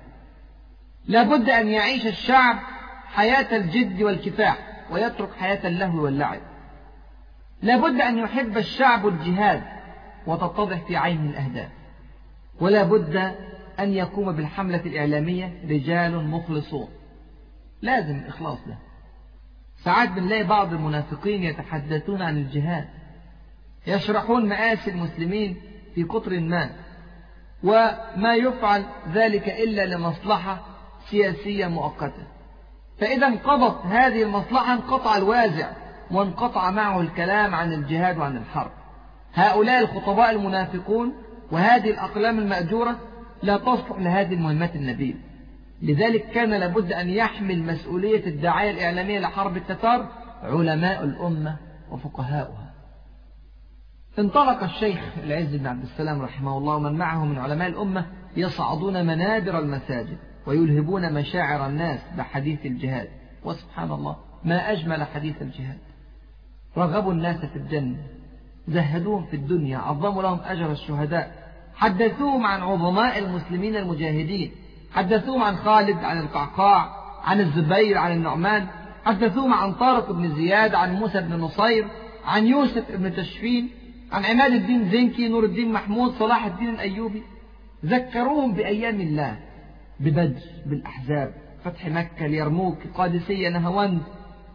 لابد 1.09 1.49
أن 1.49 1.69
يعيش 1.69 2.07
الشعب 2.07 2.59
حياة 3.07 3.57
الجد 3.57 4.03
والكفاح 4.03 4.87
ويترك 4.91 5.31
حياة 5.39 5.69
اللهو 5.69 6.05
واللعب. 6.05 6.41
لابد 7.63 8.01
أن 8.01 8.19
يحب 8.19 8.57
الشعب 8.57 9.09
الجهاد 9.09 9.63
وتتضح 10.27 10.87
في 10.87 10.97
عينه 10.97 11.31
الأهداف. 11.31 11.71
ولا 12.61 12.83
بد 12.83 13.17
أن 13.81 13.93
يقوم 13.93 14.33
بالحملة 14.33 14.81
الإعلامية 14.81 15.53
رجال 15.65 16.25
مخلصون. 16.25 16.89
لازم 17.83 18.17
الإخلاص 18.17 18.59
ده. 18.67 18.79
ساعات 19.77 20.11
بنلاقي 20.11 20.45
بعض 20.45 20.73
المنافقين 20.73 21.43
يتحدثون 21.43 22.23
عن 22.23 22.37
الجهاد. 22.37 22.89
يشرحون 23.87 24.49
مآسي 24.49 24.91
المسلمين 24.91 25.57
في 25.95 26.03
قطر 26.03 26.41
ما. 26.41 26.71
وما 27.65 28.35
يفعل 28.35 28.85
ذلك 29.13 29.49
إلا 29.49 29.87
لمصلحة 29.87 30.67
سياسية 31.11 31.67
مؤقتة. 31.67 32.27
فإذا 32.99 33.27
انقضت 33.27 33.87
هذه 33.87 34.23
المصلحة 34.23 34.73
انقطع 34.73 35.17
الوازع 35.17 35.71
وانقطع 36.11 36.71
معه 36.71 37.01
الكلام 37.01 37.55
عن 37.55 37.73
الجهاد 37.73 38.19
وعن 38.19 38.37
الحرب. 38.37 38.71
هؤلاء 39.35 39.81
الخطباء 39.81 40.31
المنافقون 40.31 41.15
وهذه 41.53 41.91
الأقلام 41.91 42.39
المأجورة 42.39 42.99
لا 43.43 43.57
تصلح 43.57 43.99
لهذه 43.99 44.35
المهمات 44.35 44.77
النبيل. 44.77 45.17
لذلك 45.83 46.27
كان 46.27 46.51
لابد 46.51 46.93
أن 46.93 47.09
يحمل 47.09 47.63
مسؤولية 47.63 48.27
الدعاية 48.27 48.71
الإعلامية 48.71 49.19
لحرب 49.19 49.57
التتار 49.57 50.09
علماء 50.43 51.05
الأمة 51.05 51.57
وفقهاؤها. 51.91 52.75
انطلق 54.19 54.63
الشيخ 54.63 55.01
العز 55.25 55.55
بن 55.55 55.67
عبد 55.67 55.83
السلام 55.83 56.23
رحمه 56.23 56.59
الله 56.59 56.75
ومن 56.77 56.93
معه 56.93 57.25
من 57.25 57.39
علماء 57.39 57.69
الأمة 57.69 58.07
يصعدون 58.37 59.07
منابر 59.07 59.59
المساجد 59.59 60.19
ويلهبون 60.47 61.15
مشاعر 61.15 61.67
الناس 61.67 62.01
بحديث 62.19 62.67
الجهاد. 62.67 63.09
وسبحان 63.45 63.91
الله 63.91 64.17
ما 64.45 64.73
أجمل 64.73 65.05
حديث 65.05 65.43
الجهاد. 65.43 65.79
رغبوا 66.77 67.13
الناس 67.13 67.45
في 67.45 67.57
الجنة. 67.57 67.97
زهدوهم 68.69 69.25
في 69.25 69.37
الدنيا 69.37 69.79
عظموا 69.79 70.23
لهم 70.23 70.39
أجر 70.45 70.73
الشهداء. 70.73 71.45
حدثوهم 71.75 72.47
عن 72.47 72.61
عظماء 72.61 73.19
المسلمين 73.19 73.77
المجاهدين. 73.77 74.51
حدثوهم 74.93 75.43
عن 75.43 75.57
خالد 75.57 76.05
عن 76.05 76.19
القعقاع 76.19 76.91
عن 77.25 77.41
الزبير 77.41 77.99
عن 77.99 78.13
النعمان. 78.13 78.67
حدثوهم 79.05 79.55
عن 79.55 79.73
طارق 79.73 80.13
بن 80.13 80.35
زياد 80.35 80.75
عن 80.75 80.95
موسى 80.95 81.21
بن 81.21 81.35
نصير 81.35 81.89
عن 82.25 82.47
يوسف 82.47 82.93
بن 82.93 83.15
تشفين 83.17 83.71
عن 84.13 84.25
عماد 84.25 84.53
الدين 84.53 84.91
زنكي 84.91 85.29
نور 85.29 85.45
الدين 85.45 85.73
محمود 85.73 86.13
صلاح 86.13 86.47
الدين 86.47 86.71
الأيوبي. 86.71 87.23
ذكروهم 87.85 88.53
بأيام 88.53 89.01
الله 89.01 89.39
ببدر 90.01 90.41
بالأحزاب 90.67 91.35
فتح 91.65 91.87
مكة 91.87 92.27
اليرموك 92.27 92.79
القادسية 92.85 93.49
نهواند 93.49 94.03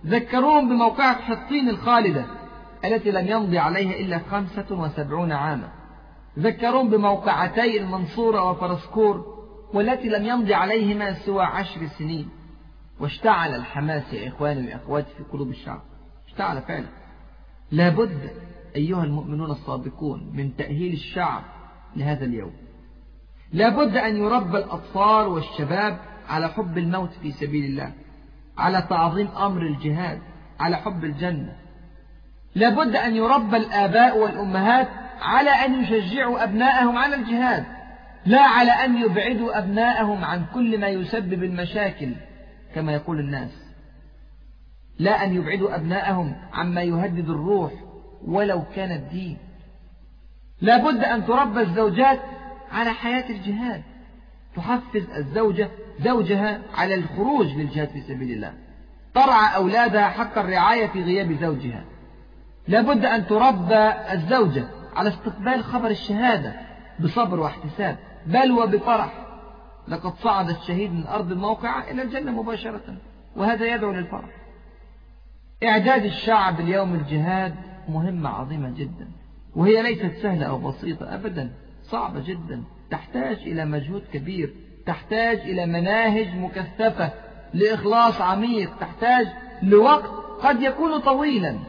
ذكروهم 0.06 0.70
بموقعة 0.70 1.22
حطين 1.22 1.70
الخالدة. 1.70 2.26
التي 2.86 3.12
لم 3.12 3.28
يمضي 3.28 3.58
عليها 3.58 4.00
إلا 4.00 4.20
خمسة 4.20 4.66
وسبعون 4.72 5.32
عاما. 5.32 5.70
ذكروهم 6.40 6.90
بموقعتي 6.90 7.82
المنصورة 7.82 8.52
وفرسكور 8.52 9.40
والتي 9.74 10.10
لم 10.10 10.26
يمضي 10.26 10.54
عليهما 10.54 11.14
سوى 11.14 11.44
عشر 11.44 11.88
سنين. 11.88 12.30
واشتعل 13.00 13.56
الحماس 13.56 14.14
يا 14.14 14.28
إخواني 14.28 14.74
وأخواتي 14.74 15.14
في 15.18 15.24
قلوب 15.24 15.50
الشعب. 15.50 15.82
اشتعل 16.28 16.62
فعلا. 16.62 16.86
لابد 17.72 18.30
أيها 18.76 19.04
المؤمنون 19.04 19.52
الصادقون 19.52 20.32
من 20.34 20.56
تأهيل 20.56 20.94
الشعب 20.94 21.44
لهذا 21.96 22.26
اليوم. 22.26 22.54
لابد 23.54 23.98
أن 23.98 24.18
يربى 24.18 24.58
الأطفال 24.58 25.28
والشباب 25.28 26.00
على 26.28 26.48
حب 26.48 26.78
الموت 26.78 27.10
في 27.22 27.32
سبيل 27.32 27.66
الله 27.66 27.94
على 28.58 28.88
تعظيم 28.90 29.28
أمر 29.28 29.62
الجهاد 29.62 30.22
على 30.60 30.78
حب 30.78 31.04
الجنة. 31.04 31.56
لابد 32.56 32.96
أن 32.96 33.16
يربى 33.16 33.58
الآباء 33.58 34.18
والأمهات 34.18 34.88
على 35.22 35.50
أن 35.50 35.84
يشجعوا 35.84 36.44
أبناءهم 36.44 36.98
على 36.98 37.16
الجهاد 37.16 37.66
لا 38.26 38.42
على 38.42 38.72
أن 38.72 38.98
يبعدوا 38.98 39.58
أبناءهم 39.58 40.26
عن 40.26 40.46
كل 40.54 40.80
ما 40.80 40.88
يسبب 40.88 41.44
المشاكل 41.44 42.16
كما 42.76 42.94
يقول 42.94 43.20
الناس. 43.20 43.52
لا 45.00 45.24
أن 45.24 45.36
يبعدوا 45.36 45.76
أبناءهم 45.76 46.36
عما 46.54 46.82
يهدد 46.82 47.30
الروح 47.30 47.72
ولو 48.26 48.64
كان 48.76 48.92
الدين. 48.92 49.38
لابد 50.62 51.04
أن 51.04 51.26
تربى 51.26 51.62
الزوجات 51.62 52.20
على 52.72 52.90
حياة 52.90 53.30
الجهاد. 53.30 53.84
تحفز 54.56 55.10
الزوجة 55.18 55.70
زوجها 56.00 56.62
على 56.76 56.96
الخروج 56.96 57.48
للجهاد 57.48 57.90
في 57.90 58.02
سبيل 58.02 58.32
الله. 58.32 58.54
ترعى 59.14 59.56
أولادها 59.56 60.10
حق 60.10 60.38
الرعاية 60.38 60.88
في 60.88 61.04
غياب 61.04 61.34
زوجها. 61.42 61.84
لابد 62.68 63.06
أن 63.06 63.28
تربى 63.28 63.94
الزوجة 64.14 64.68
على 64.96 65.10
استقبال 65.10 65.64
خبر 65.64 65.90
الشهادة 65.90 66.54
بصبر 67.00 67.40
واحتساب 67.40 67.98
بل 68.26 68.52
وبفرح 68.52 69.26
لقد 69.88 70.14
صعد 70.14 70.50
الشهيد 70.50 70.94
من 70.94 71.08
أرض 71.08 71.32
الموقع 71.32 71.92
إلى 71.92 72.02
الجنة 72.02 72.32
مباشرة 72.32 72.98
وهذا 73.36 73.66
يدعو 73.66 73.92
للفرح. 73.92 74.30
إعداد 75.64 76.06
الشعب 76.06 76.60
اليوم 76.60 76.96
الجهاد 76.96 77.56
مهمة 77.90 78.30
عظيمة 78.30 78.70
جدا 78.70 79.08
وهي 79.56 79.82
ليست 79.82 80.22
سهلة 80.22 80.46
أو 80.46 80.58
بسيطة 80.58 81.16
أبدا 81.16 81.52
صعبة 81.84 82.20
جدا 82.20 82.64
تحتاج 82.92 83.38
إلى 83.38 83.66
مجهود 83.66 84.04
كبير 84.14 84.54
تحتاج 84.86 85.40
إلى 85.40 85.66
مناهج 85.66 86.36
مكثفة 86.36 87.12
لإخلاص 87.54 88.22
عميق 88.22 88.78
تحتاج 88.80 89.28
لوقت 89.64 90.10
قد 90.42 90.62
يكون 90.62 91.00
طويلا. 91.00 91.60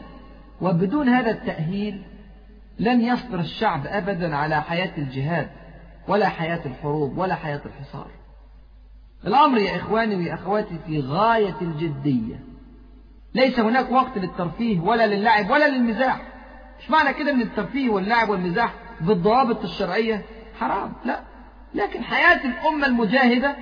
وبدون 0.60 1.08
هذا 1.08 1.30
التأهيل 1.30 2.02
لن 2.78 3.00
يصبر 3.00 3.38
الشعب 3.38 3.86
أبدا 3.86 4.36
على 4.36 4.62
حياة 4.62 4.92
الجهاد 4.98 5.50
ولا 6.08 6.28
حياة 6.28 6.60
الحروب 6.66 7.18
ولا 7.18 7.34
حياة 7.34 7.60
الحصار. 7.66 8.10
الأمر 9.26 9.58
يا 9.58 9.76
إخواني 9.76 10.16
ويا 10.16 10.34
أخواتي 10.34 10.78
في 10.86 11.00
غاية 11.00 11.56
الجدية. 11.62 12.40
ليس 13.34 13.60
هناك 13.60 13.90
وقت 13.90 14.18
للترفيه 14.18 14.80
ولا 14.80 15.06
للعب 15.06 15.50
ولا 15.50 15.68
للمزاح. 15.68 16.20
مش 16.80 16.90
معنى 16.90 17.12
كده 17.12 17.30
ان 17.30 17.40
الترفيه 17.40 17.90
واللعب 17.90 18.28
والمزاح 18.28 18.74
بالضوابط 19.00 19.62
الشرعية؟ 19.62 20.22
حرام 20.60 20.92
لا. 21.04 21.20
لكن 21.74 22.02
حياة 22.02 22.40
الأمة 22.44 22.86
المجاهدة 22.86 23.56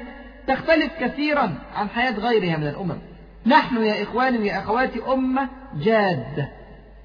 تختلف 0.47 0.93
كثيرا 1.01 1.55
عن 1.75 1.89
حياة 1.89 2.13
غيرها 2.13 2.57
من 2.57 2.67
الأمم. 2.67 2.99
نحن 3.47 3.77
يا 3.77 4.03
إخواني 4.03 4.39
ويا 4.39 4.59
أخواتي 4.59 5.13
أمة 5.13 5.49
جادة. 5.75 6.58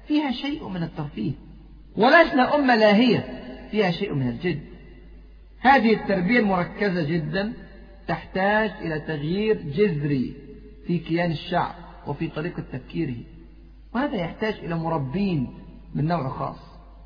فيها 0.08 0.30
شيء 0.30 0.68
من 0.68 0.82
الترفيه 0.82 1.32
ولسنا 1.96 2.54
أمة 2.54 2.76
لاهية 2.76 3.40
فيها 3.70 3.90
شيء 3.90 4.14
من 4.14 4.28
الجد. 4.28 4.60
هذه 5.60 5.94
التربية 5.94 6.40
المركزة 6.40 7.02
جدا 7.02 7.52
تحتاج 8.08 8.70
إلى 8.70 9.00
تغيير 9.00 9.62
جذري 9.62 10.36
في 10.86 10.98
كيان 10.98 11.30
الشعب 11.30 11.74
وفي 12.06 12.28
طريقة 12.28 12.62
تفكيره. 12.72 13.16
وهذا 13.94 14.16
يحتاج 14.16 14.54
إلى 14.54 14.74
مربين 14.74 15.54
من 15.94 16.04
نوع 16.04 16.28
خاص 16.28 16.58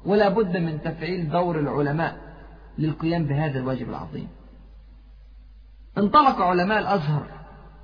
ولا 0.06 0.28
بد 0.28 0.56
من 0.56 0.82
تفعيل 0.82 1.30
دور 1.30 1.60
العلماء 1.60 2.16
للقيام 2.78 3.24
بهذا 3.24 3.58
الواجب 3.58 3.88
العظيم. 3.88 4.28
انطلق 5.98 6.40
علماء 6.40 6.78
الأزهر 6.78 7.26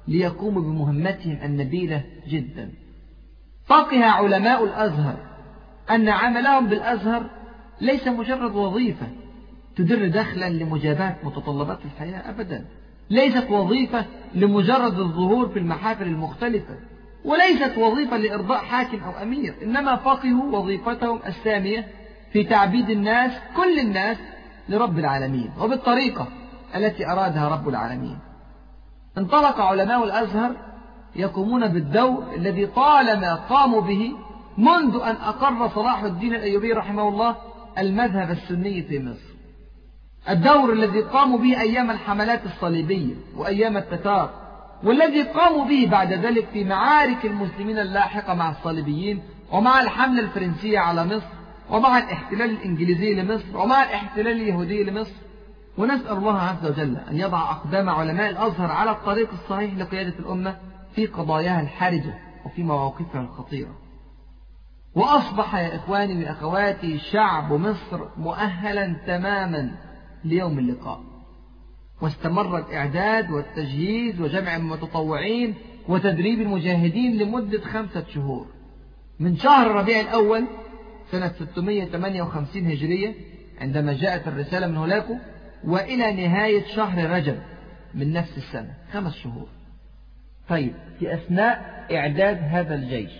ليقوموا 0.08 0.62
بمهمتهم 0.62 1.38
النبيلة 1.44 2.04
جدا. 2.28 2.70
فقه 3.66 4.04
علماء 4.04 4.64
الأزهر 4.64 5.16
أن 5.90 6.08
عملهم 6.08 6.66
بالأزهر 6.66 7.30
ليس 7.80 8.08
مجرد 8.08 8.54
وظيفة 8.54 9.06
تدر 9.76 10.08
دخلا 10.08 10.50
لمجابات 10.50 11.24
متطلبات 11.24 11.78
الحياة 11.84 12.30
أبدا. 12.30 12.64
ليست 13.10 13.50
وظيفة 13.50 14.04
لمجرد 14.34 14.98
الظهور 14.98 15.48
في 15.48 15.58
المحافل 15.58 16.02
المختلفة 16.02 16.74
وليست 17.24 17.78
وظيفة 17.78 18.16
لإرضاء 18.16 18.58
حاكم 18.58 18.98
أو 19.04 19.22
أمير 19.22 19.54
إنما 19.62 19.96
فقهوا 19.96 20.58
وظيفتهم 20.58 21.20
السامية 21.26 21.86
في 22.32 22.44
تعبيد 22.44 22.90
الناس 22.90 23.32
كل 23.56 23.78
الناس 23.78 24.16
لرب 24.68 24.98
العالمين 24.98 25.50
وبالطريقة 25.60 26.28
التي 26.76 27.06
أرادها 27.06 27.48
رب 27.48 27.68
العالمين. 27.68 28.18
انطلق 29.18 29.60
علماء 29.60 30.04
الأزهر 30.04 30.56
يقومون 31.16 31.68
بالدور 31.68 32.24
الذي 32.36 32.66
طالما 32.66 33.34
قاموا 33.34 33.80
به 33.80 34.12
منذ 34.58 35.00
أن 35.04 35.16
أقر 35.16 35.68
صلاح 35.68 36.02
الدين 36.02 36.34
الأيوبي 36.34 36.72
رحمه 36.72 37.08
الله 37.08 37.36
المذهب 37.78 38.30
السني 38.30 38.82
في 38.82 38.98
مصر. 38.98 39.34
الدور 40.28 40.72
الذي 40.72 41.00
قاموا 41.00 41.38
به 41.38 41.60
أيام 41.60 41.90
الحملات 41.90 42.46
الصليبية 42.46 43.14
وأيام 43.36 43.76
التتار 43.76 44.30
والذي 44.84 45.22
قاموا 45.22 45.64
به 45.64 45.88
بعد 45.90 46.12
ذلك 46.12 46.46
في 46.52 46.64
معارك 46.64 47.26
المسلمين 47.26 47.78
اللاحقة 47.78 48.34
مع 48.34 48.50
الصليبيين 48.50 49.22
ومع 49.52 49.80
الحملة 49.80 50.20
الفرنسية 50.20 50.78
على 50.78 51.04
مصر 51.04 51.26
ومع 51.70 51.98
الاحتلال 51.98 52.50
الإنجليزي 52.50 53.14
لمصر 53.14 53.56
ومع 53.58 53.82
الاحتلال 53.82 54.32
اليهودي 54.32 54.84
لمصر. 54.84 55.24
ونسأل 55.78 56.16
الله 56.16 56.38
عز 56.38 56.66
وجل 56.66 56.96
أن 57.10 57.16
يضع 57.16 57.50
أقدام 57.50 57.88
علماء 57.88 58.30
الأزهر 58.30 58.70
على 58.70 58.90
الطريق 58.90 59.28
الصحيح 59.32 59.74
لقيادة 59.74 60.18
الأمة 60.18 60.56
في 60.94 61.06
قضاياها 61.06 61.60
الحرجة 61.60 62.14
وفي 62.44 62.62
مواقفها 62.62 63.20
الخطيرة. 63.20 63.78
وأصبح 64.94 65.54
يا 65.54 65.76
إخواني 65.76 66.24
وأخواتي 66.24 66.98
شعب 66.98 67.52
مصر 67.52 68.08
مؤهلا 68.16 68.96
تماما 69.06 69.70
ليوم 70.24 70.58
اللقاء. 70.58 71.00
واستمر 72.00 72.58
الإعداد 72.58 73.30
والتجهيز 73.30 74.20
وجمع 74.20 74.56
المتطوعين 74.56 75.54
وتدريب 75.88 76.40
المجاهدين 76.40 77.18
لمدة 77.18 77.60
خمسة 77.60 78.04
شهور. 78.14 78.46
من 79.20 79.36
شهر 79.36 79.70
ربيع 79.70 80.00
الأول 80.00 80.46
سنة 81.10 81.28
658 81.28 82.66
هجرية 82.66 83.14
عندما 83.60 83.92
جاءت 83.92 84.28
الرسالة 84.28 84.66
من 84.66 84.76
هولاكو 84.76 85.16
وإلى 85.64 86.26
نهاية 86.26 86.66
شهر 86.76 87.10
رجب 87.10 87.38
من 87.94 88.12
نفس 88.12 88.38
السنة 88.38 88.74
خمس 88.92 89.14
شهور. 89.14 89.46
طيب 90.48 90.72
في 90.98 91.14
أثناء 91.14 91.84
إعداد 91.92 92.38
هذا 92.42 92.74
الجيش 92.74 93.12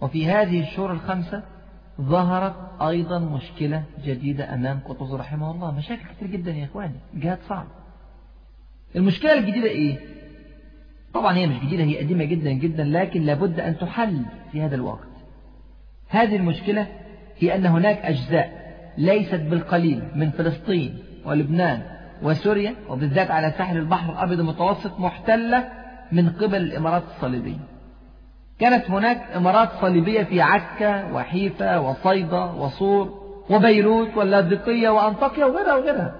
وفي 0.00 0.26
هذه 0.26 0.60
الشهور 0.60 0.92
الخمسة 0.92 1.42
ظهرت 2.00 2.54
أيضا 2.82 3.18
مشكلة 3.18 3.82
جديدة 4.04 4.54
أمام 4.54 4.80
قطز 4.88 5.14
رحمه 5.14 5.50
الله. 5.50 5.70
مشاكل 5.70 6.02
كثير 6.16 6.28
جدا 6.28 6.50
يا 6.50 6.64
إخواني 6.64 6.94
جهاد 7.14 7.38
صعب 7.48 7.66
المشكلة 8.96 9.38
الجديدة 9.38 9.68
إيه؟ 9.68 9.98
طبعا 11.14 11.36
هي 11.36 11.46
مش 11.46 11.56
جديدة 11.58 11.84
هي 11.84 11.98
قديمة 11.98 12.24
جدا 12.24 12.52
جدا 12.52 12.84
لكن 12.84 13.22
لابد 13.22 13.60
أن 13.60 13.78
تحل 13.78 14.22
في 14.52 14.62
هذا 14.62 14.74
الوقت. 14.74 15.08
هذه 16.08 16.36
المشكلة 16.36 16.86
هي 17.38 17.54
أن 17.54 17.66
هناك 17.66 17.98
أجزاء 17.98 18.62
ليست 18.98 19.40
بالقليل 19.40 20.02
من 20.14 20.30
فلسطين 20.30 20.98
ولبنان 21.24 21.82
وسوريا 22.22 22.74
وبالذات 22.88 23.30
على 23.30 23.50
ساحل 23.58 23.76
البحر 23.76 24.12
الأبيض 24.12 24.40
المتوسط 24.40 25.00
محتلة 25.00 25.81
من 26.12 26.30
قبل 26.30 26.56
الإمارات 26.56 27.02
الصليبية. 27.16 27.58
كانت 28.58 28.90
هناك 28.90 29.30
إمارات 29.36 29.68
صليبية 29.80 30.22
في 30.22 30.42
عكا 30.42 31.12
وحيفا 31.12 31.78
وصيدا 31.78 32.44
وصور 32.44 33.22
وبيروت 33.50 34.16
واللاذقية 34.16 34.88
وأنطاكيا 34.88 35.44
وغيرها 35.44 35.74
وغيرها. 35.74 36.14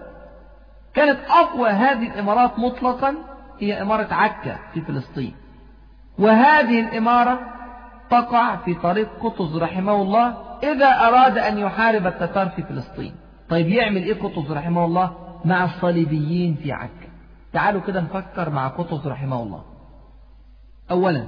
كانت 0.95 1.19
أقوى 1.31 1.69
هذه 1.69 2.07
الإمارات 2.13 2.59
مطلقا 2.59 3.15
هي 3.61 3.83
إمارة 3.83 4.15
عكا 4.15 4.59
في 4.75 4.81
فلسطين. 4.81 5.35
وهذه 6.19 6.81
الإمارة 6.81 7.41
تقع 8.11 8.57
في 8.57 8.75
طريق 8.75 9.09
قطز 9.21 9.57
رحمه 9.57 10.03
الله 10.03 10.35
إذا 10.63 10.87
أراد 10.87 11.39
أن 11.39 11.59
يحارب 11.59 12.07
التتار 12.07 12.49
في 12.49 12.63
فلسطين. 12.63 13.15
طيب 13.49 13.69
يعمل 13.69 14.03
إيه 14.03 14.15
قطز 14.23 14.53
رحمه 14.53 14.85
الله؟ 14.85 15.13
مع 15.45 15.65
الصليبيين 15.65 16.55
في 16.55 16.73
عكا 16.73 17.09
تعالوا 17.53 17.81
كده 17.81 18.01
نفكر 18.01 18.51
مع 18.51 18.69
قطز 18.69 19.07
رحمه 19.07 19.43
الله. 19.43 19.72
أولا 20.93 21.25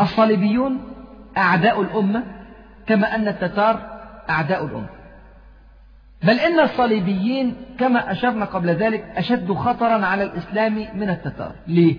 الصليبيون 0.00 0.80
أعداء 1.36 1.82
الأمة 1.82 2.22
كما 2.86 3.14
أن 3.14 3.28
التتار 3.28 3.80
أعداء 4.30 4.64
الأمة. 4.64 4.88
بل 6.22 6.40
إن 6.40 6.60
الصليبيين 6.60 7.54
كما 7.78 8.12
أشرنا 8.12 8.44
قبل 8.44 8.70
ذلك 8.70 9.04
أشد 9.16 9.52
خطرا 9.52 10.06
على 10.06 10.22
الإسلام 10.22 10.74
من 10.94 11.10
التتار. 11.10 11.52
ليه؟ 11.66 11.96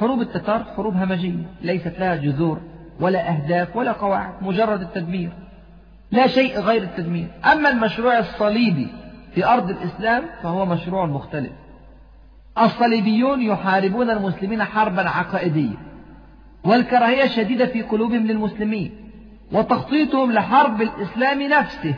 حروب 0.00 0.20
التتار 0.20 0.64
حروب 0.76 0.96
همجية 0.96 1.44
ليست 1.62 1.94
لها 1.98 2.16
جذور 2.16 2.60
ولا 3.00 3.30
أهداف 3.30 3.76
ولا 3.76 3.92
قواعد 3.92 4.42
مجرد 4.42 4.80
التدمير 4.80 5.32
لا 6.10 6.26
شيء 6.26 6.60
غير 6.60 6.82
التدمير. 6.82 7.28
أما 7.52 7.70
المشروع 7.70 8.18
الصليبي 8.18 8.88
في 9.34 9.46
أرض 9.46 9.70
الإسلام 9.70 10.24
فهو 10.42 10.66
مشروع 10.66 11.06
مختلف. 11.06 11.52
الصليبيون 12.58 13.42
يحاربون 13.42 14.10
المسلمين 14.10 14.64
حربا 14.64 15.08
عقائدية 15.08 15.76
والكراهية 16.64 17.26
شديدة 17.26 17.66
في 17.66 17.82
قلوبهم 17.82 18.26
للمسلمين 18.26 18.92
وتخطيطهم 19.52 20.32
لحرب 20.32 20.82
الإسلام 20.82 21.42
نفسه 21.42 21.94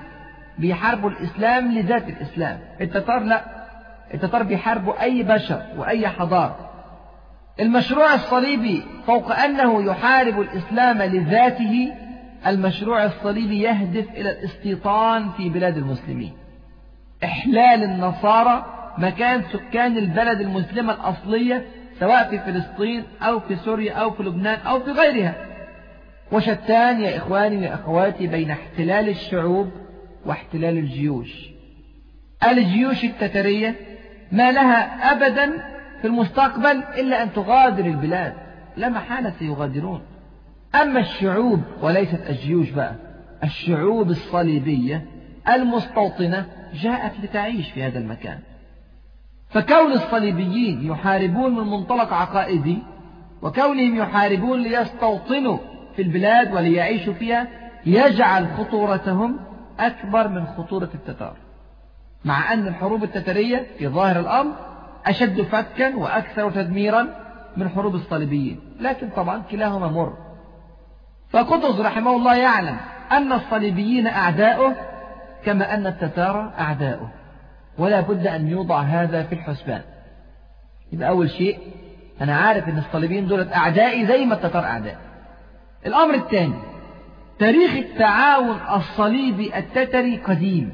بيحاربوا 0.58 1.10
الإسلام 1.10 1.72
لذات 1.72 2.08
الإسلام. 2.08 2.58
التتار 2.80 3.18
لا 3.18 3.44
التتار 4.14 4.42
بيحاربوا 4.42 5.02
أي 5.02 5.22
بشر 5.22 5.62
وأي 5.76 6.08
حضارة. 6.08 6.70
المشروع 7.60 8.14
الصليبي 8.14 8.82
فوق 9.06 9.32
أنه 9.32 9.82
يحارب 9.82 10.40
الإسلام 10.40 11.02
لذاته 11.02 11.92
المشروع 12.46 13.04
الصليبي 13.04 13.60
يهدف 13.60 14.10
إلى 14.10 14.30
الاستيطان 14.30 15.28
في 15.36 15.48
بلاد 15.48 15.76
المسلمين. 15.76 16.32
إحلال 17.24 17.82
النصارى 17.82 18.81
مكان 18.98 19.42
سكان 19.52 19.98
البلد 19.98 20.40
المسلمة 20.40 20.92
الأصلية 20.92 21.66
سواء 22.00 22.30
في 22.30 22.38
فلسطين 22.38 23.04
أو 23.22 23.40
في 23.40 23.56
سوريا 23.56 23.92
أو 23.92 24.10
في 24.10 24.22
لبنان 24.22 24.58
أو 24.60 24.80
في 24.80 24.90
غيرها. 24.90 25.34
وشتان 26.32 27.00
يا 27.00 27.16
إخواني 27.16 27.66
يا 27.66 27.74
أخواتي 27.74 28.26
بين 28.26 28.50
احتلال 28.50 29.08
الشعوب 29.08 29.70
واحتلال 30.26 30.78
الجيوش. 30.78 31.50
الجيوش 32.48 33.04
التترية 33.04 33.74
ما 34.32 34.52
لها 34.52 35.12
أبدا 35.12 35.52
في 36.00 36.06
المستقبل 36.06 36.82
إلا 36.98 37.22
أن 37.22 37.32
تغادر 37.32 37.84
البلاد. 37.86 38.34
لا 38.76 38.88
محالة 38.88 39.32
سيغادرون. 39.38 40.02
أما 40.74 41.00
الشعوب 41.00 41.60
وليست 41.82 42.20
الجيوش 42.30 42.70
بقى 42.70 42.94
الشعوب 43.44 44.10
الصليبية 44.10 45.04
المستوطنة 45.48 46.46
جاءت 46.74 47.12
لتعيش 47.22 47.70
في 47.70 47.82
هذا 47.82 47.98
المكان. 47.98 48.38
فكون 49.52 49.92
الصليبيين 49.92 50.86
يحاربون 50.90 51.54
من 51.54 51.70
منطلق 51.70 52.12
عقائدي 52.12 52.78
وكونهم 53.42 53.96
يحاربون 53.96 54.62
ليستوطنوا 54.62 55.58
في 55.96 56.02
البلاد 56.02 56.54
وليعيشوا 56.54 57.14
فيها 57.14 57.48
يجعل 57.86 58.48
خطورتهم 58.58 59.36
أكبر 59.80 60.28
من 60.28 60.46
خطورة 60.46 60.88
التتار. 60.94 61.36
مع 62.24 62.52
أن 62.52 62.66
الحروب 62.68 63.04
التترية 63.04 63.66
في 63.78 63.88
ظاهر 63.88 64.20
الأمر 64.20 64.52
أشد 65.06 65.42
فتكا 65.42 65.96
وأكثر 65.96 66.50
تدميرا 66.50 67.06
من 67.56 67.68
حروب 67.68 67.94
الصليبيين. 67.94 68.60
لكن 68.80 69.08
طبعا 69.16 69.42
كلاهما 69.50 69.88
مر. 69.88 70.12
فقطز 71.30 71.80
رحمه 71.80 72.16
الله 72.16 72.36
يعلم 72.36 72.76
أن 73.12 73.32
الصليبيين 73.32 74.06
أعداؤه 74.06 74.74
كما 75.44 75.74
أن 75.74 75.86
التتار 75.86 76.52
أعداؤه. 76.58 77.21
ولا 77.78 78.00
بد 78.00 78.26
أن 78.26 78.48
يوضع 78.48 78.80
هذا 78.80 79.22
في 79.22 79.34
الحسبان. 79.34 79.80
يبقى 80.92 81.08
أول 81.08 81.30
شيء 81.30 81.58
أنا 82.20 82.36
عارف 82.36 82.68
أن 82.68 82.78
الصليبيين 82.78 83.26
دولت 83.26 83.52
أعدائي 83.52 84.06
زي 84.06 84.24
ما 84.24 84.34
التتار 84.34 84.64
أعداء 84.64 84.96
الأمر 85.86 86.14
الثاني 86.14 86.54
تاريخ 87.38 87.72
التعاون 87.72 88.56
الصليبي 88.74 89.58
التتري 89.58 90.16
قديم. 90.16 90.72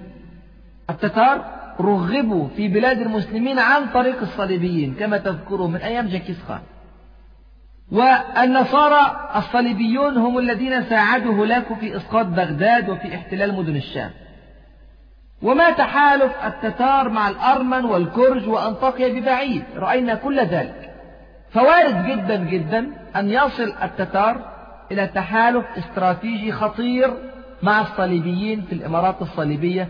التتار 0.91 1.45
رغبوا 1.81 2.49
في 2.49 2.69
بلاد 2.69 3.01
المسلمين 3.01 3.59
عن 3.59 3.87
طريق 3.95 4.21
الصليبيين 4.21 4.95
كما 4.95 5.19
تذكروا 5.19 5.69
من 5.69 5.77
أيام 5.77 6.07
جنكيز 6.07 6.43
خان. 6.43 6.61
والنصارى 7.93 9.31
الصليبيون 9.37 10.17
هم 10.17 10.39
الذين 10.39 10.83
ساعدوا 10.83 11.35
هولاكو 11.35 11.75
في 11.75 11.97
إسقاط 11.97 12.27
بغداد 12.27 12.89
وفي 12.89 13.15
احتلال 13.15 13.55
مدن 13.55 13.77
الشام. 13.77 14.11
وما 15.43 15.71
تحالف 15.71 16.33
التتار 16.45 17.09
مع 17.09 17.29
الأرمن 17.29 17.85
والكرج 17.85 18.49
وأنطاكيا 18.49 19.09
ببعيد. 19.21 19.63
رأينا 19.77 20.15
كل 20.15 20.41
ذلك. 20.41 20.91
فوارد 21.51 22.07
جدا 22.07 22.37
جدا 22.37 22.91
أن 23.17 23.31
يصل 23.31 23.73
التتار 23.83 24.53
إلى 24.93 25.07
تحالف 25.07 25.67
استراتيجي 25.79 26.53
خطير 26.53 27.15
مع 27.63 27.81
الصليبيين 27.81 28.63
في 28.63 28.73
الإمارات 28.73 29.23
الصليبية 29.23 29.89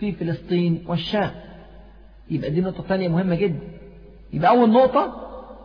في 0.00 0.12
فلسطين 0.12 0.84
والشام. 0.88 1.30
يبقى 2.30 2.50
دي 2.50 2.60
نقطة 2.60 2.82
ثانية 2.82 3.08
مهمة 3.08 3.34
جدا. 3.34 3.60
يبقى 4.32 4.50
أول 4.50 4.70
نقطة 4.70 5.20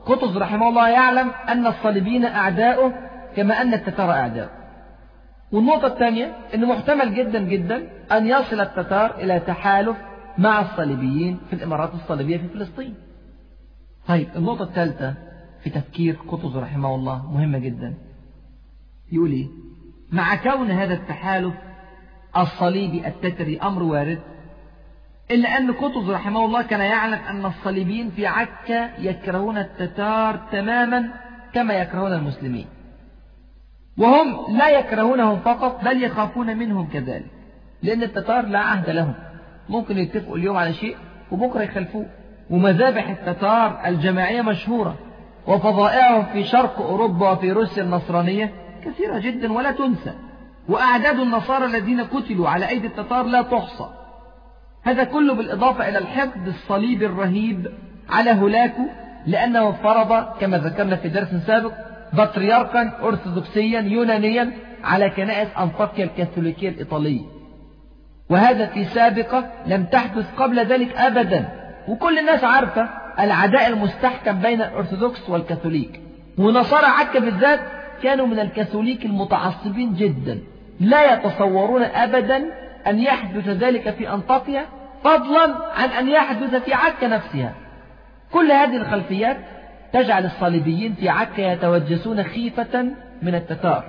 قطز 0.05 0.37
رحمه 0.37 0.69
الله 0.69 0.89
يعلم 0.89 1.31
أن 1.49 1.67
الصليبيين 1.67 2.25
أعداؤه 2.25 2.93
كما 3.35 3.61
أن 3.61 3.73
التتار 3.73 4.11
أعداؤه. 4.11 4.58
والنقطة 5.51 5.87
الثانية 5.87 6.35
أنه 6.53 6.67
محتمل 6.73 7.15
جدا 7.15 7.39
جدا 7.39 7.89
أن 8.11 8.27
يصل 8.27 8.59
التتار 8.59 9.15
إلى 9.15 9.39
تحالف 9.39 9.97
مع 10.37 10.61
الصليبيين 10.61 11.39
في 11.49 11.53
الإمارات 11.53 11.93
الصليبية 11.93 12.37
في 12.37 12.47
فلسطين. 12.47 12.95
طيب 14.07 14.27
النقطة 14.35 14.63
الثالثة 14.63 15.13
في 15.63 15.69
تفكير 15.69 16.15
قطز 16.27 16.57
رحمه 16.57 16.95
الله 16.95 17.31
مهمة 17.31 17.57
جدا. 17.57 17.93
يقول 19.11 19.31
إيه؟ 19.31 19.47
مع 20.11 20.35
كون 20.35 20.71
هذا 20.71 20.93
التحالف 20.93 21.53
الصليبي 22.37 23.07
التتري 23.07 23.59
أمر 23.59 23.83
وارد 23.83 24.19
إلا 25.31 25.57
أن 25.57 25.71
قطز 25.71 26.09
رحمه 26.09 26.45
الله 26.45 26.61
كان 26.61 26.79
يعلم 26.79 27.13
أن 27.13 27.45
الصليبيين 27.45 28.09
في 28.09 28.27
عكا 28.27 29.01
يكرهون 29.01 29.57
التتار 29.57 30.39
تماما 30.51 31.09
كما 31.53 31.73
يكرهون 31.73 32.13
المسلمين. 32.13 32.65
وهم 33.99 34.57
لا 34.57 34.69
يكرهونهم 34.69 35.39
فقط 35.39 35.83
بل 35.83 36.03
يخافون 36.03 36.57
منهم 36.57 36.87
كذلك. 36.87 37.31
لأن 37.83 38.03
التتار 38.03 38.45
لا 38.45 38.59
عهد 38.59 38.89
لهم. 38.89 39.13
ممكن 39.69 39.97
يتفقوا 39.97 40.37
اليوم 40.37 40.57
على 40.57 40.73
شيء 40.73 40.95
وبكرة 41.31 41.61
يخلفوه. 41.61 42.05
ومذابح 42.49 43.09
التتار 43.09 43.81
الجماعية 43.85 44.41
مشهورة. 44.41 44.95
وفضائعهم 45.47 46.25
في 46.25 46.43
شرق 46.43 46.81
أوروبا 46.81 47.31
وفي 47.31 47.51
روسيا 47.51 47.83
النصرانية 47.83 48.53
كثيرة 48.85 49.19
جدا 49.19 49.53
ولا 49.53 49.71
تنسى. 49.71 50.13
وأعداد 50.69 51.19
النصارى 51.19 51.65
الذين 51.65 52.01
قتلوا 52.01 52.49
على 52.49 52.69
أيدي 52.69 52.87
التتار 52.87 53.25
لا 53.25 53.41
تحصى. 53.41 53.89
هذا 54.83 55.03
كله 55.03 55.33
بالإضافة 55.33 55.89
إلى 55.89 55.97
الحقد 55.97 56.47
الصليبي 56.47 57.05
الرهيب 57.05 57.67
على 58.09 58.31
هولاكو 58.31 58.83
لأنه 59.27 59.71
فرض 59.71 60.25
كما 60.39 60.57
ذكرنا 60.57 60.95
في 60.95 61.09
درس 61.09 61.35
سابق 61.47 61.88
بطريركا 62.13 62.91
أرثوذكسيا 63.03 63.81
يونانيا 63.81 64.51
على 64.83 65.09
كنائس 65.09 65.49
أنطاكيا 65.59 66.05
الكاثوليكية 66.05 66.69
الإيطالية. 66.69 67.21
وهذا 68.29 68.65
في 68.65 68.83
سابقة 68.83 69.51
لم 69.65 69.83
تحدث 69.85 70.35
قبل 70.37 70.59
ذلك 70.59 70.97
أبدا. 70.97 71.49
وكل 71.87 72.19
الناس 72.19 72.43
عارفة 72.43 72.89
العداء 73.19 73.67
المستحكم 73.67 74.39
بين 74.39 74.61
الأرثوذكس 74.61 75.29
والكاثوليك. 75.29 76.01
ونصارى 76.37 76.85
عكا 76.85 77.19
بالذات 77.19 77.59
كانوا 78.03 78.27
من 78.27 78.39
الكاثوليك 78.39 79.05
المتعصبين 79.05 79.93
جدا. 79.93 80.39
لا 80.79 81.13
يتصورون 81.13 81.83
أبدا 81.83 82.45
أن 82.87 82.99
يحدث 82.99 83.47
ذلك 83.47 83.89
في 83.89 84.13
أنطاكيا 84.13 84.65
فضلا 85.03 85.55
عن 85.75 85.89
أن 85.89 86.07
يحدث 86.07 86.55
في 86.55 86.73
عكا 86.73 87.07
نفسها. 87.07 87.53
كل 88.31 88.51
هذه 88.51 88.75
الخلفيات 88.75 89.37
تجعل 89.93 90.25
الصليبيين 90.25 90.93
في 90.93 91.09
عكا 91.09 91.41
يتوجسون 91.41 92.23
خيفة 92.23 92.85
من 93.21 93.35
التتار 93.35 93.83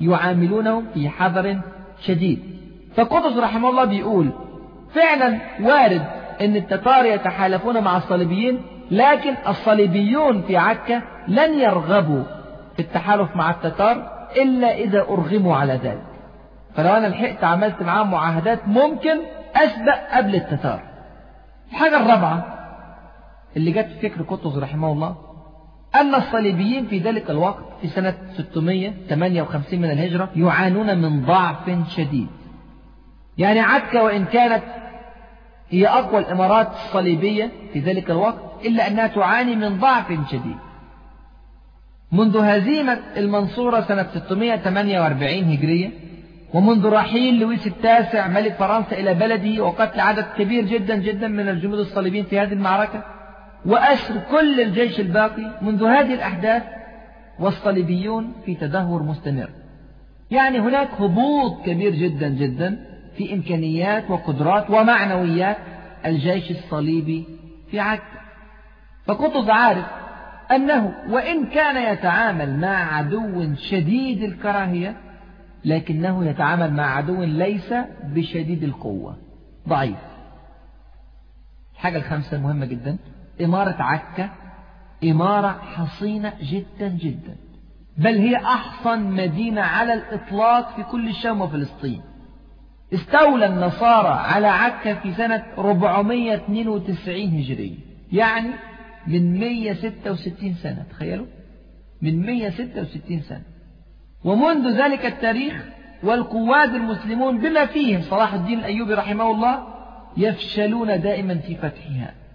يعاملونهم 0.00 0.86
في 0.94 1.08
حذر 1.08 1.60
شديد. 2.00 2.56
فقطز 2.96 3.38
رحمه 3.38 3.68
الله 3.70 3.84
بيقول 3.84 4.32
فعلا 4.94 5.38
وارد 5.60 6.02
أن 6.40 6.56
التتار 6.56 7.04
يتحالفون 7.04 7.82
مع 7.82 7.96
الصليبيين 7.96 8.62
لكن 8.90 9.34
الصليبيون 9.48 10.42
في 10.42 10.56
عكا 10.56 11.02
لن 11.28 11.58
يرغبوا 11.58 12.22
في 12.76 12.82
التحالف 12.82 13.36
مع 13.36 13.50
التتار 13.50 14.26
إلا 14.36 14.74
إذا 14.74 15.00
أرغموا 15.00 15.56
على 15.56 15.72
ذلك. 15.72 16.04
فلو 16.74 16.88
أنا 16.88 17.06
لحقت 17.06 17.44
عملت 17.44 17.82
معاهم 17.82 18.10
معاهدات 18.10 18.68
ممكن 18.68 19.18
أسبق 19.56 20.16
قبل 20.16 20.34
التتار. 20.34 20.80
الحاجة 21.70 21.96
الرابعة 21.96 22.46
اللي 23.56 23.70
جت 23.72 23.86
في 23.86 24.08
فكر 24.08 24.22
قطز 24.22 24.58
رحمه 24.58 24.92
الله 24.92 25.16
أن 26.00 26.14
الصليبيين 26.14 26.86
في 26.86 26.98
ذلك 26.98 27.30
الوقت 27.30 27.64
في 27.80 27.88
سنة 27.88 28.14
658 28.36 29.80
من 29.80 29.90
الهجرة 29.90 30.30
يعانون 30.36 30.98
من 30.98 31.24
ضعف 31.24 31.70
شديد. 31.96 32.28
يعني 33.38 33.60
عكا 33.60 34.02
وإن 34.02 34.24
كانت 34.24 34.62
هي 35.70 35.88
أقوى 35.88 36.20
الإمارات 36.20 36.68
الصليبية 36.72 37.50
في 37.72 37.78
ذلك 37.80 38.10
الوقت 38.10 38.66
إلا 38.66 38.86
أنها 38.86 39.06
تعاني 39.06 39.56
من 39.56 39.78
ضعف 39.78 40.30
شديد. 40.30 40.56
منذ 42.12 42.38
هزيمة 42.38 42.98
المنصورة 43.16 43.80
سنة 43.80 44.06
648 44.14 45.52
هجرية 45.52 45.90
ومنذ 46.54 46.86
رحيل 46.86 47.40
لويس 47.40 47.66
التاسع 47.66 48.28
ملك 48.28 48.52
فرنسا 48.52 48.98
إلى 48.98 49.14
بلده 49.14 49.64
وقتل 49.64 50.00
عدد 50.00 50.26
كبير 50.38 50.64
جدا 50.64 50.96
جدا 50.96 51.28
من 51.28 51.48
الجنود 51.48 51.78
الصليبيين 51.78 52.24
في 52.24 52.38
هذه 52.38 52.52
المعركة 52.52 53.15
وأسر 53.66 54.20
كل 54.30 54.60
الجيش 54.60 55.00
الباقي 55.00 55.58
منذ 55.62 55.84
هذه 55.84 56.14
الأحداث 56.14 56.62
والصليبيون 57.38 58.32
في 58.44 58.54
تدهور 58.54 59.02
مستمر. 59.02 59.50
يعني 60.30 60.58
هناك 60.58 60.88
هبوط 61.00 61.66
كبير 61.66 61.94
جدا 61.94 62.28
جدا 62.28 62.86
في 63.16 63.34
إمكانيات 63.34 64.10
وقدرات 64.10 64.70
ومعنويات 64.70 65.56
الجيش 66.06 66.50
الصليبي 66.50 67.26
في 67.70 67.80
عكا 67.80 68.20
فقطز 69.06 69.50
عارف 69.50 69.86
أنه 70.50 70.94
وإن 71.08 71.46
كان 71.46 71.92
يتعامل 71.94 72.60
مع 72.60 72.96
عدو 72.96 73.54
شديد 73.54 74.22
الكراهية 74.22 74.96
لكنه 75.64 76.24
يتعامل 76.24 76.72
مع 76.72 76.96
عدو 76.96 77.22
ليس 77.22 77.74
بشديد 78.04 78.62
القوة. 78.62 79.16
ضعيف. 79.68 79.98
الحاجة 81.74 81.96
الخامسة 81.96 82.40
مهمة 82.40 82.66
جدا. 82.66 82.96
إمارة 83.44 83.82
عكا 83.82 84.30
إمارة 85.04 85.48
حصينة 85.48 86.32
جدا 86.42 86.88
جدا. 86.88 87.36
بل 87.98 88.18
هي 88.18 88.36
أحصن 88.36 89.02
مدينة 89.02 89.60
على 89.60 89.92
الإطلاق 89.92 90.76
في 90.76 90.82
كل 90.82 91.08
الشام 91.08 91.40
وفلسطين. 91.40 92.02
استولى 92.94 93.46
النصارى 93.46 94.08
على 94.08 94.46
عكا 94.46 94.94
في 94.94 95.14
سنة 95.14 95.44
492 95.58 97.38
هجرية. 97.38 97.78
يعني 98.12 98.50
من 99.06 99.38
166 99.40 100.54
سنة 100.54 100.84
تخيلوا؟ 100.90 101.26
من 102.02 102.26
166 102.26 103.20
سنة. 103.20 103.42
ومنذ 104.24 104.82
ذلك 104.82 105.06
التاريخ 105.06 105.64
والقواد 106.02 106.74
المسلمون 106.74 107.38
بما 107.38 107.66
فيهم 107.66 108.00
صلاح 108.00 108.34
الدين 108.34 108.58
الأيوبي 108.58 108.94
رحمه 108.94 109.30
الله 109.30 109.66
يفشلون 110.16 111.00
دائما 111.00 111.34
في 111.34 111.54
فتحها. 111.54 112.25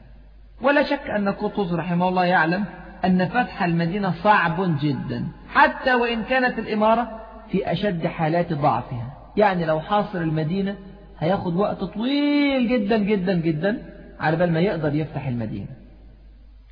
ولا 0.64 0.84
شك 0.84 1.10
أن 1.10 1.30
قطز 1.30 1.74
رحمه 1.74 2.10
الله 2.10 2.26
يعلم 2.26 2.66
أن 3.06 3.28
فتح 3.28 3.64
المدينة 3.64 4.14
صعب 4.24 4.78
جدا 4.82 5.28
حتى 5.50 5.94
وإن 5.94 6.24
كانت 6.24 6.60
الإمارة 6.60 7.08
في 7.52 7.72
أشد 7.72 8.08
حالات 8.08 8.54
ضعفها. 8.54 9.14
يعني 9.38 9.66
لو 9.66 9.80
حاصر 9.80 10.22
المدينة 10.22 10.76
هياخد 11.20 11.56
وقت 11.56 11.84
طويل 11.84 12.68
جدا 12.68 12.98
جدا 12.98 13.34
جدا 13.34 13.82
على 14.20 14.36
بال 14.38 14.54
ما 14.54 14.60
يقدر 14.60 14.96
يفتح 14.96 15.28
المدينة. 15.28 15.68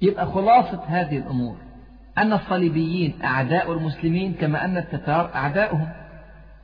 يبقى 0.01 0.25
خلاصة 0.25 0.83
هذه 0.87 1.17
الأمور 1.17 1.55
أن 2.17 2.33
الصليبيين 2.33 3.13
أعداء 3.23 3.71
المسلمين 3.73 4.33
كما 4.33 4.65
أن 4.65 4.77
التتار 4.77 5.29
أعداؤهم 5.35 5.87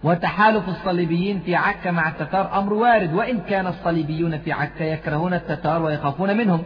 وتحالف 0.04 0.70
الصليبيين 0.70 1.40
في 1.40 1.56
عكا 1.56 1.92
مع 1.92 2.10
التتار 2.10 2.60
أمر 2.60 2.74
وارد 2.74 3.14
وإن 3.14 3.40
كان 3.40 3.68
الصليبيون 3.68 4.38
في 4.38 4.52
عكا 4.52 4.84
يكرهون 4.84 5.34
التتار 5.34 5.84
ويخافون 5.84 6.38
منهم. 6.38 6.64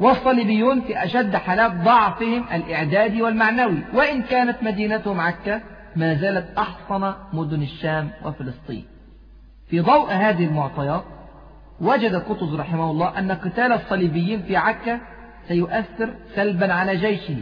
والصليبيون 0.00 0.80
في 0.80 1.04
أشد 1.04 1.36
حالات 1.36 1.72
ضعفهم 1.72 2.44
الإعدادي 2.52 3.22
والمعنوي 3.22 3.78
وإن 3.94 4.22
كانت 4.22 4.56
مدينتهم 4.62 5.20
عكا 5.20 5.60
ما 5.96 6.14
زالت 6.14 6.58
أحصن 6.58 7.14
مدن 7.32 7.62
الشام 7.62 8.10
وفلسطين. 8.24 8.84
في 9.68 9.80
ضوء 9.80 10.10
هذه 10.12 10.44
المعطيات 10.44 11.04
وجد 11.80 12.14
قطز 12.14 12.54
رحمه 12.54 12.90
الله 12.90 13.18
أن 13.18 13.32
قتال 13.32 13.72
الصليبيين 13.72 14.42
في 14.42 14.56
عكا 14.56 15.00
سيؤثر 15.48 16.14
سلبا 16.34 16.72
على 16.72 16.96
جيشه. 16.96 17.36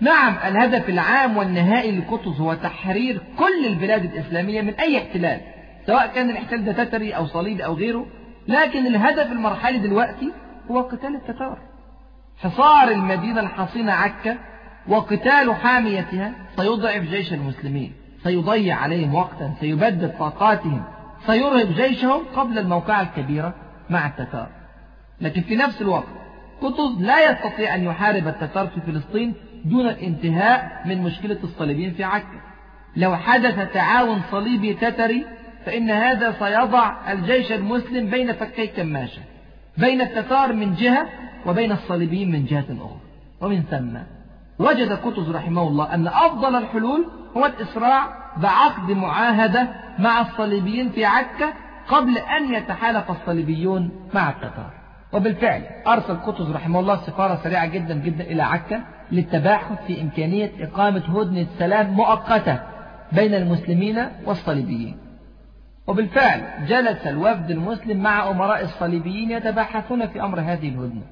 نعم 0.00 0.34
الهدف 0.46 0.88
العام 0.88 1.36
والنهائي 1.36 1.98
لقطز 1.98 2.40
هو 2.40 2.54
تحرير 2.54 3.20
كل 3.38 3.66
البلاد 3.66 4.04
الإسلامية 4.04 4.62
من 4.62 4.74
أي 4.74 4.98
احتلال 4.98 5.40
سواء 5.86 6.06
كان 6.06 6.30
الاحتلال 6.30 6.64
ده 6.64 6.84
تتري 6.84 7.12
أو 7.16 7.26
صليبي 7.26 7.64
أو 7.64 7.74
غيره 7.74 8.06
لكن 8.48 8.86
الهدف 8.86 9.32
المرحلي 9.32 9.78
دلوقتي 9.78 10.32
هو 10.70 10.80
قتال 10.80 11.14
التتار. 11.14 11.58
حصار 12.38 12.88
المدينة 12.88 13.40
الحصينة 13.40 13.92
عكا 13.92 14.38
وقتال 14.88 15.54
حاميتها 15.54 16.32
سيضعف 16.56 17.02
جيش 17.02 17.32
المسلمين 17.32 17.92
سيضيع 18.22 18.76
عليهم 18.76 19.14
وقتا 19.14 19.54
سيبدد 19.60 20.14
طاقاتهم 20.18 20.84
سيرهب 21.26 21.74
جيشهم 21.74 22.22
قبل 22.36 22.58
الموقعة 22.58 23.02
الكبيرة 23.02 23.54
مع 23.90 24.06
التتار. 24.06 24.48
لكن 25.20 25.42
في 25.42 25.56
نفس 25.56 25.82
الوقت 25.82 26.06
قطز 26.60 27.02
لا 27.02 27.30
يستطيع 27.30 27.74
أن 27.74 27.84
يحارب 27.84 28.28
التتار 28.28 28.66
في 28.66 28.80
فلسطين 28.80 29.34
دون 29.64 29.88
الانتهاء 29.88 30.82
من 30.86 31.02
مشكلة 31.02 31.38
الصليبيين 31.44 31.92
في 31.92 32.04
عكا. 32.04 32.40
لو 32.96 33.16
حدث 33.16 33.72
تعاون 33.72 34.22
صليبي 34.30 34.74
تتري 34.74 35.26
فإن 35.66 35.90
هذا 35.90 36.32
سيضع 36.32 37.12
الجيش 37.12 37.52
المسلم 37.52 38.10
بين 38.10 38.32
فكي 38.32 38.66
كماشة. 38.66 39.22
بين 39.78 40.00
التتار 40.00 40.52
من 40.52 40.74
جهة 40.74 41.06
وبين 41.46 41.72
الصليبيين 41.72 42.30
من 42.30 42.44
جهة 42.44 42.64
أخرى. 42.70 43.00
ومن 43.40 43.62
ثم 43.62 43.98
وجد 44.58 44.92
قطز 44.92 45.30
رحمه 45.30 45.62
الله 45.62 45.94
أن 45.94 46.06
أفضل 46.06 46.56
الحلول 46.56 47.06
هو 47.36 47.46
الإسراع 47.46 48.08
بعقد 48.36 48.90
معاهدة 48.90 49.68
مع 49.98 50.20
الصليبيين 50.20 50.90
في 50.90 51.04
عكا 51.04 51.52
قبل 51.88 52.18
أن 52.18 52.54
يتحالف 52.54 53.10
الصليبيون 53.10 53.90
مع 54.14 54.30
التتار. 54.30 54.70
وبالفعل 55.12 55.62
أرسل 55.86 56.16
قطز 56.16 56.50
رحمه 56.50 56.80
الله 56.80 56.96
سفارة 56.96 57.40
سريعة 57.44 57.66
جدا 57.66 57.94
جدا 57.94 58.24
إلى 58.24 58.42
عكا 58.42 58.82
للتباحث 59.12 59.86
في 59.86 60.02
إمكانية 60.02 60.52
إقامة 60.60 61.20
هدنة 61.20 61.46
سلام 61.58 61.90
مؤقتة 61.90 62.58
بين 63.12 63.34
المسلمين 63.34 64.06
والصليبيين. 64.26 64.96
وبالفعل 65.86 66.42
جلس 66.68 67.06
الوفد 67.06 67.50
المسلم 67.50 68.02
مع 68.02 68.30
أمراء 68.30 68.62
الصليبيين 68.62 69.30
يتباحثون 69.30 70.06
في 70.06 70.22
أمر 70.22 70.40
هذه 70.40 70.68
الهدنة. 70.68 71.02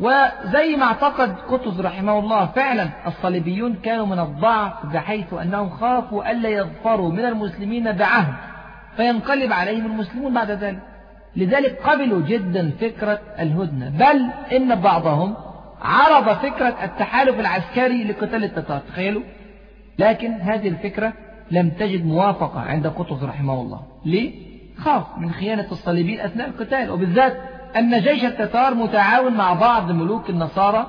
وزي 0.00 0.76
ما 0.76 0.84
اعتقد 0.84 1.36
قطز 1.38 1.80
رحمه 1.80 2.18
الله 2.18 2.46
فعلا 2.46 2.88
الصليبيون 3.06 3.74
كانوا 3.74 4.06
من 4.06 4.18
الضعف 4.18 4.86
بحيث 4.86 5.34
أنهم 5.34 5.70
خافوا 5.70 6.30
ألا 6.30 6.48
يظفروا 6.48 7.12
من 7.12 7.24
المسلمين 7.24 7.92
بعهد 7.92 8.34
فينقلب 8.96 9.52
عليهم 9.52 9.86
المسلمون 9.86 10.34
بعد 10.34 10.50
ذلك. 10.50 10.82
لذلك 11.36 11.82
قبلوا 11.82 12.20
جدا 12.20 12.70
فكرة 12.80 13.20
الهدنة. 13.38 13.88
بل 13.88 14.30
إن 14.56 14.74
بعضهم 14.74 15.34
عرض 15.82 16.36
فكرة 16.38 16.84
التحالف 16.84 17.40
العسكري 17.40 18.04
لقتال 18.04 18.44
التتار 18.44 18.78
تخيلوا؟ 18.78 19.22
لكن 19.98 20.32
هذه 20.32 20.68
الفكرة 20.68 21.12
لم 21.50 21.70
تجد 21.70 22.06
موافقة 22.06 22.60
عند 22.60 22.86
قطز 22.86 23.24
رحمه 23.24 23.60
الله. 23.60 23.80
ليه؟ 24.04 24.54
خاف 24.78 25.18
من 25.18 25.32
خيانة 25.32 25.66
الصليبيين 25.72 26.20
أثناء 26.20 26.48
القتال 26.48 26.90
وبالذات 26.90 27.36
أن 27.76 28.00
جيش 28.00 28.24
التتار 28.24 28.74
متعاون 28.74 29.34
مع 29.34 29.52
بعض 29.52 29.90
ملوك 29.90 30.30
النصارى 30.30 30.86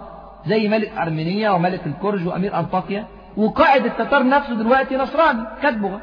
زي 0.47 0.67
ملك 0.67 0.89
أرمينيا 0.89 1.49
وملك 1.49 1.87
الكرج 1.87 2.27
وأمير 2.27 2.59
أنطاكيا. 2.59 3.07
وقائد 3.37 3.85
التتار 3.85 4.27
نفسه 4.27 4.55
دلوقتي 4.55 4.95
نصراني 4.95 5.45
كاتبه. 5.61 5.99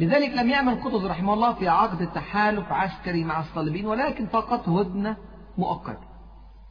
لذلك 0.00 0.36
لم 0.36 0.48
يعمل 0.48 0.74
قطز 0.74 1.06
رحمه 1.06 1.34
الله 1.34 1.52
في 1.52 1.68
عقد 1.68 2.12
تحالف 2.12 2.72
عسكري 2.72 3.24
مع 3.24 3.40
الصليبيين 3.40 3.86
ولكن 3.86 4.26
فقط 4.26 4.68
هدنة 4.68 5.16
مؤقتة. 5.58 6.14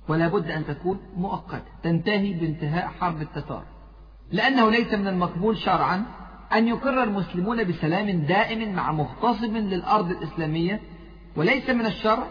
ولا 0.07 0.27
بد 0.27 0.51
أن 0.51 0.65
تكون 0.65 0.99
مؤقتة 1.17 1.71
تنتهي 1.83 2.33
بانتهاء 2.33 2.87
حرب 2.87 3.21
التتار. 3.21 3.63
لأنه 4.31 4.69
ليس 4.71 4.93
من 4.93 5.07
المقبول 5.07 5.57
شرعا 5.57 6.05
أن 6.55 6.67
يقر 6.67 7.03
المسلمون 7.03 7.63
بسلام 7.63 8.09
دائم 8.09 8.75
مع 8.75 8.91
مغتصب 8.91 9.53
للأرض 9.55 10.09
الإسلامية 10.09 10.81
وليس 11.35 11.69
من 11.69 11.85
الشرع 11.85 12.27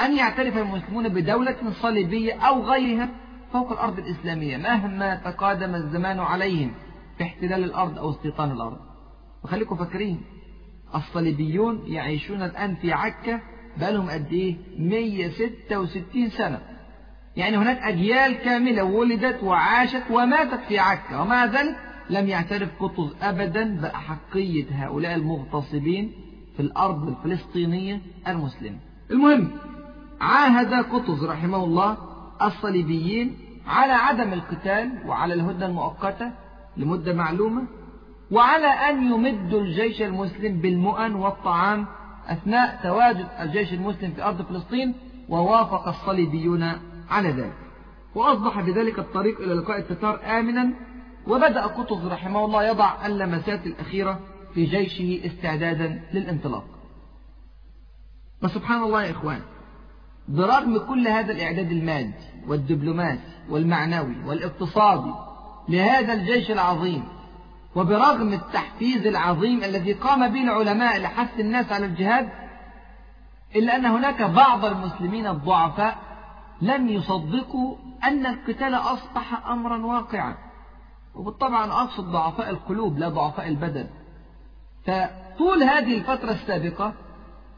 أن 0.00 0.16
يعترف 0.16 0.56
المسلمون 0.56 1.08
بدولة 1.08 1.56
صليبية 1.82 2.32
أو 2.32 2.62
غيرها 2.62 3.08
فوق 3.52 3.72
الأرض 3.72 3.98
الإسلامية 3.98 4.56
مهما 4.56 5.14
تقادم 5.14 5.74
الزمان 5.74 6.18
عليهم 6.20 6.74
في 7.18 7.24
احتلال 7.24 7.64
الأرض 7.64 7.98
أو 7.98 8.10
استيطان 8.10 8.50
الأرض. 8.50 8.78
وخليكم 9.44 9.76
فاكرين 9.76 10.20
الصليبيون 10.94 11.82
يعيشون 11.86 12.42
الآن 12.42 12.74
في 12.74 12.92
عكا 12.92 13.40
بقالهم 13.76 14.10
قد 14.10 14.32
إيه؟ 14.32 14.56
166 14.78 16.30
سنة. 16.30 16.60
يعني 17.36 17.56
هناك 17.56 17.78
أجيال 17.78 18.32
كاملة 18.38 18.84
ولدت 18.84 19.42
وعاشت 19.42 20.02
وماتت 20.10 20.60
في 20.68 20.78
عكا 20.78 21.20
ومع 21.20 21.44
ذلك 21.44 21.85
لم 22.10 22.28
يعترف 22.28 22.82
قطز 22.82 23.14
أبدا 23.22 23.80
بأحقية 23.80 24.66
هؤلاء 24.70 25.14
المغتصبين 25.14 26.12
في 26.56 26.62
الأرض 26.62 27.08
الفلسطينية 27.08 28.00
المسلمة. 28.28 28.78
المهم 29.10 29.50
عاهد 30.20 30.74
قطز 30.74 31.24
رحمه 31.24 31.64
الله 31.64 31.96
الصليبيين 32.42 33.36
على 33.66 33.92
عدم 33.92 34.32
القتال 34.32 34.90
وعلى 35.06 35.34
الهدنة 35.34 35.66
المؤقتة 35.66 36.32
لمدة 36.76 37.14
معلومة 37.14 37.62
وعلى 38.30 38.66
أن 38.66 39.12
يمدوا 39.12 39.60
الجيش 39.60 40.02
المسلم 40.02 40.60
بالمؤن 40.60 41.14
والطعام 41.14 41.86
أثناء 42.26 42.80
تواجد 42.82 43.26
الجيش 43.40 43.72
المسلم 43.72 44.10
في 44.10 44.22
أرض 44.22 44.42
فلسطين 44.42 44.94
ووافق 45.28 45.88
الصليبيون 45.88 46.72
على 47.10 47.28
ذلك. 47.28 47.56
وأصبح 48.14 48.60
بذلك 48.60 48.98
الطريق 48.98 49.40
إلى 49.40 49.54
لقاء 49.54 49.78
التتار 49.78 50.20
آمنا 50.38 50.70
وبدأ 51.26 51.62
قطز 51.62 52.06
رحمه 52.06 52.44
الله 52.44 52.64
يضع 52.64 53.06
اللمسات 53.06 53.66
الأخيرة 53.66 54.20
في 54.54 54.64
جيشه 54.64 55.26
استعدادا 55.26 56.02
للانطلاق. 56.12 56.64
وسبحان 58.42 58.82
الله 58.82 59.04
يا 59.04 59.10
إخوان 59.10 59.40
برغم 60.28 60.78
كل 60.78 61.08
هذا 61.08 61.32
الإعداد 61.32 61.72
المادي 61.72 62.14
والدبلوماسي 62.48 63.20
والمعنوي 63.48 64.24
والاقتصادي 64.26 65.14
لهذا 65.68 66.12
الجيش 66.12 66.50
العظيم 66.50 67.04
وبرغم 67.76 68.32
التحفيز 68.32 69.06
العظيم 69.06 69.64
الذي 69.64 69.92
قام 69.92 70.28
به 70.28 70.42
العلماء 70.42 71.00
لحث 71.00 71.40
الناس 71.40 71.72
على 71.72 71.86
الجهاد 71.86 72.28
إلا 73.56 73.76
أن 73.76 73.86
هناك 73.86 74.22
بعض 74.22 74.64
المسلمين 74.64 75.26
الضعفاء 75.26 75.98
لم 76.62 76.88
يصدقوا 76.88 77.76
أن 78.04 78.26
القتال 78.26 78.74
أصبح 78.74 79.48
أمرا 79.48 79.86
واقعا. 79.86 80.34
وبالطبع 81.16 81.64
أنا 81.64 81.82
أقصد 81.82 82.04
ضعفاء 82.04 82.50
القلوب 82.50 82.98
لا 82.98 83.08
ضعفاء 83.08 83.48
البدن. 83.48 83.86
فطول 84.84 85.62
هذه 85.62 85.98
الفترة 85.98 86.30
السابقة 86.30 86.92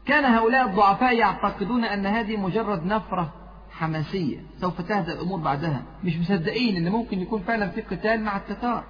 كان 0.05 0.25
هؤلاء 0.25 0.69
الضعفاء 0.69 1.15
يعتقدون 1.15 1.85
أن 1.85 2.05
هذه 2.05 2.37
مجرد 2.37 2.85
نفرة 2.85 3.33
حماسية. 3.71 4.43
سوف 4.61 4.81
تهدأ 4.81 5.13
الأمور 5.13 5.39
بعدها. 5.39 5.81
مش 6.03 6.17
مصدقين 6.17 6.75
أن 6.75 6.91
ممكن 6.91 7.19
يكون 7.19 7.41
فعلا 7.41 7.69
في 7.69 7.81
قتال 7.81 8.23
مع 8.23 8.37
التتار. 8.37 8.83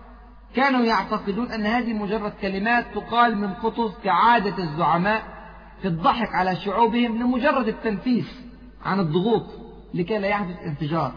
كانوا 0.55 0.81
يعتقدون 0.81 1.51
أن 1.51 1.65
هذه 1.65 1.93
مجرد 1.93 2.31
كلمات 2.41 2.85
تقال 2.95 3.37
من 3.37 3.53
قطز 3.53 3.97
كعادة 4.03 4.57
الزعماء 4.63 5.23
في 5.81 5.87
الضحك 5.87 6.35
على 6.35 6.55
شعوبهم 6.55 7.17
لمجرد 7.17 7.67
التنفيس 7.67 8.41
عن 8.85 8.99
الضغوط 8.99 9.45
لكي 9.93 10.17
لا 10.17 10.27
يحدث 10.27 10.59
انفجار. 10.63 11.11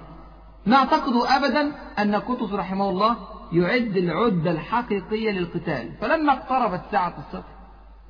اعتقدوا 0.72 1.36
أبدا 1.36 1.72
أن 1.98 2.14
قطز 2.14 2.54
رحمه 2.54 2.90
الله 2.90 3.16
يعد 3.52 3.96
العدة 3.96 4.50
الحقيقية 4.50 5.30
للقتال. 5.30 5.92
فلما 6.00 6.32
اقتربت 6.32 6.82
ساعة 6.90 7.14
الصفر 7.18 7.52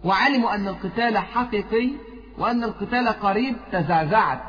وعلموا 0.04 0.54
أن 0.54 0.68
القتال 0.68 1.18
حقيقي 1.18 1.90
وأن 2.38 2.64
القتال 2.64 3.08
قريب 3.08 3.56
تزعزعت 3.72 4.42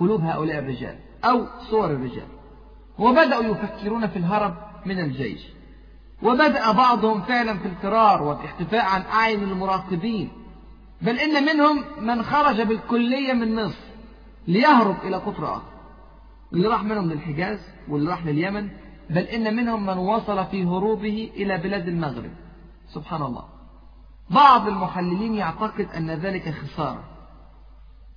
قلوب 0.00 0.20
هؤلاء 0.20 0.58
الرجال 0.58 0.98
أو 1.24 1.46
صور 1.70 1.86
الرجال. 1.90 2.28
وبدأوا 2.98 3.44
يفكرون 3.44 4.06
في 4.06 4.16
الهرب 4.16 4.54
من 4.86 4.98
الجيش. 4.98 5.40
وبدأ 6.22 6.72
بعضهم 6.72 7.20
فعلا 7.20 7.58
في 7.58 7.66
الفرار 7.68 8.22
والاختفاء 8.22 8.84
عن 8.84 9.02
أعين 9.02 9.42
المراقبين. 9.42 10.32
بل 11.02 11.18
إن 11.18 11.44
منهم 11.44 11.84
من 12.00 12.22
خرج 12.22 12.60
بالكلية 12.62 13.32
من 13.32 13.54
مصر 13.54 13.84
ليهرب 14.48 14.96
إلى 15.04 15.16
قطر 15.16 15.44
آخر. 15.44 15.74
اللي 16.52 16.68
راح 16.68 16.82
منهم 16.82 17.10
للحجاز 17.10 17.58
واللي 17.88 18.10
راح 18.10 18.26
لليمن 18.26 18.68
بل 19.10 19.22
إن 19.22 19.56
منهم 19.56 19.86
من 19.86 19.98
وصل 19.98 20.46
في 20.46 20.64
هروبه 20.64 21.30
إلى 21.36 21.58
بلاد 21.58 21.88
المغرب. 21.88 22.30
سبحان 22.88 23.22
الله. 23.22 23.44
بعض 24.30 24.68
المحللين 24.68 25.34
يعتقد 25.34 25.88
أن 25.96 26.10
ذلك 26.10 26.54
خسارة. 26.54 27.04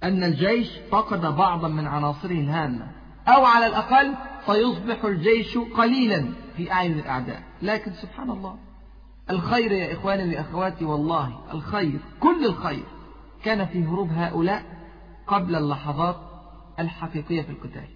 أن 0.04 0.24
الجيش 0.24 0.70
فقد 0.92 1.22
بعضا 1.22 1.68
من 1.68 1.88
عناصره 1.88 2.32
الهامة. 2.32 2.92
أو 3.28 3.46
على 3.46 3.68
الأقل 3.68 4.14
سيصبح 4.46 5.06
الجيش 5.06 5.58
قليلا 5.58 6.34
في 6.58 6.72
أعين 6.72 7.00
الأعداء. 7.00 7.44
لكن 7.62 7.92
سبحان 7.92 8.30
الله. 8.30 8.58
الخير 9.30 9.72
يا 9.72 9.94
إخواني 9.94 10.36
وأخواتي 10.36 10.86
والله 10.86 11.40
الخير 11.54 12.00
كل 12.20 12.46
الخير 12.46 12.86
كان 13.44 13.66
في 13.66 13.84
هروب 13.84 14.10
هؤلاء 14.12 14.64
قبل 15.28 15.56
اللحظات 15.56 16.18
الحقيقية 16.80 17.42
في 17.42 17.50
القتال. 17.50 17.88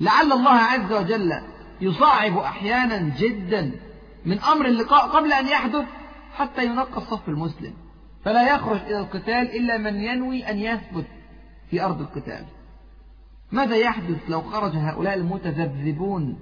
لعل 0.00 0.32
الله 0.32 0.50
عز 0.50 0.92
وجل 0.92 1.32
يصعب 1.80 2.38
أحيانا 2.38 3.16
جدا 3.18 3.72
من 4.26 4.38
أمر 4.38 4.66
اللقاء 4.66 5.06
قبل 5.08 5.32
أن 5.32 5.46
يحدث 5.46 5.84
حتى 6.34 6.64
ينقى 6.64 6.96
الصف 6.96 7.28
المسلم. 7.28 7.74
فلا 8.24 8.54
يخرج 8.54 8.80
إلى 8.80 8.98
القتال 8.98 9.56
إلا 9.56 9.78
من 9.78 10.00
ينوي 10.00 10.50
أن 10.50 10.58
يثبت 10.58 11.06
في 11.70 11.84
أرض 11.84 12.00
القتال. 12.00 12.44
ماذا 13.52 13.76
يحدث 13.76 14.18
لو 14.28 14.42
خرج 14.42 14.76
هؤلاء 14.76 15.14
المتذبذبون 15.14 16.38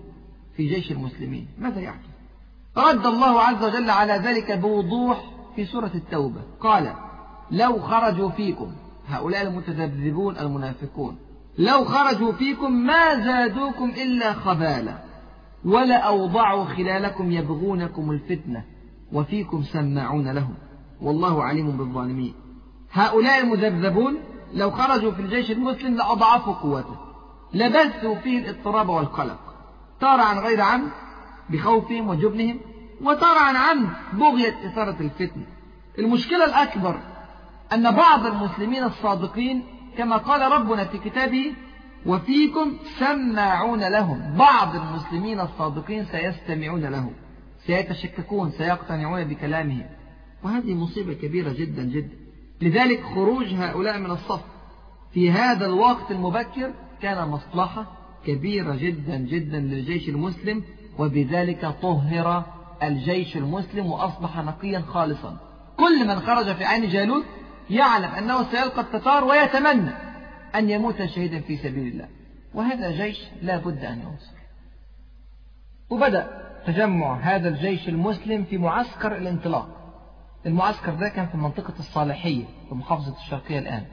في 0.57 0.69
جيش 0.69 0.93
المسلمين؟ 0.93 1.49
ماذا 1.59 1.81
يحدث؟ 1.81 2.09
رد 2.77 3.07
الله 3.07 3.43
عز 3.43 3.65
وجل 3.65 3.91
على 3.91 4.13
ذلك 4.13 4.53
بوضوح 4.53 5.25
في 5.57 5.65
سورة 5.65 5.91
التوبة. 5.95 6.41
قال 6.61 6.95
لو 7.51 7.79
خرجوا 7.79 8.31
فيكم 8.31 8.73
هؤلاء 9.09 9.43
المتذبذبون 9.43 10.39
المنافقون. 10.39 11.19
لو 11.59 11.85
خرجوا 11.85 12.33
فيكم 12.33 12.73
ما 12.73 13.25
زادوكم 13.25 13.91
إلا 13.91 14.33
خبالا. 14.33 15.08
ولا 15.65 15.97
أوضعوا 15.97 16.65
خلالكم 16.65 17.33
يبغونكم 17.33 18.11
الفتنة 18.11 18.65
وفيكم 19.13 19.63
سماعون 19.63 20.29
لهم. 20.29 20.55
والله 21.03 21.45
عليم 21.45 21.77
بالظالمين. 21.77 22.35
هؤلاء 22.93 23.43
المذبذبون 23.43 24.17
لو 24.55 24.71
خرجوا 24.71 25.13
في 25.13 25.23
الجيش 25.23 25.51
المسلم 25.51 25.95
لأضعفوا 25.95 26.55
قوته. 26.55 26.97
لبثوا 27.55 28.15
فيه 28.15 28.39
الاضطراب 28.39 28.89
والقلق. 28.89 29.39
تارة 30.01 30.23
عن 30.23 30.39
غير 30.39 30.61
عمد 30.61 30.91
بخوفهم 31.51 32.09
وجبنهم 32.09 32.61
وتارة 33.03 33.41
عن 33.41 33.57
عمد 33.57 33.91
بغية 34.13 34.67
إثارة 34.67 34.97
الفتنة. 35.01 35.47
المشكلة 35.99 36.45
الأكبر 36.45 37.01
أن 37.73 37.91
بعض 37.91 38.27
المسلمين 38.27 38.85
الصادقين 38.85 39.65
كما 39.99 40.17
قال 40.17 40.53
ربنا 40.53 40.85
في 40.85 40.99
كتابه 40.99 41.55
وفيكم 42.07 42.77
سماعون 42.99 43.81
لهم. 43.89 44.35
بعض 44.39 44.77
المسلمين 44.77 45.41
الصادقين 45.41 46.05
سيستمعون 46.05 46.85
له 46.85 47.11
سيتشككون 47.67 48.51
سيقتنعون 48.51 49.25
بكلامهم. 49.25 49.87
وهذه 50.45 50.75
مصيبة 50.75 51.15
كبيرة 51.15 51.53
جدا 51.53 51.83
جدا. 51.83 52.17
لذلك 52.63 53.03
خروج 53.03 53.55
هؤلاء 53.55 53.99
من 53.99 54.11
الصف 54.11 54.41
في 55.13 55.31
هذا 55.31 55.67
الوقت 55.67 56.11
المبكر 56.11 56.73
كان 57.03 57.29
مصلحة 57.29 57.87
كبيرة 58.27 58.75
جدا 58.75 59.17
جدا 59.17 59.59
للجيش 59.59 60.09
المسلم 60.09 60.63
وبذلك 60.99 61.75
طهر 61.83 62.45
الجيش 62.83 63.37
المسلم 63.37 63.87
وأصبح 63.87 64.37
نقيا 64.37 64.81
خالصا. 64.81 65.37
كل 65.77 66.09
من 66.09 66.21
خرج 66.21 66.55
في 66.55 66.65
عين 66.65 66.89
جالوت 66.89 67.25
يعلم 67.71 68.11
أنه 68.11 68.43
سيلقى 68.43 68.81
التتار 68.81 69.25
ويتمنى. 69.25 70.08
أن 70.55 70.71
يموت 70.71 71.03
شهيدا 71.03 71.41
في 71.41 71.57
سبيل 71.57 71.87
الله. 71.93 72.09
وهذا 72.55 72.91
جيش 72.91 73.21
لا 73.43 73.57
بد 73.57 73.85
أن 73.85 73.99
ينصر. 73.99 74.39
وبدأ 75.91 76.49
تجمع 76.67 77.19
هذا 77.21 77.49
الجيش 77.49 77.89
المسلم 77.89 78.45
في 78.45 78.59
معسكر 78.59 79.17
الانطلاق. 79.17 79.69
المعسكر 80.47 80.95
ده 80.95 81.09
كان 81.09 81.27
في 81.27 81.37
منطقة 81.37 81.75
الصالحية 81.79 82.45
في 82.69 82.75
محافظة 82.75 83.17
الشرقية 83.17 83.59
الآن. 83.59 83.85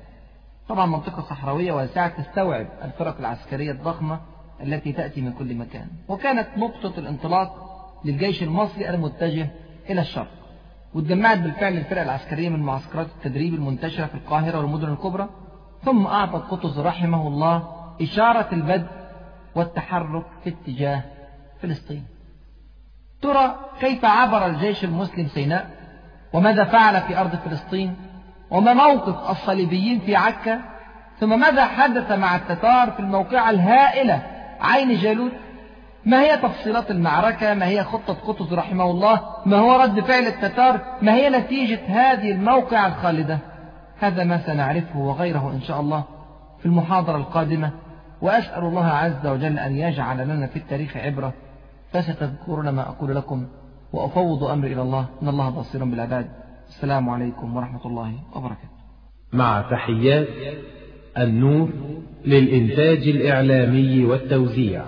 طبعا 0.69 0.85
منطقة 0.85 1.21
صحراوية 1.21 1.71
واسعة 1.71 2.21
تستوعب 2.21 2.67
الفرق 2.83 3.17
العسكرية 3.19 3.71
الضخمة 3.71 4.19
التي 4.61 4.91
تأتي 4.91 5.21
من 5.21 5.33
كل 5.33 5.55
مكان. 5.55 5.87
وكانت 6.07 6.47
نقطة 6.57 6.99
الانطلاق 6.99 7.65
للجيش 8.05 8.43
المصري 8.43 8.89
المتجه 8.89 9.49
إلى 9.89 10.01
الشرق. 10.01 10.31
واتجمعت 10.93 11.37
بالفعل 11.37 11.77
الفرق 11.77 12.01
العسكرية 12.01 12.49
من 12.49 12.59
معسكرات 12.59 13.07
التدريب 13.07 13.53
المنتشرة 13.53 14.05
في 14.05 14.15
القاهرة 14.15 14.57
والمدن 14.57 14.91
الكبرى. 14.91 15.29
ثم 15.85 16.07
أعطت 16.07 16.51
قطز 16.51 16.79
رحمه 16.79 17.27
الله 17.27 17.63
إشارة 18.01 18.47
البدء 18.53 18.87
والتحرك 19.55 20.25
في 20.43 20.49
اتجاه 20.49 21.03
فلسطين. 21.61 22.05
ترى 23.21 23.55
كيف 23.79 24.05
عبر 24.05 24.45
الجيش 24.45 24.83
المسلم 24.83 25.27
سيناء؟ 25.27 25.69
وماذا 26.33 26.63
فعل 26.63 27.01
في 27.01 27.17
أرض 27.17 27.35
فلسطين؟ 27.35 27.95
وما 28.51 28.73
موقف 28.73 29.29
الصليبيين 29.29 29.99
في 29.99 30.15
عكا؟ 30.15 30.61
ثم 31.19 31.39
ماذا 31.39 31.65
حدث 31.65 32.11
مع 32.11 32.35
التتار 32.35 32.91
في 32.91 32.99
الموقعة 32.99 33.49
الهائلة 33.49 34.21
عين 34.61 34.97
جالوت؟ 34.97 35.31
ما 36.05 36.21
هي 36.21 36.37
تفصيلات 36.37 36.91
المعركة؟ 36.91 37.53
ما 37.53 37.65
هي 37.65 37.83
خطة 37.83 38.13
قطز 38.13 38.53
رحمه 38.53 38.91
الله؟ 38.91 39.21
ما 39.45 39.57
هو 39.57 39.81
رد 39.81 39.99
فعل 39.99 40.23
التتار؟ 40.27 40.81
ما 41.01 41.13
هي 41.13 41.29
نتيجة 41.29 41.79
هذه 41.87 42.31
الموقعة 42.31 42.87
الخالدة؟ 42.87 43.54
هذا 43.99 44.23
ما 44.23 44.45
سنعرفه 44.45 44.99
وغيره 44.99 45.51
إن 45.51 45.61
شاء 45.61 45.79
الله 45.79 46.03
في 46.59 46.65
المحاضرة 46.65 47.17
القادمة 47.17 47.71
وأسأل 48.21 48.63
الله 48.63 48.85
عز 48.85 49.27
وجل 49.27 49.59
أن 49.59 49.75
يجعل 49.75 50.27
لنا 50.27 50.47
في 50.47 50.55
التاريخ 50.55 50.97
عبرة. 50.97 51.33
فستذكرون 51.91 52.69
ما 52.69 52.89
أقول 52.89 53.15
لكم 53.15 53.47
وأفوض 53.93 54.43
أمري 54.43 54.73
إلى 54.73 54.81
الله. 54.81 55.05
إن 55.21 55.27
الله 55.27 55.49
بصير 55.49 55.85
بالعباد. 55.85 56.27
السلام 56.67 57.09
عليكم 57.09 57.55
ورحمة 57.55 57.85
الله 57.85 58.13
وبركاته. 58.35 58.69
مع 59.33 59.61
تحيات 59.71 60.27
النور 61.17 61.69
للإنتاج 62.25 63.07
الإعلامي 63.07 64.05
والتوزيع. 64.05 64.83